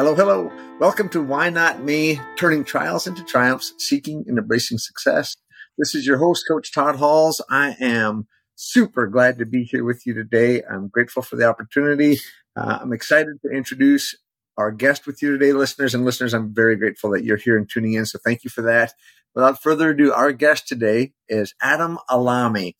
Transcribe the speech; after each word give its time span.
Hello, 0.00 0.14
hello. 0.14 0.50
Welcome 0.78 1.10
to 1.10 1.20
Why 1.22 1.50
Not 1.50 1.84
Me, 1.84 2.18
turning 2.38 2.64
trials 2.64 3.06
into 3.06 3.22
triumphs, 3.22 3.74
seeking 3.76 4.24
and 4.26 4.38
embracing 4.38 4.78
success. 4.78 5.36
This 5.76 5.94
is 5.94 6.06
your 6.06 6.16
host, 6.16 6.46
Coach 6.48 6.72
Todd 6.72 6.96
Halls. 6.96 7.44
I 7.50 7.76
am 7.78 8.26
super 8.54 9.08
glad 9.08 9.36
to 9.40 9.44
be 9.44 9.62
here 9.64 9.84
with 9.84 10.06
you 10.06 10.14
today. 10.14 10.62
I'm 10.62 10.88
grateful 10.88 11.20
for 11.20 11.36
the 11.36 11.44
opportunity. 11.44 12.16
Uh, 12.56 12.78
I'm 12.80 12.94
excited 12.94 13.42
to 13.44 13.54
introduce 13.54 14.16
our 14.56 14.72
guest 14.72 15.06
with 15.06 15.20
you 15.20 15.32
today, 15.36 15.52
listeners 15.52 15.94
and 15.94 16.06
listeners. 16.06 16.32
I'm 16.32 16.54
very 16.54 16.76
grateful 16.76 17.10
that 17.10 17.22
you're 17.22 17.36
here 17.36 17.58
and 17.58 17.68
tuning 17.68 17.92
in. 17.92 18.06
So 18.06 18.18
thank 18.24 18.42
you 18.42 18.48
for 18.48 18.62
that. 18.62 18.94
Without 19.34 19.62
further 19.62 19.90
ado, 19.90 20.14
our 20.14 20.32
guest 20.32 20.66
today 20.66 21.12
is 21.28 21.52
Adam 21.60 21.98
Alami. 22.08 22.72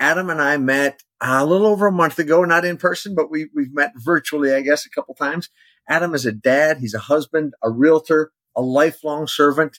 Adam 0.00 0.30
and 0.30 0.42
I 0.42 0.56
met 0.56 1.00
a 1.20 1.46
little 1.46 1.68
over 1.68 1.86
a 1.86 1.92
month 1.92 2.18
ago, 2.18 2.44
not 2.44 2.64
in 2.64 2.76
person, 2.76 3.14
but 3.14 3.30
we, 3.30 3.50
we've 3.54 3.72
met 3.72 3.92
virtually, 3.94 4.52
I 4.52 4.62
guess, 4.62 4.84
a 4.84 4.90
couple 4.90 5.14
times. 5.14 5.48
Adam 5.88 6.14
is 6.14 6.26
a 6.26 6.32
dad, 6.32 6.78
he's 6.78 6.94
a 6.94 6.98
husband, 6.98 7.54
a 7.62 7.70
realtor, 7.70 8.32
a 8.56 8.62
lifelong 8.62 9.26
servant, 9.26 9.78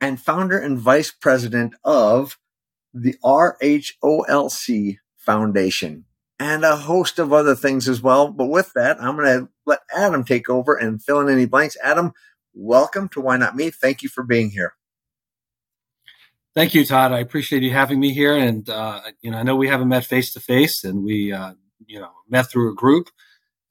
and 0.00 0.20
founder 0.20 0.58
and 0.58 0.78
vice 0.78 1.10
president 1.10 1.74
of 1.84 2.38
the 2.92 3.14
RHOLC 3.24 4.98
Foundation 5.16 6.04
and 6.40 6.64
a 6.64 6.74
host 6.74 7.18
of 7.18 7.32
other 7.32 7.54
things 7.54 7.88
as 7.88 8.00
well. 8.02 8.32
But 8.32 8.46
with 8.46 8.72
that, 8.74 9.00
I'm 9.00 9.16
going 9.16 9.40
to 9.40 9.48
let 9.66 9.80
Adam 9.94 10.24
take 10.24 10.48
over 10.48 10.74
and 10.74 11.02
fill 11.02 11.20
in 11.20 11.28
any 11.28 11.46
blanks. 11.46 11.76
Adam, 11.84 12.12
welcome 12.54 13.08
to 13.10 13.20
Why 13.20 13.36
Not 13.36 13.54
Me. 13.54 13.70
Thank 13.70 14.02
you 14.02 14.08
for 14.08 14.24
being 14.24 14.50
here. 14.50 14.74
Thank 16.54 16.74
you, 16.74 16.84
Todd. 16.84 17.12
I 17.12 17.20
appreciate 17.20 17.62
you 17.62 17.70
having 17.70 18.00
me 18.00 18.12
here. 18.12 18.36
And, 18.36 18.68
uh, 18.68 19.02
you 19.20 19.30
know, 19.30 19.38
I 19.38 19.42
know 19.44 19.54
we 19.54 19.68
haven't 19.68 19.88
met 19.88 20.04
face 20.04 20.32
to 20.32 20.40
face 20.40 20.82
and 20.82 21.04
we, 21.04 21.32
uh, 21.32 21.52
you 21.86 22.00
know, 22.00 22.10
met 22.28 22.50
through 22.50 22.72
a 22.72 22.74
group 22.74 23.10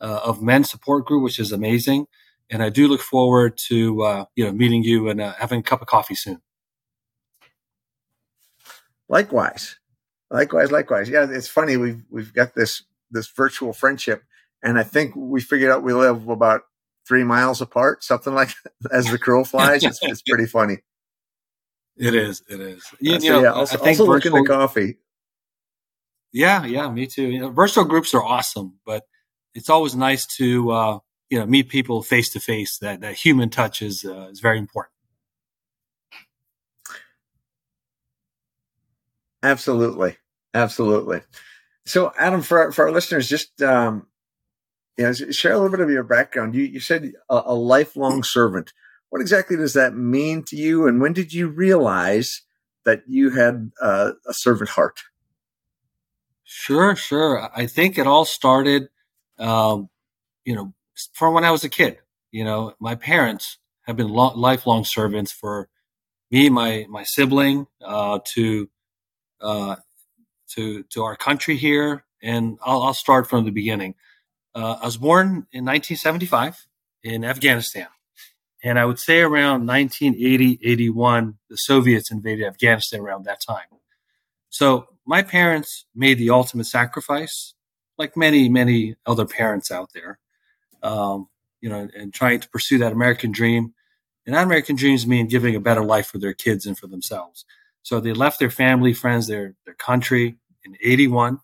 uh, 0.02 0.22
of 0.24 0.42
men 0.42 0.64
support 0.64 1.06
group, 1.06 1.24
which 1.24 1.40
is 1.40 1.52
amazing. 1.52 2.08
And 2.50 2.64
I 2.64 2.70
do 2.70 2.88
look 2.88 3.02
forward 3.02 3.58
to 3.68 4.02
uh, 4.04 4.26
you 4.36 4.46
know 4.46 4.52
meeting 4.52 4.84
you 4.84 5.10
and 5.10 5.22
uh, 5.22 5.34
having 5.38 5.60
a 5.60 5.64
cup 5.64 5.82
of 5.82 5.88
coffee 5.88 6.16
soon. 6.16 6.42
Likewise, 9.08 9.78
likewise, 10.32 10.72
likewise. 10.72 11.10
Yeah, 11.10 11.28
it's 11.30 11.48
funny 11.48 11.78
we've 11.78 12.04
we've 12.10 12.34
got 12.34 12.56
this 12.56 12.84
this 13.12 13.28
virtual 13.28 13.74
friendship, 13.74 14.24
and 14.64 14.80
I 14.80 14.84
think 14.84 15.16
we 15.16 15.42
figured 15.42 15.72
out 15.72 15.84
we 15.84 15.94
live 15.94 16.28
about 16.28 16.62
three 17.08 17.24
miles 17.24 17.60
apart, 17.60 18.04
something 18.04 18.34
like 18.34 18.50
that, 18.82 18.92
as 18.92 19.10
the 19.12 19.18
crow 19.18 19.44
flies. 19.44 19.84
it's, 19.84 20.00
it's 20.02 20.22
pretty 20.22 20.46
funny. 20.46 20.78
It 21.98 22.16
is. 22.16 22.44
It 22.48 22.62
is. 22.62 22.84
You, 23.02 23.16
uh, 23.16 23.20
so, 23.20 23.26
you 23.26 23.32
know, 23.32 23.42
yeah, 23.42 23.52
also, 23.52 23.78
I 23.78 23.82
think 23.82 24.00
also 24.00 24.12
virtual, 24.12 24.40
looking 24.40 24.54
at 24.54 24.58
coffee. 24.58 24.98
Yeah, 26.32 26.66
yeah, 26.66 26.90
me 26.90 27.08
too. 27.08 27.28
You 27.28 27.40
know, 27.42 27.50
virtual 27.50 27.84
groups 27.84 28.14
are 28.14 28.24
awesome, 28.24 28.80
but 28.86 29.04
it's 29.60 29.70
always 29.70 29.94
nice 29.96 30.26
to 30.38 30.72
uh, 30.72 31.00
you 31.30 31.38
know 31.38 31.46
meet 31.46 31.68
people 31.70 32.02
face 32.02 32.30
to 32.32 32.40
face. 32.40 32.78
That 32.80 33.02
that 33.02 33.16
human 33.16 33.50
touch 33.50 33.82
is 33.82 34.06
uh, 34.06 34.30
is 34.32 34.40
very 34.40 34.58
important. 34.58 34.94
Absolutely, 39.44 40.18
absolutely. 40.54 41.22
So, 41.86 42.14
Adam, 42.18 42.42
for 42.42 42.60
our, 42.60 42.72
for 42.72 42.86
our 42.86 42.92
listeners, 42.92 43.28
just 43.28 43.62
um, 43.62 44.08
you 44.98 45.06
know, 45.06 45.14
share 45.14 45.54
a 45.54 45.56
little 45.56 45.72
bit 45.72 45.80
of 45.82 45.90
your 45.90 46.04
background. 46.04 46.56
You 46.56 46.64
you 46.64 46.80
said 46.80 47.12
a, 47.30 47.42
a 47.48 47.56
lifelong 47.56 48.24
servant. 48.24 48.74
What 49.10 49.22
exactly 49.22 49.58
does 49.58 49.74
that 49.74 49.96
mean 49.96 50.44
to 50.46 50.56
you, 50.56 50.88
and 50.88 51.02
when 51.02 51.14
did 51.14 51.34
you 51.34 51.50
realize 51.50 52.44
that 52.86 53.04
you 53.08 53.32
had 53.32 53.72
uh, 53.82 54.12
a 54.28 54.34
servant 54.34 54.72
heart? 54.72 55.00
Sure, 56.44 56.96
sure. 56.96 57.50
I 57.56 57.68
think 57.68 57.98
it 57.98 58.08
all 58.08 58.26
started 58.26 58.90
um, 59.40 59.90
you 60.46 60.56
know, 60.56 60.74
from 61.14 61.34
when 61.34 61.46
I 61.46 61.52
was 61.52 61.64
a 61.64 61.70
kid. 61.70 62.00
You 62.32 62.44
know, 62.44 62.74
my 62.80 62.96
parents 62.96 63.58
have 63.88 63.98
been 63.98 64.10
lo- 64.10 64.36
lifelong 64.36 64.86
servants 64.86 65.32
for 65.32 65.70
me, 66.32 66.50
my 66.50 66.86
my 66.90 67.04
sibling, 67.04 67.68
uh, 67.84 68.20
to 68.34 68.70
uh, 69.42 69.78
to 70.50 70.84
to 70.84 71.04
our 71.04 71.16
country 71.16 71.58
here. 71.58 72.06
And 72.22 72.60
I'll, 72.64 72.84
I'll 72.84 72.94
start 72.94 73.30
from 73.30 73.46
the 73.46 73.52
beginning. 73.52 73.96
Uh, 74.54 74.78
I 74.82 74.86
was 74.86 74.98
born 74.98 75.48
in 75.52 75.66
1975 75.66 76.68
in 77.04 77.24
Afghanistan. 77.24 77.88
And 78.64 78.78
I 78.78 78.86
would 78.86 79.00
say 79.00 79.22
around 79.22 79.66
1980, 79.66 80.60
81, 80.62 81.38
the 81.50 81.56
Soviets 81.56 82.12
invaded 82.12 82.46
Afghanistan 82.46 83.00
around 83.00 83.24
that 83.24 83.40
time. 83.42 83.68
So 84.50 84.88
my 85.06 85.22
parents 85.22 85.86
made 85.96 86.18
the 86.18 86.30
ultimate 86.32 86.66
sacrifice 86.66 87.54
like 88.00 88.18
many, 88.18 88.50
many 88.50 88.96
other 89.06 89.26
parents 89.26 89.70
out 89.70 89.92
there, 89.94 90.18
um, 90.82 91.28
you 91.62 91.70
know, 91.70 91.88
and 91.96 92.14
trying 92.14 92.40
to 92.40 92.50
pursue 92.50 92.80
that 92.80 92.94
American 92.94 93.32
dream. 93.32 93.74
And 94.26 94.36
that 94.36 94.46
American 94.46 94.76
dreams 94.76 95.06
mean 95.06 95.28
giving 95.28 95.56
a 95.56 95.60
better 95.60 95.84
life 95.84 96.08
for 96.08 96.18
their 96.18 96.34
kids 96.34 96.66
and 96.66 96.78
for 96.78 96.88
themselves. 96.88 97.46
So 97.84 98.00
they 98.00 98.14
left 98.14 98.40
their 98.40 98.50
family, 98.50 98.94
friends, 98.94 99.28
their, 99.28 99.56
their 99.66 99.74
country 99.74 100.38
in 100.64 100.78
81 100.82 101.40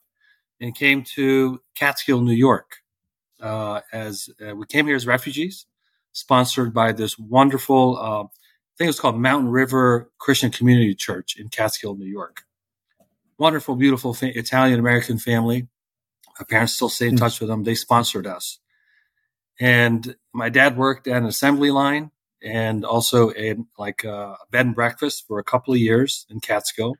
and 0.61 0.75
came 0.75 1.03
to 1.15 1.59
Catskill, 1.75 2.21
New 2.21 2.33
York. 2.33 2.77
Uh, 3.41 3.81
as 3.91 4.29
uh, 4.45 4.55
we 4.55 4.65
came 4.65 4.87
here 4.87 4.95
as 4.95 5.05
refugees, 5.05 5.65
sponsored 6.13 6.73
by 6.73 6.91
this 6.91 7.19
wonderful, 7.19 7.97
uh, 7.97 8.23
I 8.23 8.77
think 8.77 8.89
it's 8.89 8.99
called 8.99 9.19
Mountain 9.19 9.49
River 9.49 10.09
Christian 10.17 10.51
Community 10.51 10.95
Church 10.95 11.35
in 11.37 11.49
Catskill, 11.49 11.95
New 11.95 12.05
York. 12.05 12.43
Wonderful, 13.37 13.75
beautiful 13.75 14.13
fa- 14.13 14.37
Italian 14.37 14.79
American 14.79 15.17
family. 15.17 15.67
My 16.39 16.45
parents 16.49 16.73
still 16.73 16.89
stay 16.89 17.07
in 17.07 17.13
hmm. 17.13 17.17
touch 17.17 17.39
with 17.39 17.49
them. 17.49 17.63
They 17.63 17.75
sponsored 17.75 18.27
us. 18.27 18.59
And 19.59 20.15
my 20.33 20.49
dad 20.49 20.77
worked 20.77 21.07
at 21.07 21.17
an 21.17 21.25
assembly 21.25 21.71
line 21.71 22.11
and 22.43 22.83
also 22.83 23.29
in 23.29 23.67
like 23.77 24.03
a 24.03 24.35
bed 24.51 24.65
and 24.65 24.75
breakfast 24.75 25.25
for 25.27 25.39
a 25.39 25.43
couple 25.43 25.73
of 25.73 25.79
years 25.79 26.25
in 26.29 26.41
Catskill. 26.41 26.95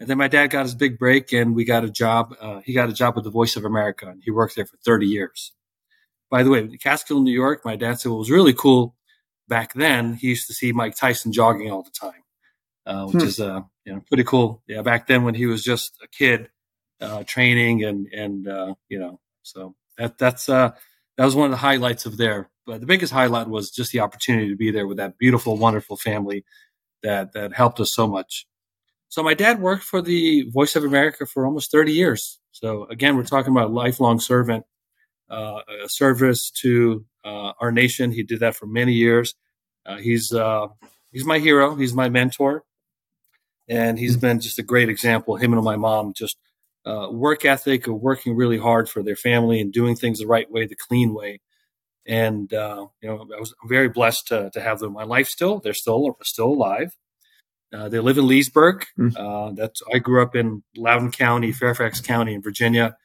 And 0.00 0.08
then 0.08 0.18
my 0.18 0.28
dad 0.28 0.48
got 0.48 0.64
his 0.64 0.74
big 0.74 0.98
break 0.98 1.32
and 1.32 1.54
we 1.54 1.64
got 1.64 1.84
a 1.84 1.90
job. 1.90 2.34
Uh, 2.40 2.60
he 2.64 2.72
got 2.72 2.88
a 2.88 2.94
job 2.94 3.14
with 3.14 3.24
the 3.24 3.30
Voice 3.30 3.56
of 3.56 3.64
America 3.64 4.08
and 4.08 4.22
he 4.24 4.30
worked 4.30 4.56
there 4.56 4.66
for 4.66 4.78
30 4.78 5.06
years. 5.06 5.52
By 6.30 6.42
the 6.42 6.50
way, 6.50 6.60
in 6.60 6.78
Catskill, 6.78 7.20
New 7.20 7.32
York, 7.32 7.64
my 7.64 7.76
dad 7.76 8.00
said 8.00 8.10
what 8.10 8.18
was 8.18 8.30
really 8.30 8.54
cool 8.54 8.96
back 9.48 9.74
then, 9.74 10.14
he 10.14 10.28
used 10.28 10.46
to 10.46 10.54
see 10.54 10.72
Mike 10.72 10.96
Tyson 10.96 11.32
jogging 11.32 11.70
all 11.70 11.82
the 11.82 11.90
time, 11.90 12.22
uh, 12.86 13.06
which 13.06 13.22
hmm. 13.22 13.28
is, 13.28 13.40
uh, 13.40 13.60
you 13.84 13.94
know, 13.94 14.02
pretty 14.08 14.24
cool. 14.24 14.62
Yeah. 14.66 14.82
Back 14.82 15.06
then 15.06 15.24
when 15.24 15.34
he 15.34 15.46
was 15.46 15.62
just 15.62 15.96
a 16.02 16.08
kid, 16.08 16.48
uh, 17.04 17.24
training 17.24 17.84
and 17.84 18.06
and 18.12 18.48
uh, 18.48 18.74
you 18.88 18.98
know 18.98 19.20
so 19.42 19.74
that 19.98 20.18
that's 20.18 20.48
uh, 20.48 20.72
that 21.16 21.24
was 21.24 21.36
one 21.36 21.46
of 21.46 21.50
the 21.50 21.56
highlights 21.58 22.06
of 22.06 22.16
there. 22.16 22.50
But 22.66 22.80
the 22.80 22.86
biggest 22.86 23.12
highlight 23.12 23.48
was 23.48 23.70
just 23.70 23.92
the 23.92 24.00
opportunity 24.00 24.48
to 24.48 24.56
be 24.56 24.70
there 24.70 24.86
with 24.86 24.96
that 24.96 25.18
beautiful, 25.18 25.56
wonderful 25.56 25.96
family 25.96 26.44
that 27.02 27.32
that 27.34 27.52
helped 27.52 27.78
us 27.80 27.94
so 27.94 28.06
much. 28.06 28.46
So 29.08 29.22
my 29.22 29.34
dad 29.34 29.60
worked 29.60 29.84
for 29.84 30.02
the 30.02 30.48
Voice 30.50 30.74
of 30.74 30.84
America 30.84 31.26
for 31.26 31.46
almost 31.46 31.70
30 31.70 31.92
years. 31.92 32.40
So 32.50 32.84
again, 32.86 33.16
we're 33.16 33.24
talking 33.24 33.52
about 33.52 33.72
lifelong 33.72 34.18
servant, 34.18 34.64
uh, 35.30 35.60
a 35.84 35.88
service 35.88 36.50
to 36.62 37.04
uh, 37.24 37.52
our 37.60 37.70
nation. 37.70 38.10
He 38.10 38.22
did 38.22 38.40
that 38.40 38.56
for 38.56 38.66
many 38.66 38.94
years. 38.94 39.34
Uh, 39.86 39.98
he's 39.98 40.32
uh, 40.32 40.68
he's 41.12 41.24
my 41.24 41.38
hero. 41.38 41.74
He's 41.74 41.94
my 41.94 42.08
mentor, 42.08 42.64
and 43.68 43.98
he's 43.98 44.16
been 44.16 44.40
just 44.40 44.58
a 44.58 44.62
great 44.62 44.88
example. 44.88 45.36
Him 45.36 45.52
and 45.52 45.62
my 45.62 45.76
mom 45.76 46.14
just 46.14 46.38
uh, 46.86 47.08
work 47.10 47.44
ethic 47.44 47.86
of 47.86 47.94
working 47.94 48.36
really 48.36 48.58
hard 48.58 48.88
for 48.88 49.02
their 49.02 49.16
family 49.16 49.60
and 49.60 49.72
doing 49.72 49.96
things 49.96 50.18
the 50.18 50.26
right 50.26 50.50
way, 50.50 50.66
the 50.66 50.76
clean 50.76 51.14
way. 51.14 51.40
And 52.06 52.52
uh, 52.52 52.86
you 53.00 53.08
know, 53.08 53.26
I 53.34 53.40
was 53.40 53.54
very 53.66 53.88
blessed 53.88 54.28
to, 54.28 54.50
to 54.52 54.60
have 54.60 54.78
them 54.78 54.88
in 54.88 54.94
my 54.94 55.04
life. 55.04 55.28
Still, 55.28 55.60
they're 55.60 55.72
still 55.72 56.16
still 56.22 56.48
alive. 56.48 56.94
Uh, 57.72 57.88
they 57.88 57.98
live 57.98 58.18
in 58.18 58.26
Leesburg. 58.26 58.84
Mm. 58.98 59.16
Uh, 59.16 59.52
that's 59.54 59.82
I 59.92 59.98
grew 59.98 60.22
up 60.22 60.36
in 60.36 60.62
Loudoun 60.76 61.10
County, 61.10 61.50
Fairfax 61.52 62.00
County 62.00 62.34
in 62.34 62.42
Virginia 62.42 62.96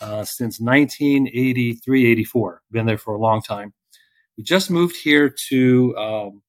uh, 0.00 0.24
since 0.24 0.60
1983, 0.60 2.12
84. 2.12 2.62
Been 2.70 2.86
there 2.86 2.98
for 2.98 3.14
a 3.14 3.18
long 3.18 3.42
time. 3.42 3.72
We 4.36 4.44
just 4.44 4.70
moved 4.70 4.96
here 4.96 5.34
to 5.48 5.96
um, 5.96 6.42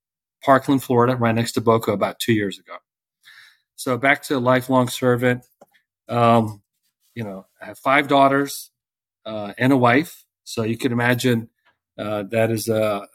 Parkland, 0.43 0.83
Florida, 0.83 1.15
right 1.15 1.35
next 1.35 1.53
to 1.53 1.61
Boca, 1.61 1.91
about 1.91 2.19
two 2.19 2.33
years 2.33 2.59
ago. 2.59 2.75
So 3.75 3.97
back 3.97 4.23
to 4.23 4.39
lifelong 4.39 4.87
servant. 4.89 5.45
Um, 6.07 6.61
you 7.15 7.23
know, 7.23 7.47
I 7.61 7.65
have 7.65 7.79
five 7.79 8.07
daughters 8.07 8.69
uh, 9.25 9.53
and 9.57 9.73
a 9.73 9.77
wife. 9.77 10.25
So 10.43 10.63
you 10.63 10.77
can 10.77 10.91
imagine 10.91 11.49
uh, 11.97 12.23
that 12.29 12.51
is 12.51 12.67
a, 12.67 13.07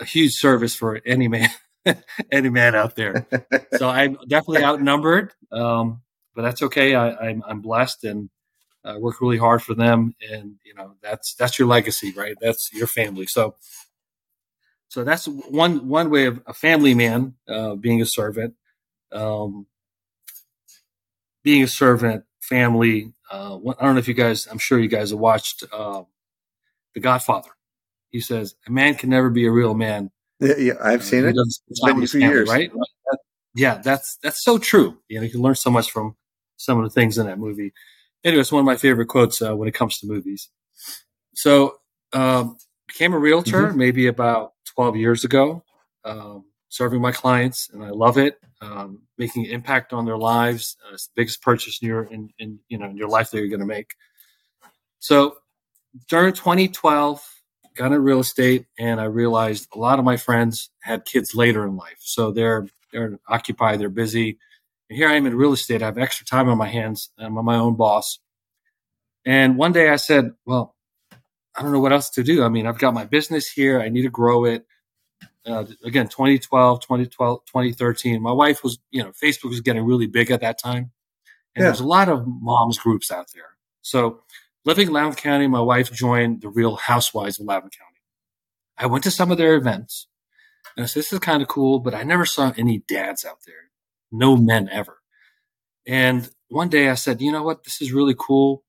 a 0.00 0.04
huge 0.04 0.32
service 0.34 0.74
for 0.74 1.00
any 1.06 1.28
man, 1.28 1.48
any 2.32 2.50
man 2.50 2.74
out 2.74 2.96
there. 2.96 3.26
so 3.76 3.88
I'm 3.88 4.18
definitely 4.28 4.64
outnumbered, 4.64 5.32
um, 5.50 6.02
but 6.34 6.42
that's 6.42 6.62
okay. 6.62 6.94
I, 6.94 7.08
am 7.08 7.16
I'm, 7.20 7.42
I'm 7.46 7.60
blessed 7.60 8.04
and 8.04 8.28
uh, 8.84 8.96
work 8.98 9.20
really 9.20 9.38
hard 9.38 9.62
for 9.62 9.74
them, 9.74 10.14
and 10.28 10.56
you 10.64 10.74
know 10.74 10.94
that's 11.00 11.34
that's 11.34 11.56
your 11.56 11.68
legacy, 11.68 12.12
right? 12.16 12.34
That's 12.40 12.70
your 12.72 12.88
family. 12.88 13.26
So, 13.26 13.54
so 14.88 15.04
that's 15.04 15.26
one 15.26 15.88
one 15.88 16.10
way 16.10 16.26
of 16.26 16.42
a 16.46 16.52
family 16.52 16.92
man 16.92 17.34
uh, 17.48 17.76
being 17.76 18.02
a 18.02 18.06
servant. 18.06 18.54
Um, 19.12 19.66
being 21.44 21.62
a 21.62 21.68
servant, 21.68 22.24
family. 22.52 23.12
Uh, 23.30 23.56
I 23.56 23.84
don't 23.84 23.94
know 23.94 23.98
if 23.98 24.08
you 24.08 24.14
guys. 24.14 24.46
I'm 24.46 24.58
sure 24.58 24.78
you 24.78 24.88
guys 24.88 25.10
have 25.10 25.18
watched 25.18 25.64
uh, 25.72 26.02
The 26.94 27.00
Godfather. 27.00 27.50
He 28.10 28.20
says 28.20 28.54
a 28.66 28.70
man 28.70 28.94
can 28.94 29.10
never 29.10 29.30
be 29.30 29.46
a 29.46 29.50
real 29.50 29.74
man. 29.74 30.10
Yeah, 30.38 30.56
yeah 30.58 30.72
I've 30.82 31.00
uh, 31.00 31.04
seen 31.04 31.24
it. 31.24 31.34
It's 31.36 31.80
been 31.84 32.02
a 32.02 32.06
few 32.06 32.20
years, 32.20 32.48
right? 32.48 32.70
yeah, 33.54 33.78
that's 33.78 34.18
that's 34.22 34.44
so 34.44 34.58
true. 34.58 34.98
You 35.08 35.18
know, 35.18 35.24
you 35.24 35.30
can 35.30 35.40
learn 35.40 35.54
so 35.54 35.70
much 35.70 35.90
from 35.90 36.16
some 36.56 36.78
of 36.78 36.84
the 36.84 36.90
things 36.90 37.18
in 37.18 37.26
that 37.26 37.38
movie. 37.38 37.72
Anyway, 38.24 38.40
it's 38.40 38.52
one 38.52 38.60
of 38.60 38.66
my 38.66 38.76
favorite 38.76 39.06
quotes 39.06 39.40
uh, 39.42 39.56
when 39.56 39.68
it 39.68 39.74
comes 39.74 39.98
to 39.98 40.06
movies. 40.06 40.48
So, 41.34 41.76
um, 42.12 42.56
became 42.86 43.14
a 43.14 43.18
realtor 43.18 43.68
mm-hmm. 43.68 43.78
maybe 43.78 44.06
about 44.06 44.52
12 44.74 44.96
years 44.96 45.24
ago, 45.24 45.64
um, 46.04 46.44
serving 46.72 47.00
my 47.00 47.12
clients, 47.12 47.68
and 47.72 47.84
I 47.84 47.90
love 47.90 48.18
it. 48.18 48.38
Um, 48.60 49.02
making 49.18 49.46
an 49.46 49.52
impact 49.52 49.92
on 49.92 50.04
their 50.04 50.16
lives. 50.16 50.76
Uh, 50.86 50.94
it's 50.94 51.06
the 51.06 51.12
biggest 51.16 51.42
purchase 51.42 51.80
in 51.82 51.88
your 51.88 52.04
in, 52.04 52.30
in 52.38 52.60
you 52.68 52.78
know 52.78 52.86
in 52.86 52.96
your 52.96 53.08
life 53.08 53.30
that 53.30 53.38
you're 53.38 53.48
going 53.48 53.60
to 53.60 53.66
make. 53.66 53.94
So, 55.00 55.36
during 56.08 56.32
2012, 56.32 57.24
got 57.74 57.86
into 57.86 58.00
real 58.00 58.20
estate, 58.20 58.66
and 58.78 59.00
I 59.00 59.04
realized 59.04 59.68
a 59.74 59.78
lot 59.78 59.98
of 59.98 60.04
my 60.04 60.16
friends 60.16 60.70
had 60.82 61.04
kids 61.04 61.34
later 61.34 61.66
in 61.66 61.76
life, 61.76 61.98
so 62.00 62.30
they're 62.30 62.68
they're 62.92 63.18
occupied, 63.28 63.80
they're 63.80 63.88
busy 63.88 64.38
and 64.92 64.98
here 64.98 65.08
I 65.08 65.14
am 65.14 65.24
in 65.24 65.34
real 65.34 65.54
estate. 65.54 65.82
I 65.82 65.86
have 65.86 65.96
extra 65.96 66.26
time 66.26 66.50
on 66.50 66.58
my 66.58 66.68
hands. 66.68 67.08
I'm 67.18 67.32
my 67.32 67.56
own 67.56 67.76
boss. 67.76 68.18
And 69.24 69.56
one 69.56 69.72
day 69.72 69.88
I 69.88 69.96
said, 69.96 70.32
well, 70.44 70.76
I 71.56 71.62
don't 71.62 71.72
know 71.72 71.80
what 71.80 71.94
else 71.94 72.10
to 72.10 72.22
do. 72.22 72.42
I 72.42 72.50
mean, 72.50 72.66
I've 72.66 72.78
got 72.78 72.92
my 72.92 73.06
business 73.06 73.48
here. 73.48 73.80
I 73.80 73.88
need 73.88 74.02
to 74.02 74.10
grow 74.10 74.44
it. 74.44 74.66
Uh, 75.44 75.64
again, 75.84 76.06
2012, 76.06 76.80
2012, 76.80 77.44
2013. 77.46 78.22
My 78.22 78.32
wife 78.32 78.62
was, 78.62 78.78
you 78.90 79.02
know, 79.02 79.10
Facebook 79.10 79.50
was 79.50 79.60
getting 79.60 79.84
really 79.84 80.06
big 80.06 80.30
at 80.30 80.40
that 80.40 80.58
time. 80.58 80.92
And 81.54 81.62
yeah. 81.62 81.64
there's 81.64 81.80
a 81.80 81.86
lot 81.86 82.08
of 82.08 82.24
moms 82.26 82.78
groups 82.78 83.10
out 83.10 83.26
there. 83.34 83.56
So 83.82 84.22
living 84.64 84.88
in 84.88 84.92
Loudoun 84.92 85.14
County, 85.14 85.48
my 85.48 85.60
wife 85.60 85.92
joined 85.92 86.42
the 86.42 86.48
Real 86.48 86.76
Housewives 86.76 87.40
of 87.40 87.46
Loudoun 87.46 87.70
County. 87.70 88.00
I 88.78 88.86
went 88.86 89.04
to 89.04 89.10
some 89.10 89.30
of 89.30 89.38
their 89.38 89.54
events 89.56 90.06
and 90.76 90.84
I 90.84 90.86
said, 90.86 91.00
this 91.00 91.12
is 91.12 91.18
kind 91.18 91.42
of 91.42 91.48
cool, 91.48 91.80
but 91.80 91.94
I 91.94 92.04
never 92.04 92.24
saw 92.24 92.52
any 92.56 92.78
dads 92.88 93.24
out 93.24 93.38
there 93.46 93.72
no 94.12 94.36
men 94.36 94.68
ever. 94.70 94.98
And 95.86 96.30
one 96.48 96.68
day 96.68 96.90
I 96.90 96.94
said, 96.94 97.20
you 97.20 97.32
know 97.32 97.42
what, 97.42 97.64
this 97.64 97.80
is 97.80 97.92
really 97.92 98.14
cool. 98.16 98.62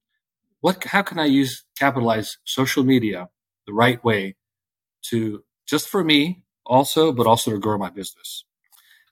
What, 0.62 0.84
how 0.86 1.02
can 1.02 1.20
I 1.20 1.26
use, 1.26 1.66
capitalize 1.78 2.38
social 2.46 2.84
media 2.84 3.30
the 3.68 3.74
right 3.74 4.04
way 4.04 4.38
to 5.10 5.44
just 5.68 5.90
for 5.90 6.04
me 6.04 6.43
also, 6.66 7.12
but 7.14 7.28
also 7.28 7.52
to 7.52 7.60
grow 7.60 7.78
my 7.78 7.90
business? 7.90 8.46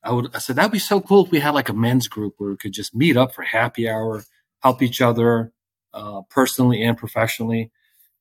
I 0.03 0.13
would, 0.13 0.36
I 0.36 0.39
said, 0.39 0.57
that'd 0.57 0.71
be 0.71 0.80
so 0.80 1.01
cool 1.01 1.25
if 1.25 1.31
we 1.31 1.39
had 1.42 1.51
like 1.53 1.69
a 1.69 1.74
men's 1.74 2.07
group 2.07 2.36
where 2.38 2.51
we 2.51 2.57
could 2.57 2.74
just 2.74 2.95
meet 2.95 3.18
up 3.18 3.33
for 3.36 3.44
happy 3.44 3.89
hour, 3.89 4.24
help 4.62 4.81
each 4.81 5.01
other, 5.01 5.53
uh, 5.94 6.21
personally 6.30 6.83
and 6.83 6.98
professionally. 6.98 7.71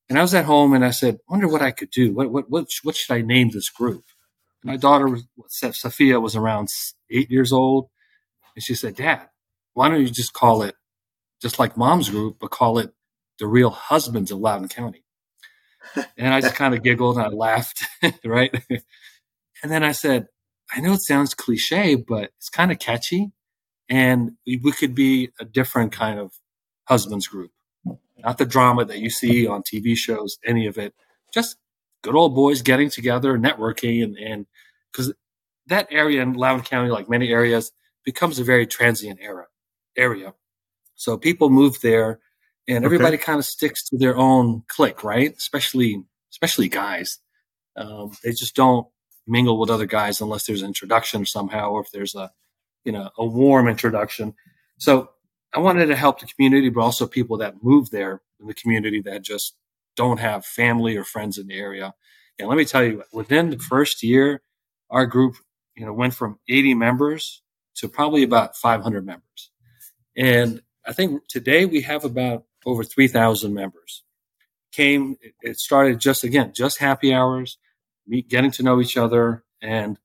And 0.09 0.19
I 0.19 0.23
was 0.23 0.35
at 0.35 0.45
home 0.47 0.75
and 0.75 0.85
I 0.85 0.91
said, 0.93 1.19
wonder 1.29 1.49
what 1.49 1.63
I 1.63 1.73
could 1.73 1.91
do. 1.91 2.15
What, 2.15 2.31
what, 2.33 2.51
what, 2.51 2.69
what 2.83 2.97
should 2.97 3.15
I 3.15 3.23
name 3.23 3.51
this 3.51 3.71
group? 3.71 4.05
And 4.63 4.71
My 4.73 4.77
daughter, 4.77 5.09
was 5.09 5.25
Sophia, 5.49 6.21
was 6.21 6.37
around 6.37 6.69
eight 7.11 7.31
years 7.31 7.53
old. 7.53 7.89
And 8.57 8.65
she 8.65 8.75
said, 8.75 8.97
Dad, 8.97 9.29
why 9.75 9.89
don't 9.89 10.01
you 10.01 10.11
just 10.11 10.33
call 10.35 10.63
it 10.63 10.77
just 11.43 11.59
like 11.59 11.77
mom's 11.77 12.11
group, 12.11 12.39
but 12.41 12.51
call 12.51 12.79
it 12.79 12.93
the 13.39 13.47
real 13.47 13.71
husbands 13.71 14.31
of 14.31 14.39
Loudoun 14.41 14.69
County? 14.69 15.05
And 16.19 16.35
I 16.35 16.41
just 16.41 16.55
kind 16.57 16.75
of 16.75 16.83
giggled 16.83 17.17
and 17.17 17.27
I 17.27 17.31
laughed, 17.31 17.85
right? 18.25 18.55
And 19.63 19.71
then 19.71 19.83
I 19.85 19.93
said, 19.93 20.29
I 20.73 20.81
know 20.81 20.93
it 20.93 21.03
sounds 21.03 21.35
cliche, 21.35 21.97
but 21.97 22.31
it's 22.39 22.49
kind 22.49 22.71
of 22.71 22.79
catchy. 22.79 23.33
And 23.89 24.33
we, 24.47 24.57
we 24.59 24.73
could 24.73 24.95
be 24.95 25.31
a 25.41 25.45
different 25.45 25.93
kind 25.93 26.19
of 26.19 26.33
husbands 26.85 27.27
group, 27.27 27.51
not 28.19 28.39
the 28.39 28.47
drama 28.47 28.85
that 28.85 28.99
you 28.99 29.11
see 29.11 29.47
on 29.47 29.63
TV 29.63 29.97
shows, 29.97 30.39
any 30.45 30.67
of 30.67 30.79
it. 30.79 30.95
Just 31.35 31.57
good 32.03 32.15
old 32.15 32.35
boys 32.35 32.63
getting 32.63 32.91
together, 32.91 33.37
networking, 33.39 34.03
and 34.03 34.17
and 34.17 34.47
because 34.93 35.13
that 35.67 35.89
area 35.91 36.23
in 36.23 36.35
Loudoun 36.35 36.65
County, 36.65 36.91
like 36.91 37.09
many 37.09 37.31
areas, 37.31 37.73
becomes 38.05 38.39
a 38.39 38.45
very 38.45 38.67
transient 38.67 39.19
era 39.21 39.47
area. 39.97 40.35
So 40.95 41.17
people 41.17 41.51
move 41.51 41.81
there 41.81 42.21
and 42.69 42.85
everybody 42.85 43.17
okay. 43.17 43.25
kind 43.25 43.39
of 43.39 43.45
sticks 43.45 43.89
to 43.89 43.99
their 43.99 44.17
own 44.17 44.63
clique, 44.69 45.03
right? 45.03 45.35
Especially, 45.37 46.03
especially 46.31 46.69
guys. 46.69 47.19
Um, 47.77 48.13
they 48.23 48.31
just 48.33 48.55
don't 48.55 48.87
mingle 49.27 49.59
with 49.59 49.71
other 49.71 49.87
guys 49.87 50.21
unless 50.21 50.47
there's 50.47 50.63
an 50.63 50.69
introduction 50.69 51.25
somehow, 51.27 51.71
or 51.71 51.83
if 51.83 51.91
there's 51.93 52.15
a, 52.15 52.31
you 52.85 52.93
know, 52.93 53.11
a 53.19 53.25
warm 53.25 53.69
introduction. 53.69 54.35
So 54.79 55.11
I 55.53 55.59
wanted 55.59 55.87
to 55.87 55.97
help 55.97 56.21
the 56.21 56.27
community, 56.27 56.69
but 56.69 56.81
also 56.81 57.07
people 57.07 57.39
that 57.39 57.63
move 57.63 57.91
there 57.91 58.23
in 58.41 58.47
the 58.47 58.55
community 58.55 59.01
that 59.03 59.23
just 59.23 59.55
don't 59.97 60.19
have 60.21 60.47
family 60.47 60.97
or 60.97 61.05
friends 61.05 61.39
in 61.39 61.47
the 61.47 61.59
area. 61.59 61.95
And 62.39 62.49
let 62.49 62.57
me 62.57 62.65
tell 62.65 62.83
you, 62.83 63.05
within 63.13 63.51
the 63.51 63.59
first 63.59 64.03
year, 64.03 64.43
our 64.89 65.07
group, 65.07 65.37
you 65.77 65.85
know, 65.85 65.93
went 65.93 66.15
from 66.15 66.39
80 66.49 66.75
members 66.75 67.43
to 67.77 67.89
probably 67.89 68.23
about 68.23 68.57
500 68.57 69.05
members. 69.05 69.51
And 70.17 70.63
I 70.87 70.93
think 70.93 71.27
today 71.29 71.67
we 71.67 71.83
have 71.83 72.05
about 72.05 72.45
over 72.65 72.85
3,000 72.85 73.53
members. 73.53 74.03
Came, 74.73 75.17
it 75.43 75.59
started 75.59 75.99
just 75.99 76.25
again, 76.25 76.53
just 76.55 76.79
happy 76.79 77.13
hours, 77.13 77.59
meet, 78.07 78.29
getting 78.29 78.51
to 78.53 78.63
know 78.63 78.81
each 78.81 78.97
other. 78.97 79.45
And, 79.63 79.99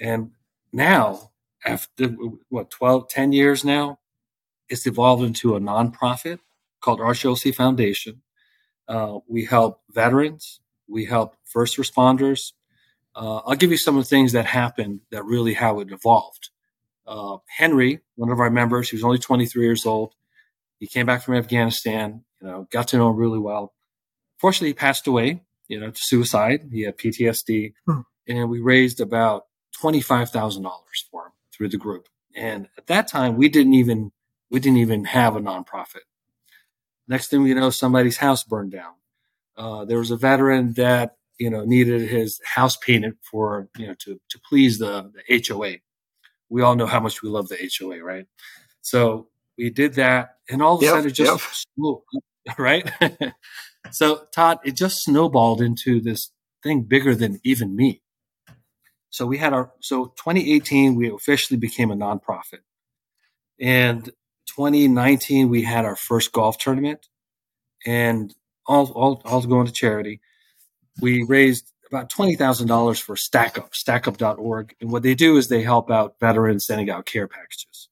and 0.00 0.32
now 0.72 1.30
after 1.64 2.08
what, 2.48 2.70
12, 2.70 3.08
10 3.08 3.32
years 3.32 3.64
now, 3.64 3.98
it's 4.68 4.86
evolved 4.86 5.22
into 5.22 5.56
a 5.56 5.60
nonprofit 5.60 6.38
called 6.80 7.00
RHOLC 7.00 7.54
Foundation. 7.54 8.22
Uh, 8.88 9.18
we 9.28 9.44
help 9.44 9.80
veterans, 9.90 10.60
we 10.88 11.04
help 11.04 11.36
first 11.44 11.76
responders. 11.76 12.52
Uh, 13.14 13.38
I'll 13.38 13.56
give 13.56 13.70
you 13.70 13.76
some 13.76 13.96
of 13.96 14.04
the 14.04 14.08
things 14.08 14.32
that 14.32 14.46
happened 14.46 15.00
that 15.10 15.24
really 15.24 15.54
how 15.54 15.80
it 15.80 15.92
evolved 15.92 16.50
uh, 17.06 17.38
Henry, 17.46 18.00
one 18.16 18.30
of 18.30 18.40
our 18.40 18.50
members, 18.50 18.90
he 18.90 18.96
was 18.96 19.04
only 19.04 19.18
23 19.18 19.64
years 19.64 19.86
old. 19.86 20.14
He 20.78 20.86
came 20.86 21.06
back 21.06 21.22
from 21.22 21.34
Afghanistan, 21.34 22.24
you 22.40 22.46
know, 22.46 22.66
got 22.70 22.88
to 22.88 22.96
know 22.96 23.10
him 23.10 23.16
really 23.16 23.38
well. 23.38 23.74
Fortunately, 24.38 24.68
he 24.68 24.74
passed 24.74 25.06
away, 25.06 25.42
you 25.68 25.80
know, 25.80 25.92
suicide. 25.94 26.68
He 26.72 26.82
had 26.82 26.98
PTSD. 26.98 27.74
Hmm. 27.86 28.00
And 28.28 28.48
we 28.48 28.60
raised 28.60 29.00
about 29.00 29.46
$25,000 29.82 30.62
for 31.10 31.26
him 31.26 31.32
through 31.52 31.68
the 31.68 31.78
group. 31.78 32.08
And 32.34 32.68
at 32.78 32.86
that 32.86 33.08
time, 33.08 33.36
we 33.36 33.48
didn't 33.48 33.74
even, 33.74 34.12
we 34.50 34.60
didn't 34.60 34.78
even 34.78 35.04
have 35.06 35.36
a 35.36 35.40
nonprofit. 35.40 36.06
Next 37.08 37.28
thing 37.28 37.42
we 37.42 37.52
know, 37.52 37.70
somebody's 37.70 38.18
house 38.18 38.44
burned 38.44 38.72
down. 38.72 38.92
Uh, 39.56 39.84
there 39.84 39.98
was 39.98 40.10
a 40.10 40.16
veteran 40.16 40.74
that, 40.74 41.16
you 41.38 41.50
know, 41.50 41.64
needed 41.64 42.08
his 42.08 42.40
house 42.44 42.76
painted 42.76 43.14
for, 43.28 43.68
you 43.76 43.88
know, 43.88 43.94
to, 44.00 44.20
to 44.30 44.40
please 44.48 44.78
the, 44.78 45.10
the 45.28 45.44
HOA 45.48 45.78
we 46.52 46.60
all 46.60 46.76
know 46.76 46.86
how 46.86 47.00
much 47.00 47.22
we 47.22 47.30
love 47.30 47.48
the 47.48 47.56
HOA, 47.78 48.04
right? 48.04 48.26
So 48.82 49.28
we 49.56 49.70
did 49.70 49.94
that, 49.94 50.36
and 50.50 50.62
all 50.62 50.76
of 50.76 50.82
a 50.82 50.84
yep, 50.84 50.92
sudden 50.92 51.10
it 51.10 51.14
just 51.14 51.66
yep. 51.76 52.58
right. 52.58 52.90
so 53.90 54.26
Todd, 54.34 54.58
it 54.64 54.76
just 54.76 55.02
snowballed 55.02 55.60
into 55.60 56.00
this 56.00 56.30
thing 56.62 56.82
bigger 56.82 57.14
than 57.14 57.40
even 57.44 57.74
me. 57.74 58.02
So 59.10 59.26
we 59.26 59.38
had 59.38 59.52
our 59.52 59.72
so 59.80 60.06
2018 60.06 60.94
we 60.94 61.10
officially 61.10 61.58
became 61.58 61.90
a 61.90 61.96
nonprofit, 61.96 62.60
and 63.60 64.06
2019 64.46 65.50
we 65.50 65.62
had 65.62 65.84
our 65.84 65.96
first 65.96 66.32
golf 66.32 66.56
tournament, 66.56 67.08
and 67.84 68.34
all 68.66 68.90
all 68.92 69.20
all 69.24 69.42
going 69.42 69.66
to 69.66 69.72
charity. 69.72 70.20
We 71.00 71.22
raised 71.22 71.72
about 71.92 72.10
$20,000 72.10 73.02
for 73.02 73.16
StackUp, 73.16 73.72
stackup.org. 73.72 74.74
And 74.80 74.90
what 74.90 75.02
they 75.02 75.14
do 75.14 75.36
is 75.36 75.48
they 75.48 75.62
help 75.62 75.90
out 75.90 76.16
veterans 76.20 76.66
sending 76.66 76.88
out 76.88 77.04
care 77.04 77.28
packages. 77.28 77.90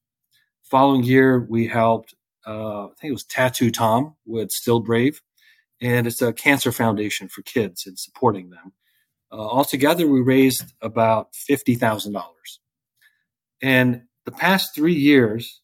Following 0.62 1.02
year, 1.02 1.38
we 1.38 1.66
helped, 1.66 2.14
uh, 2.46 2.86
I 2.86 2.88
think 2.98 3.10
it 3.10 3.12
was 3.12 3.24
Tattoo 3.24 3.70
Tom 3.70 4.16
with 4.24 4.52
Still 4.52 4.80
Brave. 4.80 5.20
And 5.80 6.06
it's 6.06 6.20
a 6.20 6.32
cancer 6.32 6.72
foundation 6.72 7.28
for 7.28 7.42
kids 7.42 7.86
and 7.86 7.98
supporting 7.98 8.50
them. 8.50 8.72
Uh, 9.32 9.36
altogether, 9.36 10.06
we 10.06 10.20
raised 10.20 10.72
about 10.82 11.32
$50,000. 11.32 12.22
And 13.62 14.02
the 14.24 14.32
past 14.32 14.74
three 14.74 14.94
years, 14.94 15.60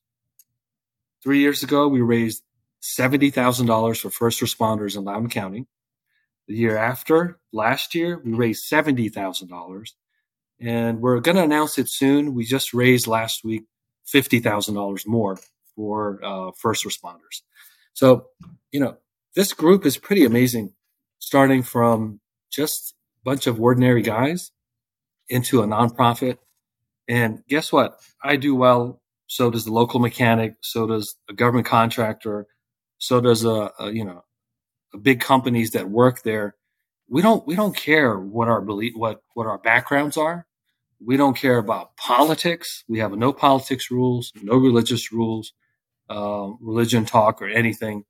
three 1.23 1.41
years 1.41 1.63
ago, 1.63 1.89
we 1.89 2.01
raised 2.01 2.43
$70,000 2.83 4.01
for 4.01 4.11
first 4.11 4.41
responders 4.41 4.97
in 4.97 5.05
Loudoun 5.05 5.29
County. 5.29 5.67
The 6.47 6.55
year 6.55 6.77
after, 6.77 7.41
last 7.53 7.95
year, 7.95 8.23
we 8.25 8.33
raised 8.33 8.71
$70,000. 8.71 9.91
And 10.61 11.01
we're 11.01 11.21
going 11.21 11.37
to 11.37 11.43
announce 11.43 11.77
it 11.79 11.89
soon. 11.89 12.35
We 12.35 12.45
just 12.45 12.73
raised 12.73 13.07
last 13.07 13.45
week 13.45 13.65
$50,000 14.07 15.07
more 15.07 15.39
for 15.75 16.25
uh, 16.25 16.53
first 16.57 16.85
responders. 16.85 17.43
So, 17.93 18.27
you 18.71 18.81
know, 18.81 18.97
this 19.37 19.53
group 19.53 19.87
is 19.87 19.99
pretty 19.99 20.25
amazing, 20.25 20.73
starting 21.19 21.63
from 21.63 22.21
just 22.51 22.95
a 23.23 23.31
bunch 23.31 23.47
of 23.47 23.61
ordinary 23.61 24.03
guys 24.03 24.51
into 25.29 25.63
a 25.63 25.67
nonprofit. 25.67 26.39
And 27.07 27.43
guess 27.49 27.71
what? 27.71 28.01
I 28.25 28.37
do 28.37 28.55
well. 28.57 29.01
So 29.29 29.51
does 29.51 29.67
the 29.67 29.73
local 29.73 30.01
mechanic. 30.01 30.55
So 30.63 30.87
does 30.87 31.17
a 31.29 31.35
government 31.35 31.67
contractor. 31.67 32.47
So 32.99 33.21
does 33.21 33.45
a, 33.45 33.71
a 33.79 33.93
you 33.93 34.05
know 34.05 34.25
a 34.95 34.99
big 34.99 35.21
companies 35.21 35.73
that 35.73 35.91
work 35.91 36.23
there, 36.23 36.57
we 37.09 37.23
don't 37.23 37.47
we 37.47 37.55
don't 37.55 37.77
care 37.77 38.19
what 38.19 38.49
our 38.49 38.61
belief 38.61 38.95
what 38.97 39.21
what 39.35 39.47
our 39.47 39.59
backgrounds 39.59 40.17
are. 40.17 40.47
We 41.05 41.19
don't 41.19 41.37
care 41.37 41.59
about 41.59 41.97
politics. 41.99 42.83
We 42.89 43.01
have 43.01 43.13
no 43.13 43.33
politics 43.33 43.91
rules, 43.91 44.33
no 44.43 44.57
religious 44.57 45.13
rules, 45.13 45.53
uh, 46.09 46.49
religion 46.61 47.05
talk 47.05 47.43
or 47.43 47.49
anything. 47.49 48.05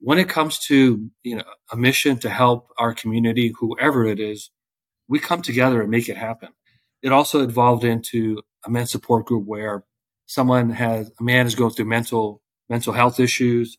When 0.00 0.18
it 0.18 0.28
comes 0.28 0.58
to 0.66 1.10
you 1.22 1.36
know 1.36 1.44
a 1.72 1.76
mission 1.76 2.18
to 2.20 2.30
help 2.30 2.70
our 2.78 2.94
community, 2.94 3.52
whoever 3.58 4.04
it 4.06 4.20
is, 4.20 4.50
we 5.08 5.18
come 5.18 5.42
together 5.42 5.80
and 5.80 5.90
make 5.90 6.08
it 6.08 6.16
happen. 6.16 6.50
It 7.02 7.12
also 7.12 7.42
evolved 7.42 7.84
into 7.84 8.42
a 8.64 8.70
men's 8.70 8.90
support 8.90 9.26
group 9.26 9.46
where 9.46 9.84
someone 10.26 10.70
has 10.70 11.10
a 11.20 11.22
man 11.22 11.46
is 11.46 11.54
going 11.54 11.72
through 11.72 11.86
mental 11.86 12.42
mental 12.68 12.92
health 12.92 13.20
issues 13.20 13.78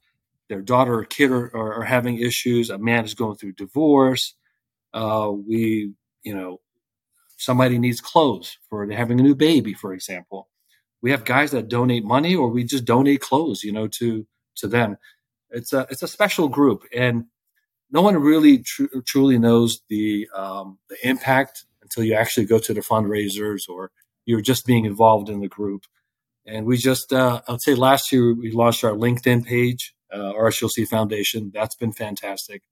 their 0.49 0.61
daughter 0.61 0.93
or 0.99 1.05
kid 1.05 1.31
are, 1.31 1.55
are, 1.55 1.81
are 1.81 1.83
having 1.83 2.19
issues. 2.19 2.69
A 2.69 2.77
man 2.77 3.05
is 3.05 3.13
going 3.13 3.37
through 3.37 3.53
divorce. 3.53 4.33
Uh, 4.93 5.31
we, 5.31 5.93
you 6.23 6.35
know, 6.35 6.59
somebody 7.37 7.77
needs 7.77 8.01
clothes 8.01 8.57
for 8.69 8.89
having 8.91 9.19
a 9.19 9.23
new 9.23 9.35
baby, 9.35 9.73
for 9.73 9.93
example. 9.93 10.49
We 11.01 11.11
have 11.11 11.25
guys 11.25 11.51
that 11.51 11.67
donate 11.67 12.03
money, 12.03 12.35
or 12.35 12.49
we 12.49 12.63
just 12.63 12.85
donate 12.85 13.21
clothes, 13.21 13.63
you 13.63 13.71
know, 13.71 13.87
to 13.89 14.25
to 14.57 14.67
them. 14.67 14.97
It's 15.49 15.73
a 15.73 15.87
it's 15.89 16.03
a 16.03 16.07
special 16.07 16.49
group, 16.49 16.83
and 16.95 17.25
no 17.91 18.01
one 18.01 18.17
really 18.17 18.59
tr- 18.59 18.99
truly 19.05 19.39
knows 19.39 19.81
the 19.89 20.27
um, 20.35 20.79
the 20.89 20.97
impact 21.07 21.65
until 21.81 22.03
you 22.03 22.13
actually 22.13 22.45
go 22.45 22.59
to 22.59 22.73
the 22.73 22.81
fundraisers 22.81 23.69
or 23.69 23.91
you're 24.25 24.41
just 24.41 24.65
being 24.65 24.85
involved 24.85 25.29
in 25.29 25.39
the 25.39 25.47
group. 25.47 25.83
And 26.45 26.65
we 26.65 26.77
just, 26.77 27.13
uh, 27.13 27.41
I'd 27.47 27.61
say 27.61 27.75
last 27.75 28.11
year 28.11 28.33
we 28.33 28.51
launched 28.51 28.83
our 28.83 28.91
LinkedIn 28.91 29.45
page 29.45 29.93
uh, 30.11 30.33
RHOLC 30.33 30.87
Foundation. 30.87 31.51
That's 31.53 31.75
been 31.75 31.91
fantastic. 31.93 32.63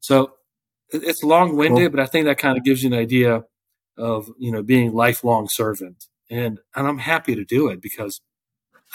So 0.00 0.32
it's 0.90 1.22
long 1.22 1.56
winded, 1.56 1.84
cool. 1.84 1.90
but 1.90 2.00
I 2.00 2.06
think 2.06 2.26
that 2.26 2.38
kind 2.38 2.58
of 2.58 2.64
gives 2.64 2.82
you 2.82 2.92
an 2.92 2.98
idea 2.98 3.44
of 3.96 4.30
you 4.38 4.50
know 4.50 4.62
being 4.62 4.92
lifelong 4.92 5.48
servant, 5.48 6.06
and 6.30 6.58
and 6.74 6.88
I'm 6.88 6.98
happy 6.98 7.34
to 7.34 7.44
do 7.44 7.68
it 7.68 7.80
because 7.80 8.20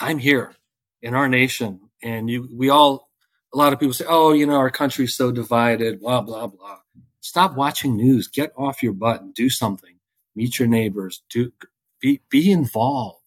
I'm 0.00 0.18
here 0.18 0.54
in 1.00 1.14
our 1.14 1.28
nation, 1.28 1.85
and 2.02 2.30
you 2.30 2.48
we 2.52 2.70
all 2.70 3.10
a 3.54 3.58
lot 3.58 3.72
of 3.72 3.80
people 3.80 3.94
say, 3.94 4.04
oh, 4.08 4.32
you 4.32 4.46
know, 4.46 4.56
our 4.56 4.70
country's 4.70 5.14
so 5.16 5.32
divided, 5.32 6.00
blah 6.00 6.20
blah 6.20 6.46
blah. 6.46 6.78
Stop 7.20 7.56
watching 7.56 7.96
news. 7.96 8.28
Get 8.28 8.52
off 8.56 8.82
your 8.82 8.92
butt 8.92 9.22
and 9.22 9.34
do 9.34 9.50
something. 9.50 9.96
Meet 10.34 10.58
your 10.58 10.68
neighbors. 10.68 11.22
Do 11.30 11.52
be 12.00 12.22
be 12.30 12.50
involved. 12.50 13.20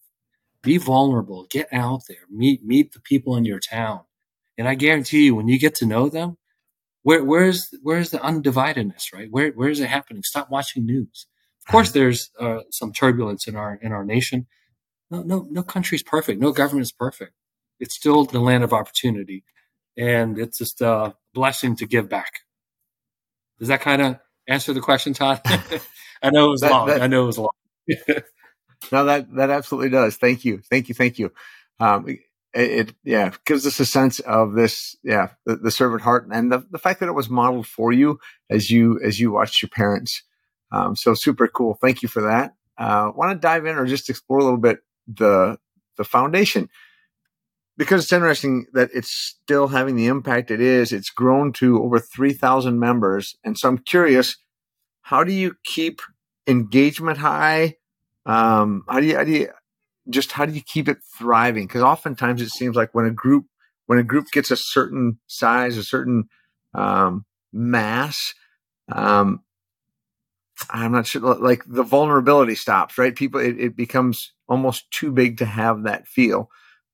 Be 0.62 0.78
vulnerable. 0.78 1.46
Get 1.50 1.68
out 1.72 2.02
there. 2.08 2.26
Meet 2.30 2.64
meet 2.64 2.92
the 2.92 3.00
people 3.00 3.36
in 3.36 3.44
your 3.44 3.60
town 3.60 4.00
and 4.60 4.68
I 4.68 4.74
guarantee 4.74 5.24
you, 5.24 5.34
when 5.34 5.48
you 5.48 5.58
get 5.58 5.76
to 5.76 5.86
know 5.86 6.10
them, 6.10 6.36
where 7.02 7.24
where's 7.24 7.74
where's 7.82 8.10
the 8.10 8.18
undividedness, 8.18 9.10
right? 9.10 9.28
Where 9.30 9.52
where 9.52 9.70
is 9.70 9.80
it 9.80 9.88
happening? 9.88 10.22
Stop 10.22 10.50
watching 10.50 10.84
news. 10.84 11.26
Of 11.66 11.72
course, 11.72 11.92
there's 11.92 12.30
uh, 12.38 12.60
some 12.70 12.92
turbulence 12.92 13.48
in 13.48 13.56
our 13.56 13.78
in 13.80 13.92
our 13.92 14.04
nation. 14.04 14.46
No, 15.10 15.22
no, 15.22 15.48
no 15.50 15.62
country's 15.62 16.02
perfect. 16.02 16.42
No 16.42 16.52
government 16.52 16.82
is 16.82 16.92
perfect. 16.92 17.32
It's 17.80 17.94
still 17.94 18.24
the 18.24 18.40
land 18.40 18.62
of 18.62 18.72
opportunity, 18.72 19.44
and 19.96 20.38
it's 20.38 20.58
just 20.58 20.80
a 20.80 21.14
blessing 21.34 21.76
to 21.76 21.86
give 21.86 22.08
back. 22.08 22.40
Does 23.58 23.68
that 23.68 23.80
kind 23.80 24.02
of 24.02 24.18
answer 24.46 24.72
the 24.72 24.80
question, 24.80 25.14
Todd? 25.14 25.40
I 26.22 26.30
know 26.30 26.48
it 26.48 26.50
was 26.50 26.60
that, 26.60 26.70
long. 26.70 26.86
That, 26.88 27.02
I 27.02 27.06
know 27.06 27.24
it 27.24 27.26
was 27.26 27.38
long. 27.38 27.50
no, 28.92 29.04
that 29.04 29.34
that 29.34 29.50
absolutely 29.50 29.90
does. 29.90 30.16
Thank 30.16 30.44
you, 30.44 30.60
thank 30.70 30.88
you, 30.88 30.94
thank 30.94 31.18
you. 31.18 31.32
Um, 31.78 32.06
it, 32.52 32.70
it, 32.88 32.94
yeah 33.04 33.32
gives 33.44 33.66
us 33.66 33.78
a 33.80 33.86
sense 33.86 34.20
of 34.20 34.54
this 34.54 34.96
yeah 35.02 35.28
the, 35.46 35.56
the, 35.56 35.70
servant 35.70 36.02
heart 36.02 36.26
and 36.32 36.50
the, 36.50 36.66
the 36.70 36.78
fact 36.78 37.00
that 37.00 37.08
it 37.08 37.14
was 37.14 37.30
modeled 37.30 37.66
for 37.66 37.92
you 37.92 38.18
as 38.48 38.70
you 38.70 39.00
as 39.02 39.20
you 39.20 39.30
watched 39.30 39.62
your 39.62 39.68
parents 39.68 40.22
um, 40.72 40.96
so 40.96 41.14
super 41.14 41.46
cool 41.46 41.74
thank 41.80 42.02
you 42.02 42.08
for 42.08 42.22
that 42.22 42.54
uh, 42.78 43.10
want 43.14 43.30
to 43.30 43.38
dive 43.38 43.66
in 43.66 43.76
or 43.76 43.86
just 43.86 44.10
explore 44.10 44.40
a 44.40 44.44
little 44.44 44.58
bit 44.58 44.80
the 45.06 45.58
the 45.96 46.04
foundation 46.04 46.68
because 47.80 48.02
it's 48.02 48.12
interesting 48.12 48.66
that 48.74 48.90
it's 48.92 49.10
still 49.10 49.68
having 49.68 49.96
the 49.96 50.06
impact 50.06 50.50
it 50.50 50.60
is 50.60 50.92
it's 50.92 51.10
grown 51.10 51.52
to 51.52 51.82
over 51.82 51.98
3000 51.98 52.78
members 52.78 53.36
and 53.42 53.56
so 53.56 53.68
i'm 53.68 53.78
curious 53.78 54.36
how 55.02 55.24
do 55.24 55.32
you 55.32 55.54
keep 55.64 56.00
engagement 56.46 57.18
high 57.18 57.74
um, 58.26 58.84
how 58.88 59.00
do 59.00 59.06
you 59.06 59.16
how 59.16 59.24
do 59.24 59.30
you 59.32 59.48
just 60.08 60.32
how 60.32 60.44
do 60.44 60.52
you 60.52 60.62
keep 60.62 60.88
it 60.88 60.98
thriving? 61.18 61.66
Because 61.66 61.82
oftentimes 61.82 62.42
it 62.42 62.50
seems 62.50 62.76
like 62.76 62.94
when 62.94 63.06
a 63.06 63.10
group 63.10 63.46
when 63.86 63.98
a 63.98 64.04
group 64.04 64.30
gets 64.30 64.50
a 64.50 64.56
certain 64.56 65.18
size, 65.26 65.76
a 65.76 65.82
certain 65.82 66.28
um, 66.74 67.24
mass, 67.52 68.34
um, 68.92 69.40
I'm 70.70 70.92
not 70.92 71.06
sure. 71.06 71.20
Like 71.20 71.64
the 71.66 71.82
vulnerability 71.82 72.54
stops, 72.54 72.98
right? 72.98 73.14
People, 73.14 73.40
it, 73.40 73.58
it 73.58 73.76
becomes 73.76 74.32
almost 74.48 74.90
too 74.90 75.10
big 75.10 75.38
to 75.38 75.44
have 75.44 75.84
that 75.84 76.06
feel. 76.06 76.50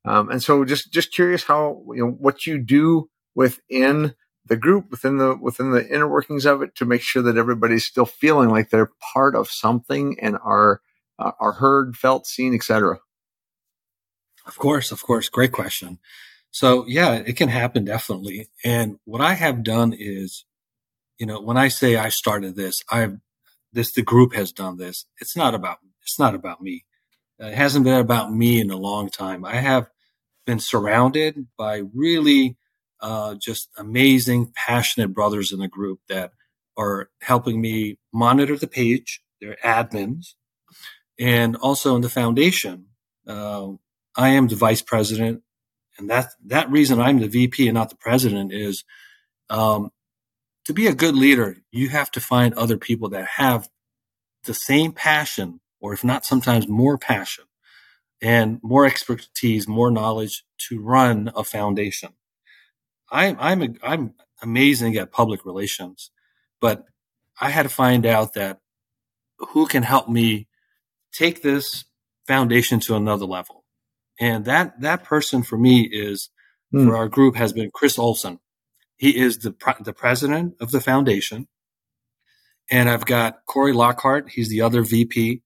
Um, 0.07 0.31
and 0.31 0.43
so, 0.43 0.65
just 0.65 0.93
just 0.93 1.13
curious 1.13 1.45
how 1.45 1.83
you 1.95 2.05
know 2.05 2.11
what 2.13 2.47
you 2.47 2.59
do 2.59 3.11
within 3.35 4.15
the 4.47 4.57
group, 4.57 4.91
within 4.91 5.19
the 5.19 5.37
within 5.37 5.73
the 5.73 5.87
inner 5.89 6.09
workings 6.09 6.47
of 6.47 6.63
it, 6.63 6.75
to 6.77 6.85
make 6.85 7.03
sure 7.03 7.23
that 7.23 7.37
everybody's 7.37 7.85
still 7.85 8.07
feeling 8.07 8.49
like 8.49 8.71
they're 8.71 8.93
part 9.13 9.35
of 9.35 9.51
something 9.51 10.17
and 10.21 10.37
are 10.45 10.81
uh, 11.19 11.33
are 11.41 11.53
heard, 11.53 11.97
felt, 11.97 12.27
seen, 12.27 12.55
etc. 12.55 12.99
Of 14.47 14.59
course, 14.59 14.93
of 14.93 15.03
course. 15.03 15.29
Great 15.29 15.53
question. 15.53 15.99
So 16.51 16.87
yeah, 16.87 17.15
it 17.15 17.37
can 17.37 17.49
happen 17.49 17.85
definitely. 17.85 18.49
And 18.65 18.99
what 19.05 19.21
I 19.21 19.35
have 19.35 19.65
done 19.65 19.93
is, 19.97 20.45
you 21.19 21.27
know, 21.27 21.41
when 21.41 21.57
I 21.57 21.69
say 21.69 21.97
I 21.97 22.09
started 22.11 22.55
this, 22.55 22.81
I've 22.91 23.19
this 23.73 23.93
the 23.93 24.03
group 24.03 24.35
has 24.35 24.53
done 24.53 24.77
this. 24.77 25.05
It's 25.21 25.37
not 25.37 25.55
about 25.55 25.79
it's 26.03 26.19
not 26.19 26.35
about 26.35 26.63
me. 26.63 26.85
It 27.39 27.55
hasn't 27.55 27.85
been 27.85 28.01
about 28.01 28.33
me 28.33 28.61
in 28.61 28.71
a 28.71 28.77
long 28.77 29.11
time. 29.11 29.45
I 29.45 29.57
have 29.57 29.91
been 30.47 30.61
surrounded 30.61 31.47
by 31.59 31.83
really 31.93 32.57
uh, 33.01 33.35
just 33.35 33.69
amazing, 33.77 34.53
passionate 34.55 35.13
brothers 35.13 35.53
in 35.53 35.59
the 35.59 35.69
group 35.69 36.01
that 36.09 36.33
are 36.79 37.11
helping 37.21 37.61
me 37.61 37.99
monitor 38.13 38.57
the 38.57 38.67
page. 38.67 39.23
They're 39.41 39.59
admins, 39.65 40.35
and 41.19 41.57
also 41.57 41.95
in 41.97 42.03
the 42.03 42.09
foundation. 42.09 42.87
Uh, 43.27 43.73
I 44.17 44.31
am 44.31 44.49
the 44.49 44.57
vice 44.57 44.81
president, 44.81 45.43
and 45.99 46.09
that 46.09 46.31
that 46.47 46.71
reason 46.71 47.01
I'm 47.01 47.19
the 47.19 47.29
VP 47.29 47.69
and 47.69 47.75
not 47.75 47.91
the 47.91 47.97
president 47.97 48.53
is 48.53 48.85
um, 49.51 49.91
to 50.65 50.73
be 50.73 50.87
a 50.87 50.95
good 50.95 51.15
leader. 51.15 51.59
You 51.71 51.91
have 51.91 52.11
to 52.13 52.21
find 52.21 52.55
other 52.55 52.79
people 52.79 53.11
that 53.11 53.27
have 53.37 53.69
the 54.45 54.55
same 54.55 54.93
passion, 54.93 55.61
or 55.81 55.93
if 55.93 56.03
not, 56.03 56.25
sometimes 56.25 56.67
more 56.67 56.97
passion 56.97 57.45
and 58.23 58.61
more 58.63 58.87
expertise, 58.87 59.69
more 59.69 59.91
knowledge 59.91 60.45
to 60.69 60.81
run 60.81 61.31
a 61.37 61.45
foundation. 61.45 62.11
I'm 63.11 63.37
I'm 63.39 63.63
a, 63.63 63.69
I'm 63.83 64.15
amazing 64.43 64.97
at 64.97 65.13
public 65.13 65.45
relations, 65.45 66.11
but 66.61 66.85
I 67.41 67.51
had 67.51 67.65
to 67.65 67.69
find 67.69 68.07
out 68.07 68.35
that 68.35 68.61
who 69.39 69.67
can 69.67 69.83
help 69.83 70.09
me 70.09 70.49
take 71.13 71.43
this 71.43 71.85
foundation 72.27 72.81
to 72.81 72.97
another 72.97 73.27
level. 73.27 73.65
And 74.19 74.45
that, 74.47 74.81
that 74.81 75.05
person 75.05 75.43
for 75.43 75.59
me 75.59 75.83
is, 75.83 76.31
hmm. 76.71 76.87
for 76.87 76.97
our 76.97 77.09
group 77.09 77.37
has 77.37 77.53
been 77.53 77.71
Chris 77.73 77.99
Olson. 77.99 78.41
He 78.97 79.17
is 79.17 79.39
the, 79.39 79.55
the 79.81 79.93
president 79.93 80.55
of 80.61 80.71
the 80.71 80.81
foundation. 80.81 81.49
And 82.71 82.89
I've 82.89 83.05
got 83.05 83.45
Corey 83.47 83.73
Lockhart. 83.73 84.31
He's 84.31 84.49
the 84.49 84.63
other 84.63 84.83
VP. 84.83 85.43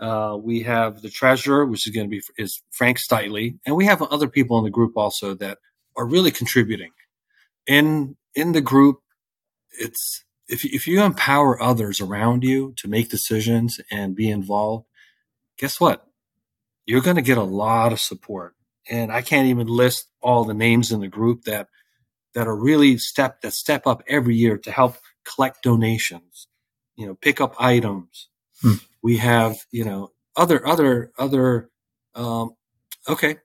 Uh, 0.00 0.36
we 0.40 0.62
have 0.62 1.02
the 1.02 1.10
treasurer, 1.10 1.66
which 1.66 1.86
is 1.86 1.94
going 1.94 2.06
to 2.06 2.10
be 2.10 2.22
is 2.38 2.62
Frank 2.70 2.98
Stitley, 2.98 3.58
and 3.66 3.76
we 3.76 3.84
have 3.84 4.00
other 4.00 4.28
people 4.28 4.56
in 4.58 4.64
the 4.64 4.70
group 4.70 4.96
also 4.96 5.34
that 5.34 5.58
are 5.96 6.06
really 6.06 6.30
contributing. 6.30 6.92
In 7.66 8.16
in 8.34 8.52
the 8.52 8.62
group, 8.62 9.00
it's 9.78 10.24
if 10.48 10.64
if 10.64 10.86
you 10.86 11.02
empower 11.02 11.60
others 11.62 12.00
around 12.00 12.44
you 12.44 12.72
to 12.78 12.88
make 12.88 13.10
decisions 13.10 13.80
and 13.90 14.16
be 14.16 14.30
involved, 14.30 14.86
guess 15.58 15.78
what? 15.78 16.06
You're 16.86 17.02
going 17.02 17.16
to 17.16 17.22
get 17.22 17.38
a 17.38 17.42
lot 17.42 17.92
of 17.92 18.00
support. 18.00 18.54
And 18.88 19.12
I 19.12 19.22
can't 19.22 19.48
even 19.48 19.68
list 19.68 20.08
all 20.22 20.44
the 20.44 20.54
names 20.54 20.90
in 20.90 21.00
the 21.00 21.08
group 21.08 21.44
that 21.44 21.68
that 22.34 22.46
are 22.46 22.56
really 22.56 22.98
step 22.98 23.42
that 23.42 23.52
step 23.52 23.86
up 23.86 24.02
every 24.08 24.34
year 24.34 24.56
to 24.58 24.70
help 24.70 24.96
collect 25.24 25.62
donations, 25.62 26.48
you 26.96 27.06
know, 27.06 27.14
pick 27.14 27.40
up 27.40 27.54
items. 27.58 28.28
Hmm. 28.62 28.74
We 29.02 29.18
have, 29.18 29.58
you 29.70 29.84
know, 29.84 30.12
other 30.36 30.66
other 30.66 31.12
other 31.18 31.70
um, 32.14 32.54
okay, 33.08 33.36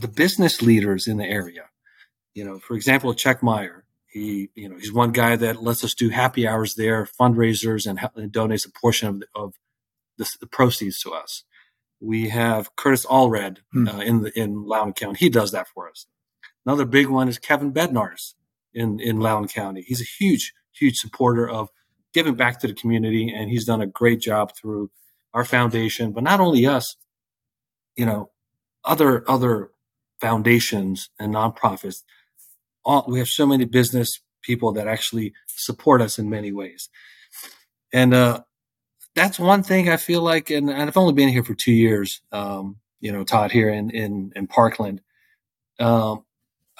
the 0.00 0.08
business 0.08 0.62
leaders 0.62 1.06
in 1.06 1.16
the 1.16 1.26
area. 1.26 1.64
You 2.34 2.44
know, 2.44 2.58
for 2.58 2.74
example, 2.74 3.12
Chuck 3.14 3.42
Meyer. 3.42 3.84
He, 4.06 4.48
you 4.54 4.68
know, 4.68 4.76
he's 4.76 4.92
one 4.92 5.12
guy 5.12 5.36
that 5.36 5.62
lets 5.62 5.84
us 5.84 5.92
do 5.92 6.08
happy 6.08 6.48
hours 6.48 6.76
there, 6.76 7.06
fundraisers, 7.20 7.86
and, 7.86 8.00
and 8.16 8.32
donates 8.32 8.66
a 8.66 8.72
portion 8.72 9.08
of 9.08 9.20
the, 9.20 9.26
of 9.34 9.54
the, 10.16 10.36
the 10.40 10.46
proceeds 10.46 11.00
to 11.02 11.12
us. 11.12 11.44
We 12.00 12.30
have 12.30 12.74
Curtis 12.74 13.04
Allred 13.04 13.58
hmm. 13.72 13.88
uh, 13.88 14.00
in 14.00 14.22
the, 14.22 14.38
in 14.38 14.64
Loudoun 14.64 14.94
County. 14.94 15.18
He 15.18 15.28
does 15.28 15.52
that 15.52 15.68
for 15.68 15.88
us. 15.90 16.06
Another 16.64 16.86
big 16.86 17.08
one 17.08 17.28
is 17.28 17.38
Kevin 17.38 17.72
Bednars 17.72 18.34
in, 18.72 18.98
in 18.98 19.20
Loudoun 19.20 19.48
County. 19.48 19.82
He's 19.82 20.00
a 20.00 20.04
huge, 20.04 20.54
huge 20.72 20.96
supporter 20.96 21.48
of 21.48 21.68
giving 22.14 22.34
back 22.34 22.60
to 22.60 22.66
the 22.66 22.74
community, 22.74 23.32
and 23.34 23.50
he's 23.50 23.64
done 23.64 23.80
a 23.80 23.86
great 23.86 24.20
job 24.20 24.52
through 24.56 24.90
our 25.34 25.44
foundation. 25.44 26.12
But 26.12 26.24
not 26.24 26.40
only 26.40 26.66
us, 26.66 26.96
you 27.96 28.06
know, 28.06 28.30
other 28.84 29.28
other 29.28 29.70
foundations 30.20 31.10
and 31.18 31.34
nonprofits. 31.34 32.02
All, 32.84 33.04
we 33.08 33.18
have 33.18 33.28
so 33.28 33.46
many 33.46 33.64
business 33.64 34.20
people 34.42 34.72
that 34.72 34.88
actually 34.88 35.34
support 35.46 36.00
us 36.00 36.18
in 36.18 36.30
many 36.30 36.52
ways, 36.52 36.88
and 37.92 38.14
uh, 38.14 38.40
that's 39.14 39.38
one 39.38 39.62
thing 39.62 39.88
I 39.88 39.96
feel 39.96 40.22
like. 40.22 40.50
And, 40.50 40.70
and 40.70 40.82
I've 40.82 40.96
only 40.96 41.12
been 41.12 41.28
here 41.28 41.44
for 41.44 41.54
two 41.54 41.72
years. 41.72 42.20
Um, 42.32 42.76
you 43.00 43.12
know, 43.12 43.24
Todd 43.24 43.52
here 43.52 43.68
in 43.68 43.90
in, 43.90 44.32
in 44.34 44.46
Parkland. 44.46 45.00
Um, 45.78 46.24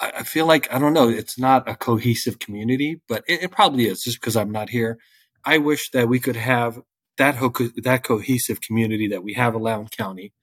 I 0.01 0.23
feel 0.23 0.45
like 0.45 0.73
I 0.73 0.79
don't 0.79 0.93
know. 0.93 1.09
It's 1.09 1.37
not 1.37 1.67
a 1.67 1.75
cohesive 1.75 2.39
community, 2.39 3.01
but 3.07 3.23
it, 3.27 3.43
it 3.43 3.51
probably 3.51 3.85
is 3.85 4.03
just 4.03 4.19
because 4.19 4.37
I'm 4.37 4.51
not 4.51 4.69
here. 4.69 4.97
I 5.45 5.57
wish 5.57 5.91
that 5.91 6.07
we 6.09 6.19
could 6.19 6.35
have 6.35 6.81
that 7.17 7.35
ho- 7.35 7.53
that 7.77 8.03
cohesive 8.03 8.61
community 8.61 9.07
that 9.09 9.23
we 9.23 9.33
have 9.33 9.55
in 9.55 9.61
Loudoun 9.61 9.87
County, 9.89 10.33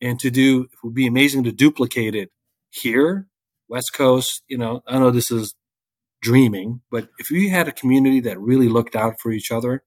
and 0.00 0.18
to 0.20 0.30
do 0.30 0.62
it 0.64 0.78
would 0.82 0.94
be 0.94 1.06
amazing 1.06 1.44
to 1.44 1.52
duplicate 1.52 2.14
it 2.14 2.30
here, 2.70 3.28
West 3.68 3.92
Coast. 3.92 4.42
You 4.48 4.58
know, 4.58 4.82
I 4.86 4.98
know 4.98 5.10
this 5.10 5.30
is 5.30 5.54
dreaming, 6.20 6.82
but 6.90 7.08
if 7.18 7.30
we 7.30 7.48
had 7.48 7.68
a 7.68 7.72
community 7.72 8.20
that 8.20 8.40
really 8.40 8.68
looked 8.68 8.96
out 8.96 9.20
for 9.20 9.30
each 9.30 9.50
other, 9.52 9.82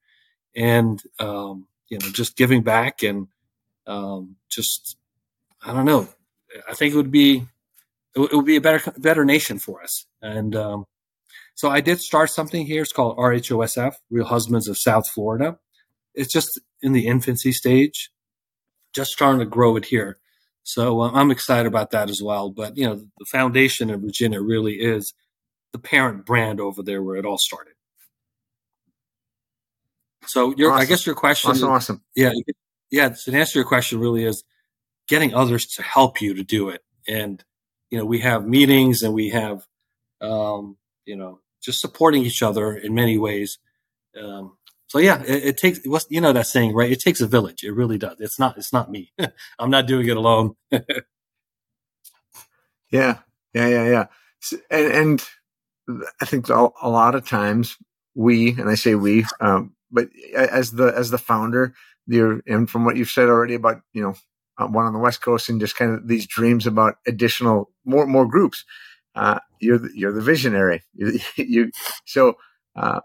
and 0.55 1.01
um, 1.19 1.67
you 1.89 1.99
know, 1.99 2.09
just 2.11 2.35
giving 2.37 2.63
back 2.63 3.03
and 3.03 3.27
um, 3.87 4.37
just 4.49 4.97
I 5.63 5.73
don't 5.73 5.85
know, 5.85 6.07
I 6.69 6.73
think 6.73 6.93
it 6.93 6.97
would 6.97 7.11
be 7.11 7.47
it, 8.15 8.33
would 8.33 8.45
be 8.45 8.55
a 8.55 8.61
better 8.61 8.91
better 8.97 9.25
nation 9.25 9.59
for 9.59 9.81
us. 9.81 10.05
And 10.21 10.55
um, 10.55 10.85
so 11.61 11.69
I 11.69 11.79
did 11.79 12.01
start 12.01 12.31
something 12.31 12.65
here. 12.65 12.81
It's 12.81 12.91
called 12.91 13.17
RHOSF, 13.17 13.93
Real 14.09 14.25
Husbands 14.25 14.67
of 14.67 14.79
South 14.79 15.07
Florida. 15.07 15.59
It's 16.15 16.33
just 16.33 16.59
in 16.81 16.91
the 16.91 17.05
infancy 17.05 17.51
stage, 17.51 18.09
just 18.93 19.11
starting 19.11 19.41
to 19.41 19.45
grow 19.45 19.75
it 19.75 19.85
here. 19.85 20.17
So 20.63 21.01
uh, 21.01 21.11
I'm 21.11 21.29
excited 21.29 21.67
about 21.67 21.91
that 21.91 22.09
as 22.09 22.19
well. 22.19 22.49
But 22.49 22.77
you 22.77 22.87
know, 22.87 22.95
the 22.95 23.25
foundation 23.31 23.91
in 23.91 24.01
Virginia 24.01 24.41
really 24.41 24.73
is 24.73 25.13
the 25.71 25.77
parent 25.77 26.25
brand 26.25 26.59
over 26.59 26.81
there 26.81 27.03
where 27.03 27.15
it 27.15 27.27
all 27.27 27.37
started. 27.37 27.73
So 30.25 30.55
your, 30.57 30.71
awesome. 30.71 30.81
I 30.81 30.85
guess 30.85 31.05
your 31.05 31.13
question, 31.13 31.51
awesome, 31.51 31.69
awesome. 31.69 32.01
yeah, 32.15 32.31
yeah. 32.89 33.13
So 33.13 33.31
to 33.31 33.37
answer 33.37 33.59
your 33.59 33.67
question, 33.67 33.99
really 33.99 34.23
is 34.23 34.43
getting 35.07 35.35
others 35.35 35.67
to 35.75 35.83
help 35.83 36.21
you 36.21 36.33
to 36.33 36.43
do 36.43 36.69
it, 36.69 36.83
and 37.07 37.43
you 37.91 37.99
know, 37.99 38.05
we 38.05 38.21
have 38.21 38.47
meetings 38.47 39.03
and 39.03 39.13
we 39.13 39.29
have, 39.29 39.63
um, 40.21 40.75
you 41.05 41.15
know, 41.15 41.39
just 41.61 41.81
supporting 41.81 42.23
each 42.25 42.41
other 42.43 42.73
in 42.73 42.93
many 42.93 43.17
ways. 43.17 43.59
Um, 44.21 44.57
so 44.87 44.99
yeah, 44.99 45.21
it, 45.23 45.45
it 45.45 45.57
takes, 45.57 45.79
you 46.09 46.21
know, 46.21 46.33
that 46.33 46.47
saying, 46.47 46.73
right? 46.73 46.91
It 46.91 46.99
takes 46.99 47.21
a 47.21 47.27
village. 47.27 47.63
It 47.63 47.71
really 47.71 47.97
does. 47.97 48.17
It's 48.19 48.39
not, 48.39 48.57
it's 48.57 48.73
not 48.73 48.91
me. 48.91 49.13
I'm 49.59 49.69
not 49.69 49.87
doing 49.87 50.07
it 50.07 50.17
alone. 50.17 50.55
yeah. 50.71 50.81
Yeah. 52.91 53.19
Yeah. 53.53 53.89
Yeah. 53.89 54.05
And, 54.69 54.91
and 54.93 55.23
I 56.21 56.25
think 56.25 56.49
a, 56.49 56.69
a 56.81 56.89
lot 56.89 57.15
of 57.15 57.27
times 57.27 57.77
we, 58.15 58.51
and 58.51 58.69
I 58.69 58.75
say 58.75 58.95
we, 58.95 59.25
um, 59.39 59.75
but 59.91 60.09
as 60.35 60.71
the, 60.71 60.87
as 60.87 61.09
the 61.09 61.17
founder, 61.17 61.73
you're, 62.07 62.41
and 62.47 62.69
from 62.69 62.83
what 62.85 62.97
you've 62.97 63.09
said 63.09 63.29
already 63.29 63.55
about, 63.55 63.81
you 63.93 64.01
know, 64.01 64.15
uh, 64.57 64.67
one 64.67 64.85
on 64.85 64.93
the 64.93 64.99
West 64.99 65.21
Coast, 65.21 65.49
and 65.49 65.59
just 65.59 65.75
kind 65.75 65.93
of 65.93 66.07
these 66.07 66.27
dreams 66.27 66.67
about 66.67 66.95
additional 67.07 67.71
more 67.85 68.05
more 68.05 68.27
groups. 68.27 68.65
Uh, 69.15 69.39
you're 69.59 69.77
the, 69.77 69.89
you're 69.93 70.13
the 70.13 70.21
visionary. 70.21 70.83
You, 70.93 71.19
you 71.37 71.71
so 72.05 72.35
uh, 72.75 73.01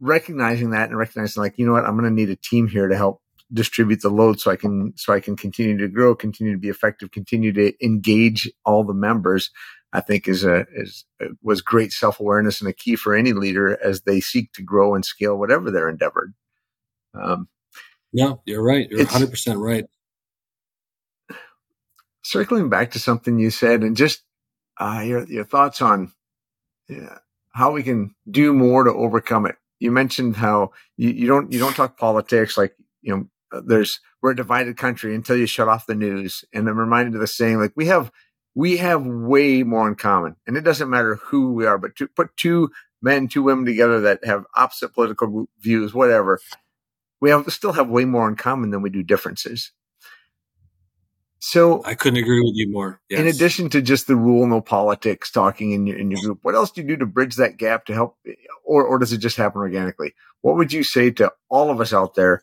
recognizing 0.00 0.70
that 0.70 0.88
and 0.88 0.98
recognizing 0.98 1.42
like 1.42 1.54
you 1.58 1.66
know 1.66 1.72
what 1.72 1.84
I'm 1.84 1.98
going 1.98 2.04
to 2.04 2.14
need 2.14 2.30
a 2.30 2.36
team 2.36 2.68
here 2.68 2.88
to 2.88 2.96
help 2.96 3.20
distribute 3.52 4.02
the 4.02 4.10
load 4.10 4.40
so 4.40 4.50
I 4.50 4.56
can 4.56 4.92
so 4.96 5.12
I 5.12 5.20
can 5.20 5.36
continue 5.36 5.78
to 5.78 5.88
grow, 5.88 6.14
continue 6.14 6.52
to 6.52 6.58
be 6.58 6.68
effective, 6.68 7.10
continue 7.10 7.52
to 7.52 7.72
engage 7.84 8.50
all 8.64 8.84
the 8.84 8.94
members. 8.94 9.50
I 9.92 10.00
think 10.00 10.28
is 10.28 10.44
a 10.44 10.66
is 10.74 11.04
was 11.42 11.60
great 11.60 11.92
self 11.92 12.20
awareness 12.20 12.60
and 12.60 12.68
a 12.68 12.72
key 12.72 12.96
for 12.96 13.14
any 13.14 13.32
leader 13.32 13.78
as 13.82 14.02
they 14.02 14.20
seek 14.20 14.52
to 14.54 14.62
grow 14.62 14.94
and 14.94 15.04
scale 15.04 15.36
whatever 15.36 15.70
they're 15.70 15.88
endeavored. 15.88 16.34
Um, 17.14 17.48
yeah, 18.12 18.34
you're 18.44 18.62
right. 18.62 18.88
You're 18.90 19.00
100 19.00 19.30
percent 19.30 19.58
right 19.58 19.84
circling 22.26 22.68
back 22.68 22.90
to 22.90 22.98
something 22.98 23.38
you 23.38 23.50
said 23.50 23.82
and 23.82 23.96
just 23.96 24.24
uh, 24.78 25.02
your, 25.04 25.24
your 25.26 25.44
thoughts 25.44 25.80
on 25.80 26.12
yeah, 26.88 27.18
how 27.50 27.72
we 27.72 27.82
can 27.82 28.14
do 28.30 28.52
more 28.52 28.84
to 28.84 28.92
overcome 28.92 29.46
it. 29.46 29.56
You 29.78 29.90
mentioned 29.90 30.36
how 30.36 30.72
you, 30.96 31.10
you 31.10 31.26
don't 31.26 31.52
you 31.52 31.58
don't 31.58 31.74
talk 31.74 31.98
politics 31.98 32.56
like 32.56 32.74
you 33.02 33.14
know 33.14 33.26
uh, 33.52 33.62
there's 33.64 34.00
we're 34.22 34.32
a 34.32 34.36
divided 34.36 34.76
country 34.76 35.14
until 35.14 35.36
you 35.36 35.46
shut 35.46 35.68
off 35.68 35.86
the 35.86 35.94
news. 35.94 36.44
And 36.52 36.68
I'm 36.68 36.78
reminded 36.78 37.14
of 37.14 37.20
the 37.20 37.26
saying 37.26 37.58
like 37.58 37.72
we 37.76 37.86
have 37.86 38.10
we 38.54 38.78
have 38.78 39.06
way 39.06 39.62
more 39.62 39.86
in 39.88 39.96
common, 39.96 40.36
and 40.46 40.56
it 40.56 40.62
doesn't 40.62 40.88
matter 40.90 41.16
who 41.16 41.52
we 41.52 41.66
are, 41.66 41.78
but 41.78 41.94
to 41.96 42.08
put 42.08 42.36
two 42.36 42.70
men, 43.02 43.28
two 43.28 43.42
women 43.42 43.66
together 43.66 44.00
that 44.00 44.24
have 44.24 44.46
opposite 44.54 44.94
political 44.94 45.46
views, 45.60 45.92
whatever, 45.92 46.40
we 47.20 47.30
have 47.30 47.50
still 47.52 47.72
have 47.72 47.88
way 47.88 48.04
more 48.04 48.28
in 48.28 48.36
common 48.36 48.70
than 48.70 48.82
we 48.82 48.90
do 48.90 49.02
differences. 49.02 49.72
So 51.48 51.80
I 51.84 51.94
couldn't 51.94 52.18
agree 52.18 52.40
with 52.40 52.56
you 52.56 52.72
more. 52.72 53.00
Yes. 53.08 53.20
In 53.20 53.28
addition 53.28 53.70
to 53.70 53.80
just 53.80 54.08
the 54.08 54.16
rule 54.16 54.44
no 54.48 54.60
politics 54.60 55.30
talking 55.30 55.70
in 55.70 55.86
your 55.86 55.96
in 55.96 56.10
your 56.10 56.20
group, 56.20 56.40
what 56.42 56.56
else 56.56 56.72
do 56.72 56.80
you 56.80 56.88
do 56.88 56.96
to 56.96 57.06
bridge 57.06 57.36
that 57.36 57.56
gap 57.56 57.86
to 57.86 57.94
help, 57.94 58.16
or 58.64 58.84
or 58.84 58.98
does 58.98 59.12
it 59.12 59.18
just 59.18 59.36
happen 59.36 59.60
organically? 59.60 60.12
What 60.40 60.56
would 60.56 60.72
you 60.72 60.82
say 60.82 61.12
to 61.12 61.32
all 61.48 61.70
of 61.70 61.80
us 61.80 61.92
out 61.92 62.16
there? 62.16 62.42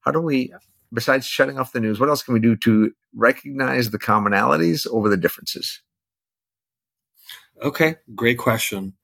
How 0.00 0.10
do 0.10 0.22
we, 0.22 0.54
besides 0.90 1.26
shutting 1.26 1.58
off 1.58 1.72
the 1.72 1.80
news, 1.80 2.00
what 2.00 2.08
else 2.08 2.22
can 2.22 2.32
we 2.32 2.40
do 2.40 2.56
to 2.56 2.92
recognize 3.14 3.90
the 3.90 3.98
commonalities 3.98 4.86
over 4.86 5.10
the 5.10 5.18
differences? 5.18 5.82
Okay, 7.60 7.96
great 8.14 8.38
question. 8.38 8.94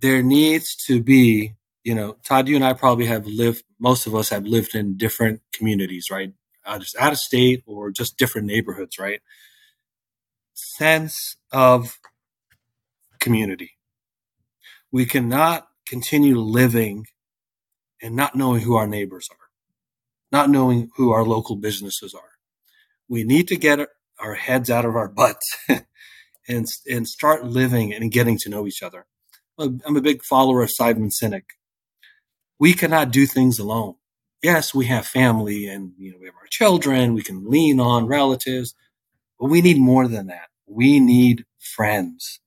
There 0.00 0.24
needs 0.24 0.74
to 0.86 1.00
be, 1.00 1.54
you 1.84 1.94
know, 1.94 2.16
Todd, 2.24 2.48
you 2.48 2.56
and 2.56 2.64
I 2.64 2.72
probably 2.72 3.06
have 3.06 3.28
lived. 3.28 3.62
Most 3.78 4.08
of 4.08 4.14
us 4.16 4.30
have 4.30 4.44
lived 4.44 4.74
in 4.74 4.96
different 4.96 5.40
communities, 5.52 6.10
right? 6.10 6.32
Just 6.78 6.96
out 6.96 7.12
of 7.12 7.18
state 7.18 7.62
or 7.66 7.90
just 7.90 8.18
different 8.18 8.46
neighborhoods, 8.46 8.98
right? 8.98 9.20
Sense 10.54 11.36
of 11.52 11.98
community. 13.18 13.72
We 14.92 15.06
cannot 15.06 15.66
continue 15.86 16.38
living 16.38 17.06
and 18.02 18.16
not 18.16 18.34
knowing 18.34 18.62
who 18.62 18.76
our 18.76 18.86
neighbors 18.86 19.28
are, 19.30 19.48
not 20.32 20.50
knowing 20.50 20.90
who 20.96 21.12
our 21.12 21.24
local 21.24 21.56
businesses 21.56 22.14
are. 22.14 22.32
We 23.08 23.24
need 23.24 23.48
to 23.48 23.56
get 23.56 23.88
our 24.18 24.34
heads 24.34 24.70
out 24.70 24.84
of 24.84 24.96
our 24.96 25.08
butts 25.08 25.56
and, 26.48 26.66
and 26.88 27.08
start 27.08 27.44
living 27.44 27.92
and 27.92 28.10
getting 28.10 28.38
to 28.38 28.48
know 28.48 28.66
each 28.66 28.82
other. 28.82 29.06
I'm 29.58 29.96
a 29.96 30.00
big 30.00 30.22
follower 30.22 30.62
of 30.62 30.70
Simon 30.70 31.10
Sinek. 31.10 31.42
We 32.58 32.72
cannot 32.72 33.10
do 33.10 33.26
things 33.26 33.58
alone 33.58 33.96
yes, 34.42 34.74
we 34.74 34.86
have 34.86 35.06
family 35.06 35.66
and 35.66 35.92
you 35.98 36.12
know 36.12 36.18
we 36.18 36.26
have 36.26 36.34
our 36.36 36.46
children, 36.48 37.14
we 37.14 37.22
can 37.22 37.48
lean 37.48 37.80
on 37.80 38.06
relatives, 38.06 38.74
but 39.38 39.46
we 39.46 39.60
need 39.60 39.78
more 39.78 40.08
than 40.08 40.28
that. 40.28 40.48
We 40.66 41.00
need 41.00 41.44
friends. 41.58 42.40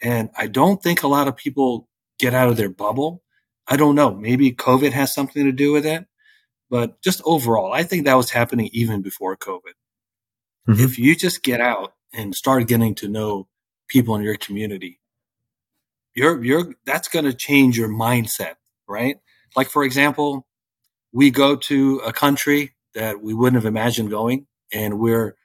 And 0.00 0.30
I 0.36 0.46
don't 0.46 0.82
think 0.82 1.02
a 1.02 1.08
lot 1.08 1.28
of 1.28 1.36
people 1.36 1.88
get 2.18 2.34
out 2.34 2.48
of 2.48 2.56
their 2.56 2.68
bubble. 2.68 3.22
I 3.66 3.76
don't 3.76 3.94
know. 3.94 4.14
Maybe 4.14 4.52
COVID 4.52 4.92
has 4.92 5.12
something 5.12 5.44
to 5.44 5.52
do 5.52 5.72
with 5.72 5.84
it, 5.84 6.06
but 6.70 7.00
just 7.02 7.20
overall, 7.24 7.72
I 7.72 7.82
think 7.82 8.04
that 8.04 8.16
was 8.16 8.30
happening 8.30 8.70
even 8.72 9.02
before 9.02 9.36
COVID. 9.36 9.74
Mm-hmm. 10.68 10.84
If 10.84 10.98
you 10.98 11.16
just 11.16 11.42
get 11.42 11.60
out 11.60 11.94
and 12.12 12.34
start 12.34 12.68
getting 12.68 12.94
to 12.96 13.08
know 13.08 13.48
people 13.88 14.14
in 14.16 14.22
your 14.22 14.36
community, 14.36 15.00
you're 16.14 16.42
you're 16.42 16.74
that's 16.84 17.08
going 17.08 17.24
to 17.24 17.32
change 17.32 17.78
your 17.78 17.88
mindset, 17.88 18.54
right? 18.88 19.18
Like 19.56 19.68
for 19.68 19.84
example, 19.84 20.46
we 21.12 21.30
go 21.30 21.56
to 21.56 21.98
a 21.98 22.12
country 22.12 22.74
that 22.94 23.22
we 23.22 23.34
wouldn't 23.34 23.62
have 23.62 23.68
imagined 23.68 24.10
going, 24.10 24.46
and 24.72 24.98
we're 24.98 25.36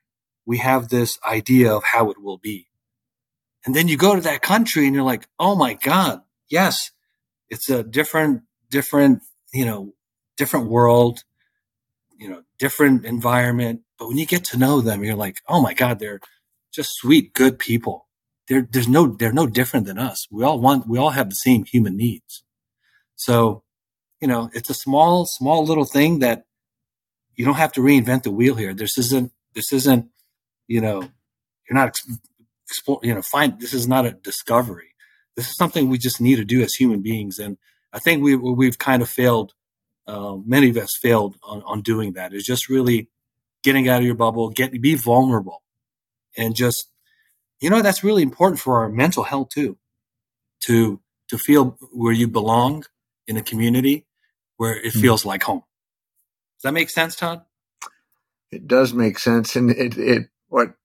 we 0.45 0.58
have 0.58 0.89
this 0.89 1.17
idea 1.26 1.73
of 1.73 1.84
how 1.84 2.10
it 2.12 2.21
will 2.21 2.38
be. 2.38 2.67
And 3.65 3.73
then 3.73 3.88
you 3.88 3.97
go 3.97 4.15
to 4.15 4.21
that 4.21 4.41
country 4.41 4.86
and 4.86 4.93
you're 4.93 5.04
like, 5.04 5.28
oh 5.39 5.56
my 5.56 5.73
God, 5.76 6.21
yes, 6.49 6.91
it's 7.49 7.69
a 7.69 7.84
different, 7.84 8.41
different, 8.69 9.21
you 9.54 9.65
know, 9.65 9.93
different 10.36 10.69
world, 10.69 11.23
you 12.17 12.30
know, 12.30 12.43
different 12.60 13.06
environment. 13.06 13.82
But 13.97 14.10
when 14.10 14.17
you 14.17 14.26
get 14.26 14.43
to 14.45 14.58
know 14.58 14.82
them, 14.82 15.04
you're 15.04 15.15
like, 15.15 15.41
oh 15.47 15.62
my 15.62 15.73
God, 15.73 15.99
they're 15.99 16.19
just 16.73 16.91
sweet, 16.95 17.34
good 17.34 17.58
people. 17.58 18.08
They're, 18.49 18.67
there's 18.69 18.89
no, 18.89 19.08
they're 19.08 19.32
no 19.32 19.47
different 19.47 19.86
than 19.86 19.97
us. 19.97 20.28
We 20.30 20.43
all 20.43 20.60
want, 20.60 20.88
we 20.88 20.97
all 20.97 21.12
have 21.12 21.30
the 21.30 21.36
same 21.36 21.63
human 21.63 21.95
needs. 21.95 22.43
So, 23.15 23.62
you 24.23 24.27
know, 24.27 24.49
it's 24.53 24.69
a 24.69 24.73
small, 24.73 25.25
small 25.25 25.65
little 25.65 25.83
thing 25.83 26.19
that 26.19 26.45
you 27.36 27.43
don't 27.43 27.55
have 27.55 27.73
to 27.73 27.81
reinvent 27.81 28.23
the 28.23 28.31
wheel 28.31 28.55
here. 28.55 28.73
This 28.73 28.97
isn't, 28.97 29.33
this 29.53 29.73
isn't, 29.73 30.07
you 30.65 30.79
know, 30.79 31.01
you're 31.01 31.77
not 31.77 31.99
explore, 32.69 33.01
you 33.03 33.13
know, 33.13 33.21
find 33.21 33.59
this 33.59 33.73
is 33.73 33.86
not 33.86 34.05
a 34.05 34.12
discovery. 34.12 34.95
This 35.36 35.49
is 35.49 35.57
something 35.57 35.89
we 35.89 35.97
just 35.97 36.21
need 36.21 36.38
to 36.38 36.45
do 36.45 36.62
as 36.62 36.73
human 36.73 37.01
beings. 37.01 37.38
And 37.38 37.57
I 37.91 37.99
think 37.99 38.23
we, 38.23 38.38
we've 38.38 38.77
kind 38.77 39.01
of 39.01 39.09
failed. 39.09 39.51
Uh, 40.07 40.38
many 40.45 40.69
of 40.69 40.77
us 40.77 40.97
failed 41.01 41.36
on, 41.43 41.62
on 41.63 41.81
doing 41.81 42.13
It's 42.15 42.45
just 42.45 42.69
really 42.69 43.09
getting 43.62 43.89
out 43.89 43.99
of 43.99 44.05
your 44.05 44.15
bubble, 44.15 44.51
get 44.51 44.81
be 44.81 44.95
vulnerable, 44.95 45.63
and 46.38 46.55
just 46.55 46.89
you 47.59 47.69
know 47.69 47.81
that's 47.81 48.05
really 48.05 48.21
important 48.23 48.62
for 48.62 48.79
our 48.79 48.89
mental 48.89 49.23
health 49.23 49.49
too. 49.49 49.77
To 50.62 51.01
to 51.27 51.38
feel 51.38 51.77
where 51.91 52.13
you 52.13 52.29
belong 52.29 52.86
in 53.27 53.38
a 53.38 53.41
community 53.41 54.05
where 54.63 54.78
it 54.78 54.93
mm-hmm. 54.93 55.02
feels 55.02 55.26
like 55.26 55.43
home. 55.43 55.62
Does 56.56 56.63
that 56.63 56.73
make 56.73 56.89
sense, 56.89 57.17
Todd? 57.17 57.41
It 58.49 58.65
does 58.65 58.93
make 58.93 59.19
sense, 59.19 59.58
and 59.58 59.69
it 59.69 59.97
it 59.97 60.30
what 60.47 60.76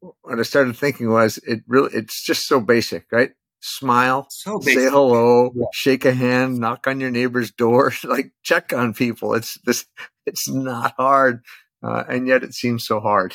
what 0.00 0.38
I 0.38 0.42
started 0.42 0.76
thinking 0.76 1.10
was 1.10 1.38
it 1.38 1.64
really 1.66 1.90
it's 1.92 2.24
just 2.24 2.46
so 2.46 2.60
basic, 2.60 3.06
right? 3.10 3.32
Smile, 3.58 4.28
so 4.30 4.60
say 4.60 4.74
hello, 4.74 5.50
yeah. 5.56 5.64
shake 5.72 6.04
a 6.04 6.14
hand, 6.14 6.58
knock 6.58 6.86
on 6.86 7.00
your 7.00 7.10
neighbor's 7.10 7.50
door, 7.50 7.92
like 8.04 8.30
check 8.44 8.72
on 8.72 8.94
people. 8.94 9.34
It's 9.34 9.58
this 9.64 9.86
it's 10.24 10.48
not 10.48 10.94
hard, 10.96 11.42
uh, 11.82 12.04
and 12.08 12.28
yet 12.28 12.44
it 12.44 12.54
seems 12.54 12.86
so 12.86 13.00
hard. 13.00 13.34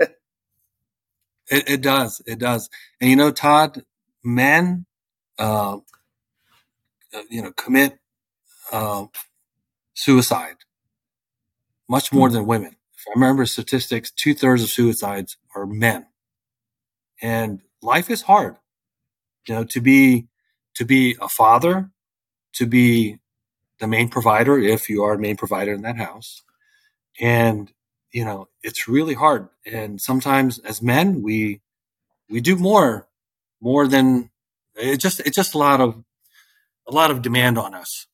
it, 0.00 0.10
it 1.48 1.80
does, 1.80 2.20
it 2.26 2.40
does, 2.40 2.68
and 3.00 3.08
you 3.08 3.14
know, 3.14 3.30
Todd, 3.30 3.84
men, 4.24 4.86
uh, 5.38 5.76
uh 7.14 7.22
you 7.30 7.40
know, 7.40 7.52
commit 7.52 8.00
uh, 8.72 9.06
suicide 9.98 10.56
much 11.88 12.12
more 12.12 12.28
hmm. 12.28 12.34
than 12.34 12.46
women. 12.46 12.76
If 12.94 13.04
I 13.08 13.12
remember 13.14 13.46
statistics, 13.46 14.10
two 14.10 14.34
thirds 14.34 14.62
of 14.62 14.70
suicides 14.70 15.36
are 15.54 15.66
men. 15.66 16.06
And 17.20 17.60
life 17.82 18.10
is 18.10 18.22
hard. 18.22 18.56
You 19.46 19.54
know, 19.54 19.64
to 19.64 19.80
be 19.80 20.28
to 20.74 20.84
be 20.84 21.16
a 21.20 21.28
father, 21.28 21.90
to 22.54 22.66
be 22.66 23.18
the 23.80 23.86
main 23.86 24.08
provider 24.08 24.58
if 24.58 24.88
you 24.88 25.02
are 25.02 25.14
a 25.14 25.18
main 25.18 25.36
provider 25.36 25.72
in 25.72 25.82
that 25.82 25.96
house. 25.96 26.42
And 27.20 27.72
you 28.12 28.24
know, 28.24 28.48
it's 28.62 28.88
really 28.88 29.14
hard. 29.14 29.48
And 29.66 30.00
sometimes 30.00 30.58
as 30.60 30.82
men, 30.82 31.22
we 31.22 31.60
we 32.28 32.40
do 32.40 32.56
more 32.56 33.08
more 33.60 33.88
than 33.88 34.30
it 34.76 34.98
just 34.98 35.20
it's 35.20 35.36
just 35.36 35.54
a 35.54 35.58
lot 35.58 35.80
of 35.80 36.04
a 36.86 36.92
lot 36.92 37.10
of 37.10 37.22
demand 37.22 37.58
on 37.58 37.74
us. 37.74 38.06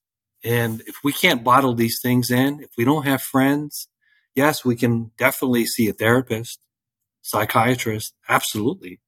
And 0.45 0.83
if 0.87 0.97
we 1.03 1.13
can't 1.13 1.43
bottle 1.43 1.75
these 1.75 2.01
things 2.01 2.31
in, 2.31 2.61
if 2.61 2.71
we 2.77 2.85
don't 2.85 3.07
have 3.07 3.23
friends, 3.23 3.89
yes, 4.35 4.65
we 4.65 4.77
can 4.77 5.11
definitely 5.17 5.65
see 5.65 5.89
a 5.89 5.95
therapist, 5.95 6.61
psychiatrist, 7.23 8.15
absolutely. 8.29 9.01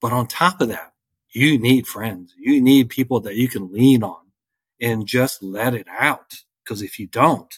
But 0.00 0.12
on 0.12 0.28
top 0.28 0.60
of 0.60 0.68
that, 0.68 0.92
you 1.30 1.58
need 1.58 1.88
friends. 1.88 2.32
You 2.38 2.62
need 2.62 2.88
people 2.88 3.20
that 3.20 3.34
you 3.34 3.48
can 3.48 3.72
lean 3.72 4.04
on 4.04 4.20
and 4.80 5.06
just 5.06 5.42
let 5.42 5.74
it 5.74 5.88
out. 5.98 6.34
Because 6.62 6.82
if 6.82 7.00
you 7.00 7.08
don't, 7.08 7.52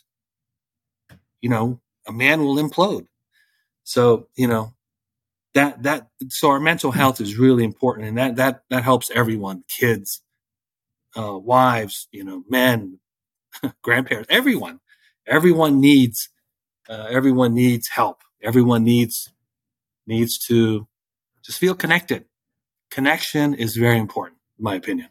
you 1.43 1.51
know, 1.51 1.81
a 2.07 2.13
man 2.13 2.43
will 2.43 2.57
implode. 2.57 3.07
So, 3.85 4.29
you 4.37 4.49
know, 4.49 4.75
that, 5.55 5.83
that, 5.83 6.09
so 6.29 6.51
our 6.51 6.61
mental 6.61 6.93
health 6.93 7.21
is 7.21 7.37
really 7.37 7.65
important 7.65 8.09
and 8.09 8.19
that, 8.19 8.37
that, 8.37 8.63
that 8.71 8.85
helps 8.85 9.11
everyone, 9.11 9.65
kids, 9.69 10.23
uh, 11.17 11.37
wives, 11.39 12.09
you 12.13 12.25
know, 12.25 12.45
men, 12.49 12.99
grandparents, 13.83 14.29
everyone, 14.31 14.81
everyone 15.27 15.81
needs 15.81 16.31
uh, 16.89 17.07
everyone 17.11 17.55
needs 17.55 17.89
help. 17.89 18.23
Everyone 18.43 18.85
needs 18.85 19.31
needs 20.07 20.39
to 20.47 20.89
just 21.45 21.59
feel 21.59 21.75
connected. 21.75 22.25
Connection 22.91 23.55
is 23.55 23.77
very 23.77 23.99
important, 23.99 24.39
in 24.59 24.65
my 24.65 24.75
opinion. 24.75 25.09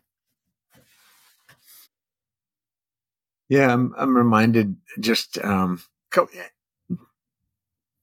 Yeah, 3.49 3.71
I'm 3.71 3.93
I'm 3.97 4.17
reminded 4.17 4.75
just 4.99 5.37
um, 5.43 5.81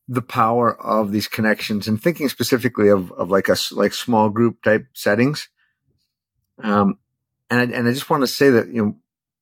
the 0.07 0.23
power 0.23 0.81
of 0.81 1.11
these 1.11 1.29
connections 1.29 1.89
and 1.89 2.01
thinking 2.01 2.29
specifically 2.29 2.89
of 2.89 3.11
of 3.13 3.31
like 3.31 3.49
a 3.49 3.57
like 3.73 3.93
small 3.93 4.31
group 4.31 4.63
type 4.63 4.87
settings. 4.95 5.49
Um, 6.63 6.99
and 7.51 7.61
I, 7.61 7.77
and 7.77 7.89
I 7.89 7.93
just 7.93 8.09
want 8.09 8.23
to 8.23 8.27
say 8.29 8.51
that 8.51 8.69
you 8.69 8.85
know 8.85 8.97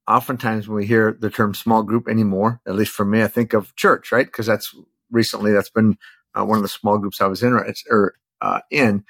oftentimes 0.09 0.69
when 0.69 0.77
we 0.77 0.87
hear 0.87 1.17
the 1.19 1.31
term 1.31 1.55
small 1.55 1.83
group 1.83 2.09
anymore, 2.09 2.61
at 2.67 2.75
least 2.75 2.93
for 2.93 3.05
me, 3.05 3.23
I 3.23 3.29
think 3.29 3.53
of 3.53 3.75
church, 3.77 4.13
right? 4.13 4.27
Because 4.27 4.47
that's 4.47 4.75
recently 5.11 5.53
that's 5.53 5.71
been 5.71 5.97
uh, 6.39 6.45
one 6.45 6.59
of 6.59 6.63
the 6.63 6.69
small 6.69 6.99
groups 6.99 7.21
I 7.21 7.27
was 7.27 7.43
in 7.43 7.53
or 7.91 8.15
uh, 8.41 8.61
in. 8.71 9.05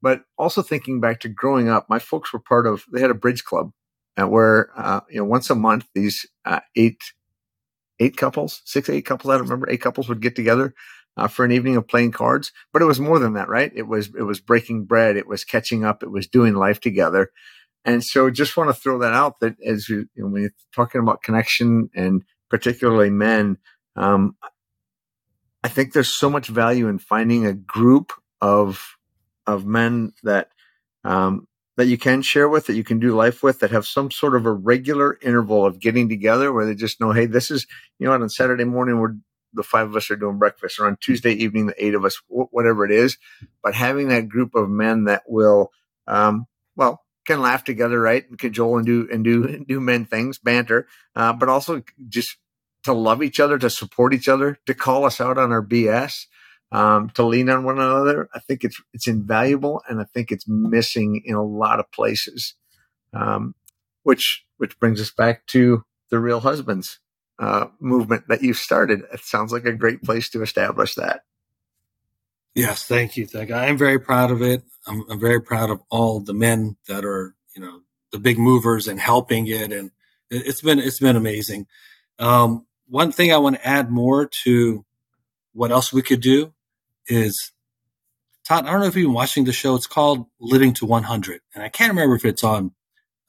But 0.00 0.22
also 0.38 0.62
thinking 0.62 1.00
back 1.00 1.20
to 1.20 1.28
growing 1.28 1.68
up, 1.68 1.88
my 1.90 1.98
folks 1.98 2.32
were 2.32 2.38
part 2.38 2.66
of. 2.66 2.84
They 2.92 3.00
had 3.00 3.10
a 3.10 3.14
bridge 3.14 3.44
club, 3.44 3.72
uh, 4.16 4.28
where 4.28 4.70
uh, 4.76 5.00
you 5.10 5.18
know 5.18 5.24
once 5.24 5.50
a 5.50 5.54
month 5.56 5.86
these 5.94 6.26
uh, 6.44 6.60
eight 6.76 7.00
eight 7.98 8.16
couples, 8.16 8.62
six 8.64 8.88
eight 8.88 9.04
couples, 9.06 9.30
I 9.30 9.34
don't 9.36 9.44
remember, 9.46 9.68
eight 9.70 9.80
couples 9.80 10.08
would 10.08 10.22
get 10.22 10.36
together 10.36 10.74
uh, 11.16 11.28
for 11.28 11.44
an 11.44 11.52
evening 11.52 11.76
of 11.76 11.88
playing 11.88 12.12
cards. 12.12 12.52
But 12.72 12.82
it 12.82 12.86
was 12.86 13.00
more 13.00 13.18
than 13.18 13.34
that, 13.34 13.48
right? 13.48 13.72
It 13.74 13.88
was 13.88 14.08
it 14.18 14.22
was 14.22 14.40
breaking 14.40 14.84
bread, 14.84 15.16
it 15.16 15.26
was 15.26 15.44
catching 15.44 15.84
up, 15.84 16.02
it 16.02 16.10
was 16.10 16.26
doing 16.26 16.54
life 16.54 16.80
together. 16.80 17.30
And 17.84 18.04
so 18.04 18.30
just 18.30 18.56
want 18.56 18.68
to 18.68 18.80
throw 18.80 18.98
that 18.98 19.14
out 19.14 19.40
that 19.40 19.56
as 19.64 19.88
you, 19.88 20.08
you 20.14 20.22
know, 20.22 20.28
when 20.28 20.42
you're 20.42 20.50
talking 20.74 21.00
about 21.00 21.22
connection 21.22 21.88
and 21.94 22.22
particularly 22.50 23.10
men, 23.10 23.58
um, 23.96 24.36
I 25.64 25.68
think 25.68 25.92
there's 25.92 26.12
so 26.12 26.30
much 26.30 26.48
value 26.48 26.88
in 26.88 26.98
finding 26.98 27.46
a 27.46 27.54
group 27.54 28.12
of 28.40 28.96
of 29.46 29.64
men 29.66 30.12
that 30.22 30.48
um, 31.04 31.48
that 31.76 31.86
you 31.86 31.96
can 31.96 32.22
share 32.22 32.48
with, 32.48 32.66
that 32.66 32.76
you 32.76 32.84
can 32.84 33.00
do 33.00 33.14
life 33.14 33.42
with, 33.42 33.60
that 33.60 33.70
have 33.70 33.86
some 33.86 34.10
sort 34.10 34.36
of 34.36 34.46
a 34.46 34.52
regular 34.52 35.18
interval 35.22 35.64
of 35.64 35.80
getting 35.80 36.08
together 36.08 36.52
where 36.52 36.66
they 36.66 36.74
just 36.74 37.00
know, 37.00 37.12
hey, 37.12 37.26
this 37.26 37.50
is 37.50 37.66
you 37.98 38.06
know, 38.06 38.12
on 38.12 38.28
Saturday 38.28 38.64
morning 38.64 38.98
we're 38.98 39.14
the 39.54 39.62
five 39.62 39.88
of 39.88 39.96
us 39.96 40.10
are 40.10 40.16
doing 40.16 40.38
breakfast, 40.38 40.78
or 40.78 40.86
on 40.86 40.96
Tuesday 41.00 41.32
evening 41.32 41.66
the 41.66 41.84
eight 41.84 41.94
of 41.94 42.04
us, 42.04 42.20
whatever 42.28 42.84
it 42.84 42.90
is. 42.90 43.16
But 43.62 43.74
having 43.74 44.08
that 44.08 44.28
group 44.28 44.54
of 44.54 44.68
men 44.68 45.04
that 45.04 45.22
will, 45.26 45.72
um, 46.06 46.46
well, 46.76 47.02
can 47.28 47.42
laugh 47.42 47.62
together, 47.62 48.00
right? 48.00 48.28
And 48.28 48.38
cajole 48.38 48.78
and 48.78 48.86
do 48.86 49.06
and 49.12 49.22
do 49.22 49.64
do 49.68 49.80
men 49.80 50.06
things, 50.06 50.38
banter, 50.38 50.88
uh, 51.14 51.34
but 51.34 51.50
also 51.50 51.82
just 52.08 52.38
to 52.84 52.94
love 52.94 53.22
each 53.22 53.38
other, 53.38 53.58
to 53.58 53.68
support 53.68 54.14
each 54.14 54.28
other, 54.28 54.56
to 54.64 54.74
call 54.74 55.04
us 55.04 55.20
out 55.20 55.36
on 55.36 55.52
our 55.52 55.62
BS, 55.62 56.24
um, 56.72 57.10
to 57.10 57.22
lean 57.22 57.50
on 57.50 57.64
one 57.64 57.78
another. 57.78 58.30
I 58.34 58.38
think 58.38 58.64
it's 58.64 58.80
it's 58.94 59.06
invaluable, 59.06 59.82
and 59.88 60.00
I 60.00 60.04
think 60.04 60.32
it's 60.32 60.48
missing 60.48 61.22
in 61.24 61.34
a 61.34 61.44
lot 61.44 61.80
of 61.80 61.92
places. 61.92 62.54
Um, 63.12 63.54
which 64.04 64.46
which 64.56 64.80
brings 64.80 64.98
us 64.98 65.10
back 65.10 65.46
to 65.48 65.84
the 66.10 66.18
real 66.18 66.40
husbands 66.40 66.98
uh, 67.38 67.66
movement 67.78 68.24
that 68.28 68.42
you've 68.42 68.56
started. 68.56 69.02
It 69.12 69.20
sounds 69.20 69.52
like 69.52 69.66
a 69.66 69.72
great 69.72 70.02
place 70.02 70.30
to 70.30 70.42
establish 70.42 70.94
that. 70.94 71.20
Yes, 72.58 72.84
thank 72.84 73.16
you. 73.16 73.24
Thank 73.24 73.50
you. 73.50 73.54
I 73.54 73.66
am 73.66 73.78
very 73.78 74.00
proud 74.00 74.32
of 74.32 74.42
it. 74.42 74.64
I'm, 74.86 75.04
I'm, 75.08 75.20
very 75.20 75.40
proud 75.40 75.70
of 75.70 75.80
all 75.90 76.18
the 76.18 76.34
men 76.34 76.76
that 76.88 77.04
are, 77.04 77.36
you 77.54 77.62
know, 77.62 77.82
the 78.10 78.18
big 78.18 78.36
movers 78.36 78.88
and 78.88 78.98
helping 78.98 79.46
it. 79.46 79.72
And 79.72 79.92
it, 80.28 80.44
has 80.44 80.60
been, 80.60 80.80
it's 80.80 80.98
been 80.98 81.14
amazing. 81.14 81.68
Um, 82.18 82.66
one 82.88 83.12
thing 83.12 83.32
I 83.32 83.36
want 83.36 83.56
to 83.56 83.66
add 83.66 83.90
more 83.90 84.26
to 84.44 84.84
what 85.52 85.70
else 85.70 85.92
we 85.92 86.02
could 86.02 86.20
do 86.20 86.52
is 87.06 87.52
Todd, 88.44 88.66
I 88.66 88.72
don't 88.72 88.80
know 88.80 88.86
if 88.86 88.96
you've 88.96 89.06
been 89.06 89.14
watching 89.14 89.44
the 89.44 89.52
show. 89.52 89.76
It's 89.76 89.86
called 89.86 90.26
Living 90.40 90.72
to 90.74 90.86
100. 90.86 91.40
And 91.54 91.62
I 91.62 91.68
can't 91.68 91.90
remember 91.90 92.16
if 92.16 92.24
it's 92.24 92.42
on 92.42 92.72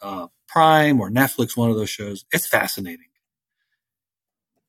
uh, 0.01 0.27
Prime 0.47 0.99
or 0.99 1.11
Netflix, 1.11 1.55
one 1.55 1.69
of 1.69 1.75
those 1.75 1.91
shows. 1.91 2.25
It's 2.31 2.47
fascinating. 2.47 3.05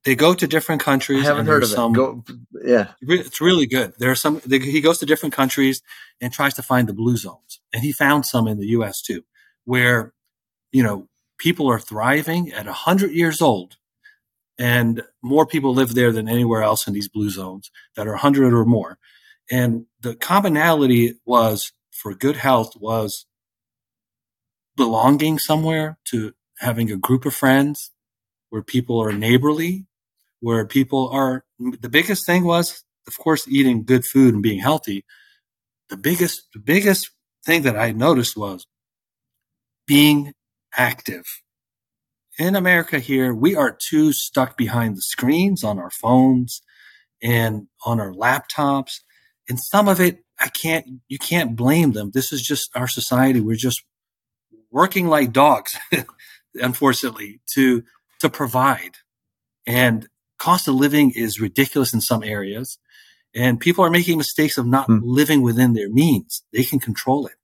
They 0.04 0.14
go 0.14 0.34
to 0.34 0.46
different 0.46 0.82
countries. 0.82 1.22
I 1.22 1.28
haven't 1.28 1.46
heard 1.46 1.62
of 1.62 1.68
some, 1.70 1.92
it. 1.92 1.96
Go, 1.96 2.24
yeah, 2.62 2.92
it's 3.00 3.40
really 3.40 3.66
good. 3.66 3.94
There 3.98 4.10
are 4.10 4.16
some. 4.16 4.40
He 4.40 4.80
goes 4.80 4.98
to 4.98 5.06
different 5.06 5.34
countries 5.34 5.82
and 6.20 6.32
tries 6.32 6.54
to 6.54 6.62
find 6.62 6.88
the 6.88 6.94
blue 6.94 7.16
zones, 7.16 7.60
and 7.72 7.82
he 7.82 7.92
found 7.92 8.26
some 8.26 8.46
in 8.46 8.58
the 8.58 8.68
U.S. 8.68 9.02
too, 9.02 9.22
where 9.64 10.12
you 10.72 10.82
know 10.82 11.08
people 11.38 11.70
are 11.70 11.80
thriving 11.80 12.52
at 12.52 12.66
hundred 12.66 13.12
years 13.12 13.40
old, 13.40 13.76
and 14.58 15.02
more 15.22 15.46
people 15.46 15.74
live 15.74 15.94
there 15.94 16.12
than 16.12 16.28
anywhere 16.28 16.62
else 16.62 16.86
in 16.86 16.94
these 16.94 17.08
blue 17.08 17.30
zones 17.30 17.70
that 17.96 18.06
are 18.06 18.16
hundred 18.16 18.52
or 18.52 18.64
more. 18.64 18.98
And 19.50 19.86
the 20.00 20.14
commonality 20.14 21.14
was 21.24 21.72
for 21.90 22.14
good 22.14 22.36
health 22.36 22.76
was 22.76 23.26
belonging 24.76 25.38
somewhere 25.38 25.98
to 26.06 26.32
having 26.58 26.90
a 26.90 26.96
group 26.96 27.26
of 27.26 27.34
friends 27.34 27.90
where 28.50 28.62
people 28.62 29.02
are 29.02 29.12
neighborly, 29.12 29.86
where 30.40 30.64
people 30.66 31.08
are, 31.10 31.44
the 31.60 31.88
biggest 31.88 32.26
thing 32.26 32.44
was, 32.44 32.82
of 33.06 33.18
course, 33.18 33.46
eating 33.46 33.84
good 33.84 34.04
food 34.04 34.34
and 34.34 34.42
being 34.42 34.60
healthy. 34.60 35.04
The 35.88 35.96
biggest, 35.96 36.48
the 36.54 36.60
biggest 36.60 37.10
thing 37.44 37.62
that 37.62 37.78
I 37.78 37.92
noticed 37.92 38.36
was 38.36 38.66
being 39.86 40.32
active. 40.76 41.24
In 42.38 42.56
America 42.56 42.98
here, 42.98 43.34
we 43.34 43.54
are 43.54 43.76
too 43.76 44.12
stuck 44.12 44.56
behind 44.56 44.96
the 44.96 45.02
screens 45.02 45.62
on 45.62 45.78
our 45.78 45.90
phones 45.90 46.62
and 47.22 47.66
on 47.84 48.00
our 48.00 48.12
laptops. 48.12 49.00
And 49.48 49.60
some 49.60 49.88
of 49.88 50.00
it, 50.00 50.20
I 50.38 50.48
can't, 50.48 50.86
you 51.08 51.18
can't 51.18 51.56
blame 51.56 51.92
them. 51.92 52.12
This 52.14 52.32
is 52.32 52.42
just 52.42 52.70
our 52.74 52.88
society. 52.88 53.40
We're 53.40 53.56
just 53.56 53.82
working 54.70 55.08
like 55.08 55.32
dogs, 55.32 55.76
unfortunately, 56.54 57.40
to 57.54 57.82
to 58.20 58.30
provide. 58.30 58.96
And 59.66 60.08
cost 60.40 60.66
of 60.66 60.74
living 60.74 61.12
is 61.14 61.40
ridiculous 61.40 61.94
in 61.94 62.00
some 62.00 62.24
areas. 62.24 62.78
And 63.32 63.60
people 63.60 63.84
are 63.84 63.90
making 63.90 64.18
mistakes 64.18 64.58
of 64.58 64.66
not 64.66 64.86
hmm. 64.86 64.98
living 65.02 65.42
within 65.42 65.74
their 65.74 65.88
means. 65.88 66.42
They 66.52 66.64
can 66.64 66.80
control 66.80 67.26
it. 67.26 67.34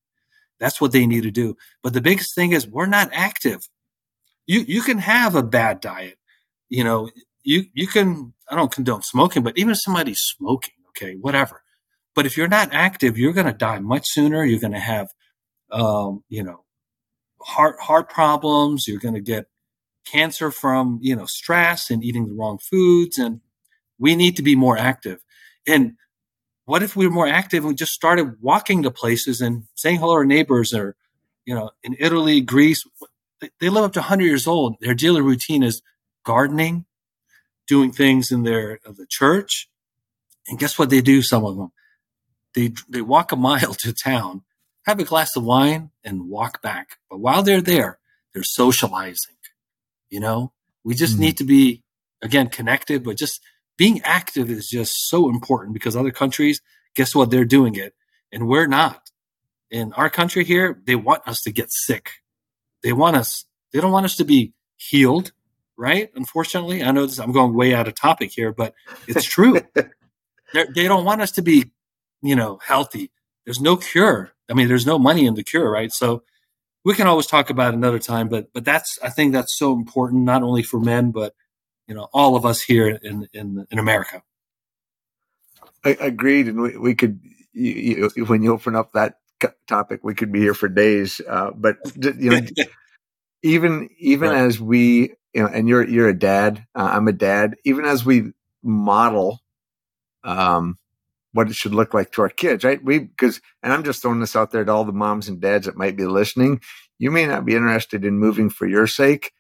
That's 0.59 0.81
what 0.81 0.91
they 0.91 1.07
need 1.07 1.23
to 1.23 1.31
do. 1.31 1.57
But 1.83 1.93
the 1.93 2.01
biggest 2.01 2.35
thing 2.35 2.53
is 2.53 2.67
we're 2.67 2.87
not 2.87 3.11
active. 3.13 3.61
You 4.47 4.65
you 4.67 4.81
can 4.81 4.99
have 4.99 5.35
a 5.35 5.43
bad 5.43 5.81
diet. 5.81 6.19
You 6.69 6.83
know, 6.83 7.11
you 7.45 7.67
you 7.75 7.87
can 7.87 8.33
I 8.51 8.57
don't 8.57 8.73
condone 8.73 9.03
smoking, 9.03 9.43
but 9.43 9.59
even 9.59 9.73
if 9.73 9.81
somebody's 9.81 10.21
smoking, 10.21 10.75
okay, 10.91 11.15
whatever. 11.21 11.63
But 12.15 12.27
if 12.27 12.37
you're 12.37 12.49
not 12.49 12.71
active, 12.73 13.19
you're 13.19 13.35
going 13.35 13.47
to 13.47 13.53
die 13.53 13.79
much 13.79 14.09
sooner. 14.09 14.45
You're 14.45 14.61
going 14.61 14.73
to 14.73 14.79
have, 14.79 15.09
um, 15.71 16.25
you 16.31 16.43
know, 16.43 16.65
heart 17.43 17.77
heart 17.79 18.09
problems. 18.09 18.89
You're 18.89 19.01
going 19.01 19.15
to 19.15 19.21
get 19.21 19.47
cancer 20.11 20.51
from 20.51 20.99
you 21.03 21.15
know 21.17 21.27
stress 21.27 21.91
and 21.91 22.05
eating 22.05 22.27
the 22.27 22.35
wrong 22.35 22.59
foods. 22.59 23.19
And 23.19 23.41
we 23.99 24.17
need 24.17 24.37
to 24.37 24.43
be 24.43 24.57
more 24.57 24.79
active. 24.79 25.21
And 25.67 25.95
what 26.65 26.83
if 26.83 26.97
we 26.97 27.07
were 27.07 27.13
more 27.13 27.29
active 27.29 27.65
and 27.65 27.69
we 27.69 27.75
just 27.75 27.93
started 27.93 28.41
walking 28.41 28.83
to 28.83 28.91
places 28.91 29.41
and 29.41 29.65
saying 29.75 30.01
hello 30.01 30.15
to 30.15 30.19
our 30.19 30.25
neighbors 30.25 30.73
or 30.75 30.97
you 31.45 31.55
know 31.55 31.71
in 31.83 31.97
Italy, 31.99 32.41
Greece, 32.41 32.85
they 33.61 33.69
live 33.69 33.85
up 33.85 33.93
to 33.95 34.01
100 34.01 34.25
years 34.25 34.47
old. 34.47 34.77
Their 34.81 34.95
daily 34.95 35.21
routine 35.21 35.63
is 35.63 35.83
gardening, 36.25 36.87
doing 37.67 37.93
things 37.93 38.31
in 38.31 38.43
their 38.43 38.81
the 38.85 39.07
church, 39.09 39.69
and 40.49 40.59
guess 40.59 40.79
what 40.79 40.91
they 40.91 41.01
do? 41.01 41.23
Some 41.23 41.45
of 41.45 41.57
them 41.57 41.73
they 42.55 42.73
they 42.89 43.03
walk 43.03 43.33
a 43.33 43.37
mile 43.37 43.75
to 43.75 43.93
town 43.93 44.43
have 44.87 45.01
a 45.01 45.05
glass 45.05 45.35
of 45.37 45.45
wine 45.45 45.91
and 46.05 46.29
walk 46.29 46.63
back. 46.63 46.99
But 47.11 47.19
while 47.19 47.43
they're 47.43 47.61
there, 47.61 47.99
they're 48.33 48.45
socializing. 48.45 49.36
You 50.11 50.21
know, 50.21 50.53
we 50.85 50.95
just 50.95 51.15
mm-hmm. 51.15 51.23
need 51.23 51.39
to 51.39 51.45
be, 51.45 51.83
again, 52.23 52.49
connected, 52.49 53.05
but 53.05 53.17
just 53.17 53.41
being 53.77 54.01
active 54.03 54.51
is 54.51 54.69
just 54.69 55.09
so 55.09 55.29
important 55.29 55.75
because 55.75 55.97
other 55.97 56.11
countries, 56.11 56.61
guess 56.95 57.15
what? 57.15 57.31
They're 57.31 57.45
doing 57.45 57.75
it 57.75 57.95
and 58.33 58.49
we're 58.49 58.67
not. 58.67 59.11
In 59.71 59.93
our 59.95 60.09
country 60.09 60.45
here, 60.45 60.81
they 60.87 60.95
want 60.95 61.27
us 61.27 61.43
to 61.43 61.53
get 61.53 61.73
sick. 61.73 62.11
They 62.83 62.93
want 62.93 63.17
us, 63.17 63.45
they 63.73 63.81
don't 63.81 63.93
want 63.93 64.07
us 64.07 64.17
to 64.17 64.25
be 64.25 64.53
healed, 64.77 65.33
right? 65.77 66.11
Unfortunately, 66.15 66.85
I 66.85 66.93
know 66.93 67.05
this, 67.05 67.19
I'm 67.19 67.33
going 67.33 67.55
way 67.55 67.75
out 67.75 67.89
of 67.89 67.95
topic 67.95 68.31
here, 68.33 68.53
but 68.53 68.75
it's 69.09 69.25
true. 69.29 69.61
they 69.75 70.87
don't 70.87 71.05
want 71.05 71.21
us 71.21 71.33
to 71.33 71.43
be, 71.43 71.73
you 72.23 72.37
know, 72.37 72.61
healthy. 72.65 73.11
There's 73.45 73.61
no 73.61 73.77
cure 73.77 74.37
I 74.49 74.55
mean, 74.55 74.69
there's 74.69 74.87
no 74.87 74.99
money 74.99 75.27
in 75.27 75.35
the 75.35 75.43
cure, 75.43 75.71
right? 75.71 75.93
So 75.93 76.23
we 76.87 76.95
can 76.95 77.09
always 77.09 77.27
talk 77.27 77.51
about 77.51 77.75
another 77.75 77.99
time, 77.99 78.29
but 78.29 78.53
but 78.53 78.65
that's 78.65 78.97
I 79.03 79.11
think 79.11 79.33
that's 79.33 79.59
so 79.59 79.73
important 79.73 80.23
not 80.23 80.45
only 80.45 80.63
for 80.63 80.79
men 80.79 81.11
but 81.11 81.35
you 81.89 81.97
know 81.97 82.09
all 82.15 82.37
of 82.37 82.47
us 82.47 82.63
here 82.63 82.89
in 82.89 83.29
in 83.33 83.67
in 83.73 83.79
America. 83.81 84.23
I 85.85 85.97
agreed, 85.99 86.47
and 86.47 86.63
we, 86.63 86.77
we 86.77 86.95
could 86.95 87.21
you, 87.53 88.09
you, 88.15 88.25
when 88.27 88.43
you 88.45 88.53
open 88.53 88.77
up 88.77 88.93
that 88.93 89.17
topic, 89.67 90.05
we 90.05 90.15
could 90.15 90.31
be 90.31 90.39
here 90.39 90.55
for 90.55 90.69
days. 90.69 91.21
Uh, 91.29 91.51
but 91.57 91.79
you 91.97 92.31
know, 92.31 92.41
even 93.43 93.91
even 93.99 94.31
right. 94.31 94.45
as 94.45 94.61
we 94.61 95.15
you 95.35 95.43
know, 95.43 95.49
and 95.49 95.69
you're 95.69 95.87
you're 95.87 96.09
a 96.09 96.17
dad, 96.17 96.67
uh, 96.77 96.89
I'm 96.93 97.09
a 97.09 97.13
dad. 97.13 97.57
Even 97.65 97.85
as 97.85 98.05
we 98.05 98.31
model 98.63 99.41
um, 100.23 100.79
what 101.37 101.49
it 101.51 101.55
should 101.55 101.75
look 101.75 101.93
like 101.95 102.13
to 102.13 102.23
our 102.23 102.31
kids, 102.31 102.65
right? 102.65 102.83
We, 102.83 103.01
because, 103.01 103.43
and 103.63 103.73
I'm 103.73 103.85
just 103.85 104.01
throwing 104.01 104.21
this 104.21 104.35
out 104.35 104.53
there 104.53 104.65
to 104.65 104.73
all 104.73 104.85
the 104.85 104.93
moms 104.93 105.29
and 105.29 105.41
dads 105.41 105.67
that 105.67 105.77
might 105.77 105.97
be 105.97 106.07
listening. 106.07 106.63
You 106.99 107.11
may 107.11 107.27
not 107.27 107.45
be 107.45 107.55
interested 107.55 108.05
in 108.07 108.19
moving 108.19 108.49
for 108.49 108.67
your 108.67 108.87
sake, 108.87 109.33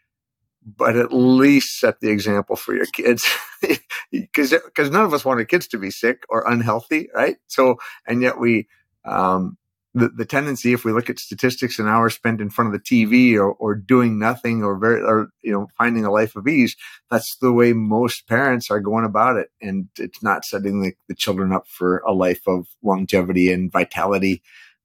but 0.66 0.96
at 0.96 1.12
least 1.12 1.80
set 1.80 2.00
the 2.00 2.10
example 2.10 2.56
for 2.56 2.74
your 2.74 2.86
kids 2.86 3.24
because 4.12 4.50
because 4.50 4.90
none 4.90 5.04
of 5.04 5.14
us 5.14 5.24
want 5.24 5.38
our 5.38 5.44
kids 5.44 5.68
to 5.68 5.78
be 5.78 5.90
sick 5.90 6.24
or 6.28 6.50
unhealthy 6.50 7.08
right 7.14 7.36
so 7.46 7.76
and 8.06 8.20
yet 8.20 8.40
we 8.40 8.66
um, 9.04 9.56
the, 9.96 10.10
the 10.10 10.26
tendency, 10.26 10.74
if 10.74 10.84
we 10.84 10.92
look 10.92 11.08
at 11.08 11.18
statistics 11.18 11.78
and 11.78 11.88
hours 11.88 12.14
spent 12.14 12.42
in 12.42 12.50
front 12.50 12.72
of 12.72 12.72
the 12.78 12.84
TV 12.84 13.34
or, 13.34 13.52
or 13.52 13.74
doing 13.74 14.18
nothing 14.18 14.62
or 14.62 14.76
very, 14.76 15.00
or, 15.00 15.30
you 15.40 15.50
know, 15.50 15.68
finding 15.78 16.04
a 16.04 16.12
life 16.12 16.36
of 16.36 16.46
ease, 16.46 16.76
that's 17.10 17.36
the 17.40 17.50
way 17.50 17.72
most 17.72 18.28
parents 18.28 18.70
are 18.70 18.78
going 18.78 19.06
about 19.06 19.36
it. 19.36 19.48
And 19.62 19.88
it's 19.98 20.22
not 20.22 20.44
setting 20.44 20.82
the, 20.82 20.92
the 21.08 21.14
children 21.14 21.50
up 21.50 21.66
for 21.66 22.02
a 22.06 22.12
life 22.12 22.42
of 22.46 22.66
longevity 22.82 23.50
and 23.50 23.72
vitality. 23.72 24.42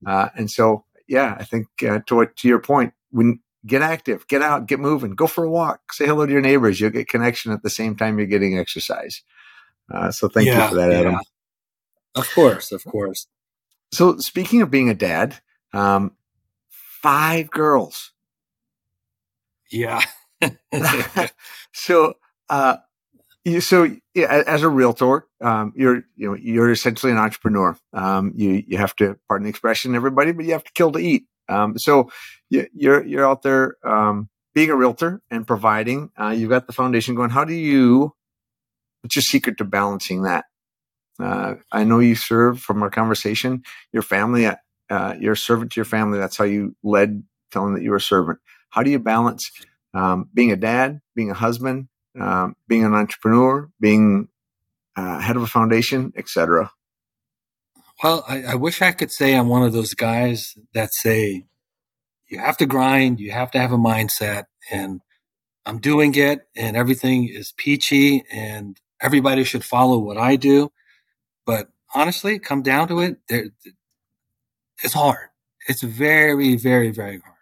Uh, 0.08 0.30
and 0.38 0.50
so, 0.50 0.86
yeah, 1.10 1.36
I 1.38 1.44
think 1.44 1.68
uh, 1.86 2.00
to 2.08 2.16
what, 2.16 2.38
to 2.38 2.48
your 2.48 2.60
point, 2.60 2.94
when 3.10 3.42
get 3.66 3.82
active, 3.82 4.26
get 4.30 4.42
out, 4.42 4.66
get 4.66 4.80
moving, 4.80 5.12
go 5.12 5.28
for 5.28 5.44
a 5.44 5.50
walk, 5.50 5.92
say 5.92 6.06
hello 6.06 6.26
to 6.26 6.32
your 6.32 6.42
neighbors. 6.42 6.80
You'll 6.80 6.90
get 6.90 7.10
connection 7.10 7.52
at 7.52 7.64
the 7.64 7.70
same 7.70 7.98
time 7.98 8.18
you're 8.18 8.28
getting 8.28 8.58
exercise. 8.58 9.24
Uh, 9.94 10.10
so 10.10 10.30
thank 10.30 10.48
yeah, 10.48 10.64
you 10.64 10.70
for 10.70 10.76
that, 10.76 10.94
Adam. 10.94 11.12
Yeah. 11.12 11.20
Of 12.16 12.34
course, 12.34 12.72
of 12.72 12.86
course. 12.86 13.28
So 13.92 14.18
speaking 14.18 14.62
of 14.62 14.72
being 14.72 14.90
a 14.90 14.94
dad, 14.94 15.40
um, 15.74 16.12
five 16.70 17.50
girls. 17.50 18.12
Yeah. 19.70 20.02
so, 21.74 22.16
uh, 22.50 22.78
you, 23.44 23.60
so 23.62 23.96
yeah, 24.14 24.44
as 24.46 24.62
a 24.62 24.70
realtor, 24.70 25.28
um, 25.42 25.74
you're 25.76 26.04
you 26.16 26.30
know 26.30 26.36
you're 26.36 26.72
essentially 26.72 27.12
an 27.12 27.18
entrepreneur. 27.18 27.76
Um, 27.92 28.34
you 28.36 28.64
you 28.68 28.78
have 28.78 28.96
to 28.98 29.18
pardon 29.28 29.46
the 29.46 29.50
expression, 29.50 29.96
everybody, 29.96 30.32
but 30.32 30.46
you 30.46 30.52
have 30.52 30.64
to 30.64 30.72
kill 30.74 30.92
to 30.92 31.00
eat. 31.00 31.26
Um, 31.50 31.78
so 31.78 32.12
you, 32.50 32.68
you're 32.74 33.04
you're 33.04 33.26
out 33.26 33.42
there 33.42 33.78
um, 33.84 34.30
being 34.54 34.70
a 34.70 34.76
realtor 34.76 35.22
and 35.32 35.48
providing. 35.48 36.12
Uh, 36.20 36.30
you've 36.30 36.52
got 36.52 36.68
the 36.68 36.74
foundation 36.74 37.16
going. 37.16 37.32
How 37.32 37.44
do 37.44 37.54
you? 37.54 38.14
What's 39.02 39.16
your 39.16 39.24
secret 39.24 39.58
to 39.58 39.66
balancing 39.66 40.24
that? 40.24 40.46
Uh, 41.22 41.56
I 41.72 41.84
know 41.84 42.00
you 42.00 42.16
serve 42.16 42.60
from 42.60 42.82
our 42.84 42.90
conversation, 42.90 43.64
your 43.92 44.04
family, 44.04 44.48
uh, 44.92 45.16
you're 45.20 45.34
a 45.34 45.38
servant 45.38 45.72
to 45.72 45.80
your 45.80 45.86
family. 45.86 46.20
That's 46.20 46.36
how 46.36 46.44
you 46.44 46.76
led 46.84 47.24
telling 47.52 47.74
that 47.76 47.84
you 47.84 47.92
were 47.92 47.98
a 47.98 48.02
servant. 48.02 48.40
How 48.70 48.84
do 48.84 48.92
you 48.92 49.00
balance 49.00 49.52
um, 49.94 50.30
being 50.34 50.52
a 50.52 50.58
dad, 50.58 51.02
being 51.16 51.32
a 51.32 51.36
husband, 51.36 51.88
um, 52.20 52.56
being 52.68 52.84
an 52.84 52.94
entrepreneur, 52.94 53.70
being 53.80 54.28
uh, 54.96 55.20
head 55.20 55.36
of 55.38 55.44
a 55.44 55.48
foundation, 55.48 56.14
etc.? 56.18 56.72
Well, 58.04 58.26
I, 58.28 58.44
I 58.44 58.56
wish 58.56 58.82
I 58.82 58.92
could 58.92 59.12
say 59.12 59.36
I'm 59.36 59.48
one 59.48 59.64
of 59.64 59.74
those 59.74 59.94
guys 59.94 60.56
that 60.74 60.94
say 60.94 61.46
you 62.28 62.40
have 62.40 62.58
to 62.58 62.66
grind, 62.66 63.20
you 63.20 63.32
have 63.32 63.52
to 63.52 63.60
have 63.60 63.72
a 63.72 63.78
mindset, 63.78 64.46
and 64.72 65.02
I'm 65.66 65.80
doing 65.80 66.16
it, 66.16 66.48
and 66.56 66.76
everything 66.76 67.30
is 67.30 67.54
peachy, 67.56 68.24
and 68.32 68.78
everybody 69.02 69.44
should 69.44 69.64
follow 69.64 70.00
what 70.00 70.18
I 70.18 70.36
do. 70.36 70.72
Honestly, 71.94 72.40
come 72.40 72.62
down 72.62 72.88
to 72.90 73.00
it, 73.02 73.18
it's 74.84 74.94
hard. 74.94 75.30
It's 75.68 75.82
very, 75.82 76.56
very, 76.56 76.92
very 76.92 77.20
hard. 77.20 77.36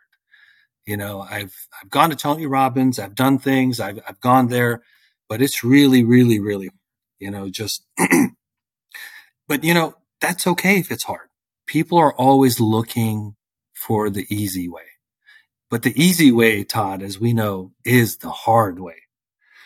You 0.85 0.97
know, 0.97 1.21
I've 1.21 1.55
I've 1.81 1.89
gone 1.89 2.09
to 2.09 2.15
Tony 2.15 2.47
Robbins, 2.47 2.99
I've 2.99 3.15
done 3.15 3.39
things, 3.39 3.79
I've 3.79 3.99
I've 4.07 4.19
gone 4.21 4.47
there, 4.47 4.83
but 5.29 5.41
it's 5.41 5.63
really, 5.63 6.03
really, 6.03 6.39
really, 6.39 6.71
you 7.19 7.31
know, 7.31 7.49
just. 7.49 7.85
but 9.47 9.63
you 9.63 9.73
know, 9.73 9.95
that's 10.21 10.47
okay 10.47 10.79
if 10.79 10.91
it's 10.91 11.03
hard. 11.03 11.29
People 11.67 11.97
are 11.99 12.15
always 12.15 12.59
looking 12.59 13.35
for 13.73 14.09
the 14.09 14.25
easy 14.33 14.67
way. 14.67 14.83
But 15.69 15.83
the 15.83 15.93
easy 16.01 16.31
way, 16.31 16.63
Todd, 16.63 17.03
as 17.03 17.19
we 17.19 17.33
know, 17.33 17.73
is 17.85 18.17
the 18.17 18.31
hard 18.31 18.79
way. 18.79 19.03